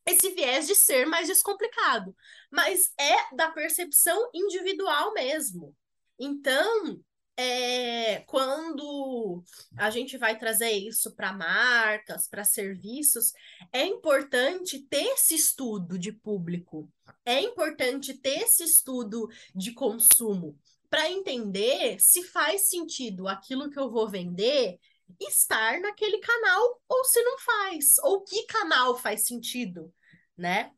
esse 0.07 0.31
viés 0.31 0.67
de 0.67 0.75
ser 0.75 1.07
mais 1.07 1.29
descomplicado, 1.29 2.15
mas 2.51 2.93
é 2.99 3.35
da 3.35 3.51
percepção 3.51 4.31
individual 4.35 5.13
mesmo. 5.15 5.75
Então, 6.19 7.01
é, 7.37 8.21
quando 8.21 9.43
a 9.77 9.91
gente 9.91 10.17
vai 10.17 10.39
trazer 10.39 10.71
isso 10.71 11.15
para 11.15 11.33
marcas, 11.33 12.29
para 12.29 12.45
serviços, 12.45 13.33
é 13.73 13.85
importante 13.85 14.81
ter 14.89 15.05
esse 15.15 15.35
estudo 15.35 15.99
de 15.99 16.13
público, 16.13 16.89
é 17.25 17.41
importante 17.41 18.15
ter 18.15 18.43
esse 18.43 18.63
estudo 18.63 19.29
de 19.55 19.73
consumo, 19.73 20.57
para 20.89 21.11
entender 21.11 21.99
se 21.99 22.23
faz 22.23 22.69
sentido 22.69 23.27
aquilo 23.27 23.69
que 23.69 23.79
eu 23.79 23.91
vou 23.91 24.09
vender 24.09 24.79
estar 25.21 25.81
naquele 25.81 26.19
canal 26.19 26.81
ou 26.89 27.05
se 27.05 27.23
não 27.23 27.39
faz, 27.39 27.99
ou 28.03 28.23
que 28.25 28.47
canal 28.47 28.97
faz 28.97 29.27
sentido, 29.27 29.93
né? 30.37 30.71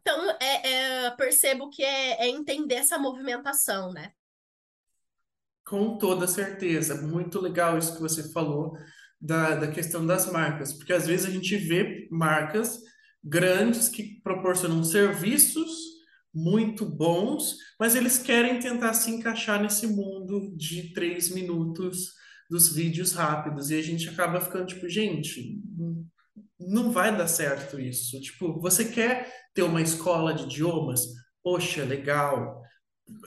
Então, 0.00 0.30
é, 0.40 1.04
é 1.06 1.10
percebo 1.12 1.70
que 1.70 1.82
é, 1.82 2.24
é 2.24 2.28
entender 2.28 2.74
essa 2.74 2.98
movimentação, 2.98 3.92
né? 3.92 4.12
Com 5.64 5.96
toda 5.96 6.26
certeza. 6.26 7.00
Muito 7.00 7.40
legal 7.40 7.78
isso 7.78 7.94
que 7.94 8.02
você 8.02 8.30
falou 8.32 8.76
da, 9.18 9.54
da 9.54 9.70
questão 9.70 10.06
das 10.06 10.30
marcas, 10.30 10.74
porque 10.74 10.92
às 10.92 11.06
vezes 11.06 11.26
a 11.26 11.30
gente 11.30 11.56
vê 11.56 12.06
marcas 12.10 12.78
grandes 13.22 13.88
que 13.88 14.20
proporcionam 14.22 14.84
serviços 14.84 15.94
muito 16.34 16.84
bons, 16.84 17.56
mas 17.78 17.94
eles 17.94 18.18
querem 18.18 18.58
tentar 18.58 18.92
se 18.92 19.10
encaixar 19.10 19.62
nesse 19.62 19.86
mundo 19.86 20.52
de 20.56 20.92
três 20.92 21.30
minutos 21.30 22.12
dos 22.50 22.74
vídeos 22.74 23.12
rápidos, 23.12 23.70
e 23.70 23.78
a 23.78 23.82
gente 23.82 24.08
acaba 24.08 24.40
ficando 24.40 24.66
tipo, 24.66 24.88
gente, 24.88 25.60
não 26.58 26.90
vai 26.90 27.16
dar 27.16 27.26
certo 27.26 27.80
isso. 27.80 28.20
Tipo, 28.20 28.60
você 28.60 28.84
quer 28.84 29.32
ter 29.54 29.62
uma 29.62 29.82
escola 29.82 30.34
de 30.34 30.44
idiomas? 30.44 31.00
Poxa, 31.42 31.84
legal. 31.84 32.62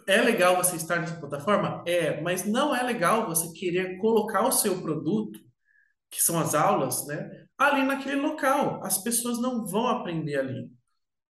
É 0.07 0.21
legal 0.21 0.55
você 0.55 0.75
estar 0.75 0.99
nessa 0.99 1.19
plataforma? 1.19 1.83
É, 1.85 2.19
mas 2.21 2.45
não 2.45 2.75
é 2.75 2.81
legal 2.81 3.27
você 3.27 3.51
querer 3.53 3.97
colocar 3.97 4.47
o 4.47 4.51
seu 4.51 4.81
produto, 4.81 5.39
que 6.09 6.21
são 6.21 6.39
as 6.39 6.55
aulas, 6.55 7.05
né, 7.05 7.29
ali 7.57 7.83
naquele 7.83 8.21
local. 8.21 8.83
As 8.83 8.97
pessoas 8.97 9.39
não 9.39 9.65
vão 9.65 9.87
aprender 9.87 10.37
ali. 10.37 10.71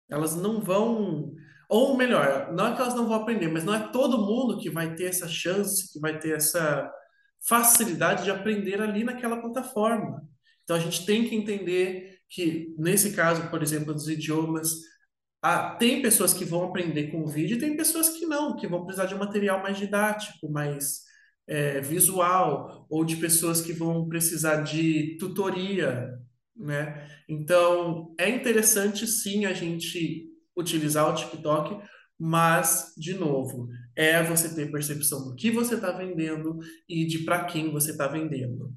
Elas 0.10 0.36
não 0.36 0.62
vão. 0.62 1.34
Ou 1.70 1.98
melhor, 1.98 2.54
não 2.54 2.68
é 2.68 2.76
que 2.76 2.82
elas 2.82 2.96
não 2.96 3.08
vão 3.08 3.16
aprender, 3.16 3.50
mas 3.50 3.66
não 3.66 3.74
é 3.74 3.92
todo 3.92 4.26
mundo 4.26 4.58
que 4.58 4.70
vai 4.70 4.96
ter 4.96 5.06
essa 5.06 5.28
chance, 5.28 5.92
que 5.92 6.00
vai 6.00 6.18
ter 6.18 6.38
essa 6.38 6.90
facilidade 7.48 8.24
de 8.24 8.32
aprender 8.32 8.82
ali 8.82 9.04
naquela 9.04 9.42
plataforma. 9.42 10.22
Então 10.64 10.76
a 10.76 10.80
gente 10.80 11.06
tem 11.06 11.28
que 11.28 11.36
entender 11.36 12.20
que, 12.30 12.76
nesse 12.78 13.14
caso, 13.14 13.50
por 13.50 13.64
exemplo, 13.64 13.94
dos 13.94 14.10
idiomas, 14.10 14.70
ah, 15.42 15.76
tem 15.80 16.02
pessoas 16.02 16.34
que 16.34 16.44
vão 16.44 16.64
aprender 16.64 17.10
com 17.10 17.22
o 17.22 17.28
vídeo 17.28 17.56
e 17.56 17.60
tem 17.60 17.78
pessoas 17.78 18.10
que 18.10 18.26
não, 18.26 18.56
que 18.56 18.68
vão 18.68 18.84
precisar 18.84 19.06
de 19.06 19.16
um 19.16 19.20
material 19.20 19.62
mais 19.62 19.78
didático, 19.78 20.52
mais 20.52 21.04
é, 21.48 21.80
visual, 21.80 22.86
ou 22.90 23.06
de 23.06 23.16
pessoas 23.16 23.62
que 23.62 23.72
vão 23.72 24.10
precisar 24.10 24.58
de 24.64 25.16
tutoria, 25.18 26.12
né? 26.56 27.08
Então, 27.30 28.14
é 28.18 28.30
interessante 28.30 29.08
sim 29.08 29.46
a 29.46 29.54
gente 29.54 30.28
utilizar 30.56 31.10
o 31.10 31.16
TikTok, 31.16 31.82
mas, 32.20 32.94
de 32.98 33.14
novo, 33.14 33.70
é 33.98 34.24
você 34.24 34.54
ter 34.54 34.72
percepção 34.72 35.26
do 35.26 35.36
que 35.36 35.52
você 35.52 35.76
está 35.76 35.92
vendendo 35.92 36.60
e 36.88 37.06
de 37.06 37.26
para 37.26 37.46
quem 37.46 37.72
você 37.72 37.92
está 37.92 38.08
vendendo 38.08 38.74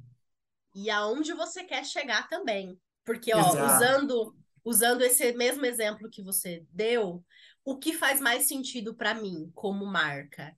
e 0.75 0.91
aonde 0.91 1.33
você 1.33 1.64
quer 1.64 1.85
chegar 1.85 2.29
também. 2.29 2.79
Porque, 3.05 3.35
ó, 3.35 3.41
usando, 3.41 4.37
usando 4.64 5.03
esse 5.03 5.33
mesmo 5.33 5.64
exemplo 5.64 6.11
que 6.11 6.23
você 6.23 6.64
deu, 6.71 7.25
o 7.64 7.79
que 7.79 7.93
faz 7.93 8.21
mais 8.21 8.47
sentido 8.47 8.95
para 8.95 9.14
mim 9.14 9.51
como 9.55 9.85
marca? 9.87 10.57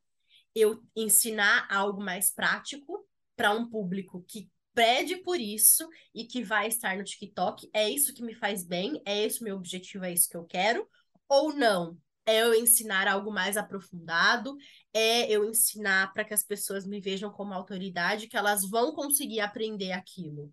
Eu 0.55 0.83
ensinar 0.95 1.67
algo 1.71 2.03
mais 2.03 2.33
prático 2.33 3.07
para 3.37 3.53
um 3.53 3.69
público 3.69 4.25
que 4.29 4.51
pede 4.75 5.17
por 5.19 5.41
isso 5.41 5.89
e 6.15 6.25
que 6.25 6.43
vai 6.43 6.69
estar 6.69 6.97
no 6.97 7.05
TikTok. 7.05 7.69
É 7.73 7.89
isso 7.89 8.13
que 8.13 8.23
me 8.23 8.35
faz 8.35 8.65
bem? 8.65 9.01
É 9.05 9.25
esse 9.25 9.41
o 9.41 9.45
meu 9.45 9.57
objetivo? 9.57 10.05
É 10.05 10.13
isso 10.13 10.29
que 10.29 10.37
eu 10.37 10.45
quero? 10.45 10.87
Ou 11.29 11.55
não? 11.55 11.97
É 12.25 12.43
eu 12.43 12.55
ensinar 12.55 13.09
algo 13.09 13.33
mais 13.33 13.57
aprofundado? 13.57 14.57
é 14.93 15.31
eu 15.31 15.49
ensinar 15.49 16.13
para 16.13 16.25
que 16.25 16.35
as 16.35 16.43
pessoas 16.43 16.87
me 16.87 17.01
vejam 17.01 17.31
como 17.31 17.55
autoridade, 17.55 18.29
que 18.29 18.37
elas 18.37 18.69
vão 18.69 18.95
conseguir 18.95 19.41
aprender 19.41 19.93
aquilo. 19.93 20.53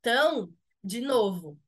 Então, 0.00 0.52
de 0.82 1.00
novo, 1.00 1.58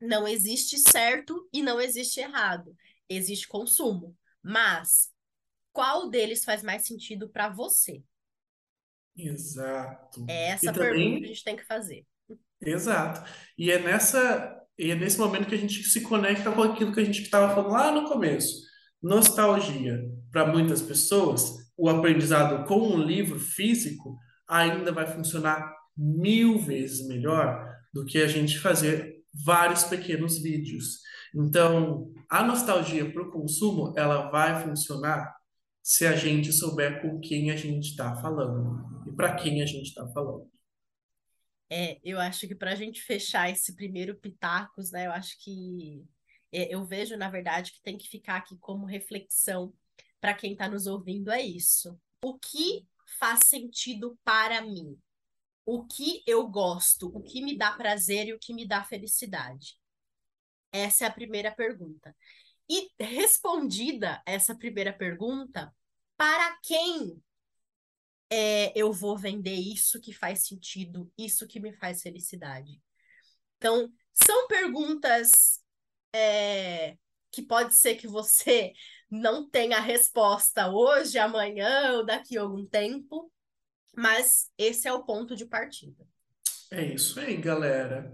não 0.00 0.28
existe 0.28 0.78
certo 0.78 1.48
e 1.52 1.60
não 1.62 1.80
existe 1.80 2.20
errado. 2.20 2.76
Existe 3.08 3.48
consumo. 3.48 4.16
Mas 4.42 5.10
qual 5.72 6.08
deles 6.08 6.44
faz 6.44 6.62
mais 6.62 6.86
sentido 6.86 7.28
para 7.28 7.48
você? 7.48 8.02
Exato. 9.16 10.24
É 10.28 10.50
essa 10.50 10.70
e 10.70 10.72
pergunta 10.72 10.88
também... 10.88 11.18
que 11.18 11.24
a 11.24 11.28
gente 11.28 11.44
tem 11.44 11.56
que 11.56 11.64
fazer. 11.64 12.06
Exato. 12.60 13.28
E 13.58 13.70
é 13.70 13.78
nessa 13.80 14.56
e 14.78 14.90
é 14.90 14.94
nesse 14.94 15.18
momento 15.18 15.46
que 15.46 15.54
a 15.54 15.58
gente 15.58 15.82
se 15.82 16.00
conecta 16.00 16.50
com 16.52 16.62
aquilo 16.62 16.94
que 16.94 17.00
a 17.00 17.04
gente 17.04 17.20
estava 17.22 17.54
falando 17.54 17.72
lá 17.72 17.92
no 17.92 18.08
começo 18.08 18.69
Nostalgia. 19.02 20.02
Para 20.30 20.46
muitas 20.46 20.80
pessoas, 20.82 21.72
o 21.76 21.88
aprendizado 21.88 22.66
com 22.66 22.78
um 22.78 23.02
livro 23.02 23.38
físico 23.38 24.18
ainda 24.46 24.92
vai 24.92 25.06
funcionar 25.06 25.74
mil 25.96 26.58
vezes 26.58 27.06
melhor 27.06 27.68
do 27.92 28.04
que 28.04 28.18
a 28.18 28.26
gente 28.26 28.58
fazer 28.58 29.16
vários 29.32 29.84
pequenos 29.84 30.40
vídeos. 30.42 31.00
Então, 31.34 32.12
a 32.28 32.42
nostalgia 32.44 33.10
para 33.10 33.22
o 33.22 33.30
consumo, 33.30 33.94
ela 33.96 34.30
vai 34.30 34.62
funcionar 34.62 35.34
se 35.82 36.06
a 36.06 36.14
gente 36.14 36.52
souber 36.52 37.00
com 37.00 37.18
quem 37.20 37.50
a 37.50 37.56
gente 37.56 37.90
está 37.90 38.16
falando 38.16 39.04
e 39.06 39.12
para 39.12 39.34
quem 39.34 39.62
a 39.62 39.66
gente 39.66 39.88
está 39.88 40.06
falando. 40.08 40.48
É, 41.72 41.98
eu 42.04 42.18
acho 42.18 42.48
que 42.48 42.54
para 42.54 42.72
a 42.72 42.74
gente 42.74 43.00
fechar 43.00 43.48
esse 43.50 43.74
primeiro 43.76 44.16
Pitacos, 44.16 44.90
né, 44.90 45.06
eu 45.06 45.12
acho 45.12 45.38
que 45.42 46.04
eu 46.52 46.84
vejo, 46.84 47.16
na 47.16 47.28
verdade, 47.28 47.72
que 47.72 47.82
tem 47.82 47.96
que 47.96 48.08
ficar 48.08 48.36
aqui 48.36 48.56
como 48.58 48.86
reflexão 48.86 49.72
para 50.20 50.34
quem 50.34 50.52
está 50.52 50.68
nos 50.68 50.86
ouvindo 50.86 51.30
é 51.30 51.40
isso. 51.40 51.98
O 52.22 52.38
que 52.38 52.86
faz 53.18 53.40
sentido 53.46 54.18
para 54.22 54.60
mim? 54.60 54.98
O 55.64 55.86
que 55.86 56.22
eu 56.26 56.46
gosto? 56.46 57.06
O 57.08 57.22
que 57.22 57.42
me 57.42 57.56
dá 57.56 57.72
prazer 57.72 58.28
e 58.28 58.34
o 58.34 58.38
que 58.38 58.52
me 58.52 58.66
dá 58.66 58.84
felicidade? 58.84 59.78
Essa 60.72 61.04
é 61.04 61.08
a 61.08 61.12
primeira 61.12 61.50
pergunta. 61.50 62.14
E 62.68 62.88
respondida 63.00 64.22
essa 64.26 64.54
primeira 64.54 64.92
pergunta, 64.92 65.74
para 66.16 66.56
quem 66.62 67.20
é, 68.30 68.72
eu 68.78 68.92
vou 68.92 69.18
vender 69.18 69.54
isso 69.54 70.00
que 70.00 70.12
faz 70.12 70.46
sentido, 70.46 71.10
isso 71.18 71.48
que 71.48 71.58
me 71.58 71.72
faz 71.72 72.02
felicidade? 72.02 72.80
Então, 73.56 73.92
são 74.12 74.46
perguntas 74.46 75.60
é, 76.12 76.96
que 77.30 77.42
pode 77.42 77.74
ser 77.74 77.94
que 77.96 78.06
você 78.06 78.72
não 79.10 79.48
tenha 79.48 79.78
a 79.78 79.80
resposta 79.80 80.70
hoje, 80.70 81.18
amanhã 81.18 81.94
ou 81.94 82.04
daqui 82.04 82.38
a 82.38 82.42
algum 82.42 82.64
tempo, 82.66 83.30
mas 83.96 84.50
esse 84.56 84.86
é 84.86 84.92
o 84.92 85.04
ponto 85.04 85.34
de 85.34 85.46
partida. 85.46 86.06
É 86.70 86.84
isso 86.84 87.18
aí, 87.18 87.36
galera. 87.36 88.12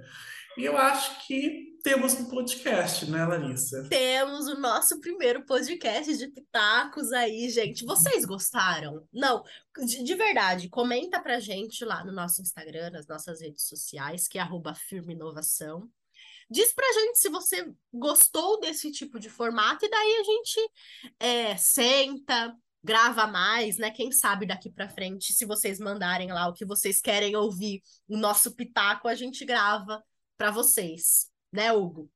E 0.57 0.65
eu 0.65 0.77
acho 0.79 1.27
que 1.27 1.77
temos 1.83 2.15
um 2.15 2.31
podcast, 2.31 3.09
né, 3.11 3.25
Larissa? 3.27 3.87
Temos 3.91 4.49
o 4.49 4.59
nosso 4.59 4.99
primeiro 5.01 5.45
podcast 5.45 6.17
de 6.17 6.29
pitacos 6.29 7.13
aí, 7.13 7.51
gente. 7.51 7.85
Vocês 7.85 8.25
gostaram? 8.25 9.07
Não, 9.13 9.45
de, 9.85 10.03
de 10.03 10.15
verdade, 10.15 10.71
comenta 10.71 11.21
pra 11.21 11.39
gente 11.39 11.85
lá 11.85 12.03
no 12.03 12.11
nosso 12.11 12.41
Instagram, 12.41 12.91
nas 12.91 13.07
nossas 13.07 13.43
redes 13.43 13.69
sociais, 13.69 14.27
que 14.27 14.39
é 14.39 14.41
arroba 14.41 14.75
firme 14.75 15.13
inovação. 15.13 15.91
Diz 16.49 16.73
pra 16.73 16.93
gente 16.93 17.19
se 17.19 17.29
você 17.29 17.73
gostou 17.93 18.61
desse 18.61 18.91
tipo 18.93 19.19
de 19.19 19.29
formato, 19.29 19.85
e 19.85 19.91
daí 19.91 20.17
a 20.17 20.23
gente 20.23 20.71
é, 21.19 21.57
senta, 21.57 22.55
grava 22.83 23.27
mais, 23.27 23.79
né? 23.79 23.91
Quem 23.91 24.13
sabe 24.13 24.47
daqui 24.47 24.71
para 24.71 24.89
frente, 24.89 25.33
se 25.33 25.45
vocês 25.45 25.81
mandarem 25.81 26.33
lá 26.33 26.49
o 26.49 26.53
que 26.53 26.65
vocês 26.65 27.01
querem 27.01 27.35
ouvir, 27.35 27.83
o 28.09 28.17
nosso 28.17 28.55
pitaco, 28.55 29.09
a 29.09 29.15
gente 29.15 29.45
grava 29.45 30.03
para 30.39 30.53
vocês, 30.53 31.29
né, 31.53 31.73
Hugo? 31.73 32.09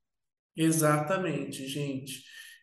Exatamente, 0.56 1.66
gente. 1.66 2.22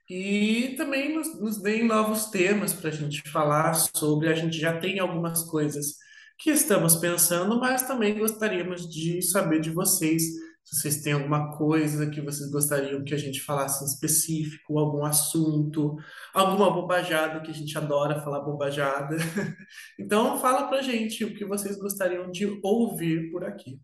E 0.10 0.76
também 0.78 1.14
nos, 1.14 1.38
nos 1.40 1.62
deem 1.62 1.86
novos 1.86 2.28
temas 2.28 2.72
para 2.72 2.90
a 2.90 2.94
gente 2.94 3.30
falar 3.30 3.74
sobre. 3.74 4.30
A 4.30 4.36
gente 4.36 4.58
já 4.58 4.80
tem 4.80 5.00
algumas 5.00 5.44
coisas 5.44 5.96
que 6.40 6.52
estamos 6.52 6.96
pensando, 6.96 7.60
mas 7.60 7.84
também 7.84 8.18
gostaríamos 8.18 8.90
de 8.90 9.22
saber 9.22 9.60
de 9.60 9.72
vocês 9.72 10.24
se 10.68 10.82
vocês 10.82 11.02
têm 11.02 11.14
alguma 11.14 11.58
coisa 11.58 12.10
que 12.10 12.20
vocês 12.20 12.52
gostariam 12.52 13.02
que 13.02 13.14
a 13.14 13.18
gente 13.18 13.42
falasse 13.42 13.86
em 13.86 13.88
específico, 13.88 14.78
algum 14.78 15.06
assunto, 15.06 15.96
alguma 16.34 16.70
bobajada 16.70 17.40
que 17.40 17.50
a 17.50 17.54
gente 17.54 17.78
adora 17.78 18.22
falar 18.22 18.42
bobajada. 18.42 19.16
Então, 19.98 20.40
fala 20.40 20.68
pra 20.68 20.82
gente 20.82 21.24
o 21.24 21.34
que 21.34 21.46
vocês 21.46 21.78
gostariam 21.78 22.30
de 22.30 22.60
ouvir 22.62 23.32
por 23.32 23.44
aqui. 23.46 23.80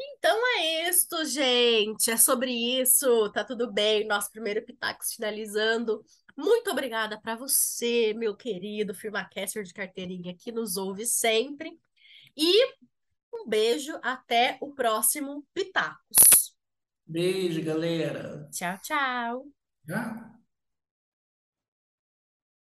Então 0.00 0.36
é 0.58 0.88
isso, 0.88 1.24
gente. 1.26 2.10
É 2.10 2.16
sobre 2.16 2.50
isso. 2.50 3.30
Tá 3.30 3.44
tudo 3.44 3.72
bem. 3.72 4.06
Nosso 4.06 4.30
primeiro 4.30 4.64
Pitacos 4.64 5.12
finalizando. 5.12 6.04
Muito 6.36 6.70
obrigada 6.70 7.20
para 7.20 7.36
você, 7.36 8.12
meu 8.14 8.34
querido 8.34 8.94
firmacaster 8.94 9.62
de 9.62 9.72
carteirinha 9.72 10.34
que 10.34 10.50
nos 10.50 10.76
ouve 10.76 11.06
sempre. 11.06 11.78
E 12.36 12.74
um 13.34 13.48
beijo, 13.48 13.98
até 14.02 14.56
o 14.60 14.72
próximo 14.72 15.44
Pitacos. 15.52 16.54
Beijo, 17.06 17.62
galera. 17.62 18.48
Tchau, 18.50 18.78
tchau. 18.78 19.46
Tchau. 19.86 20.43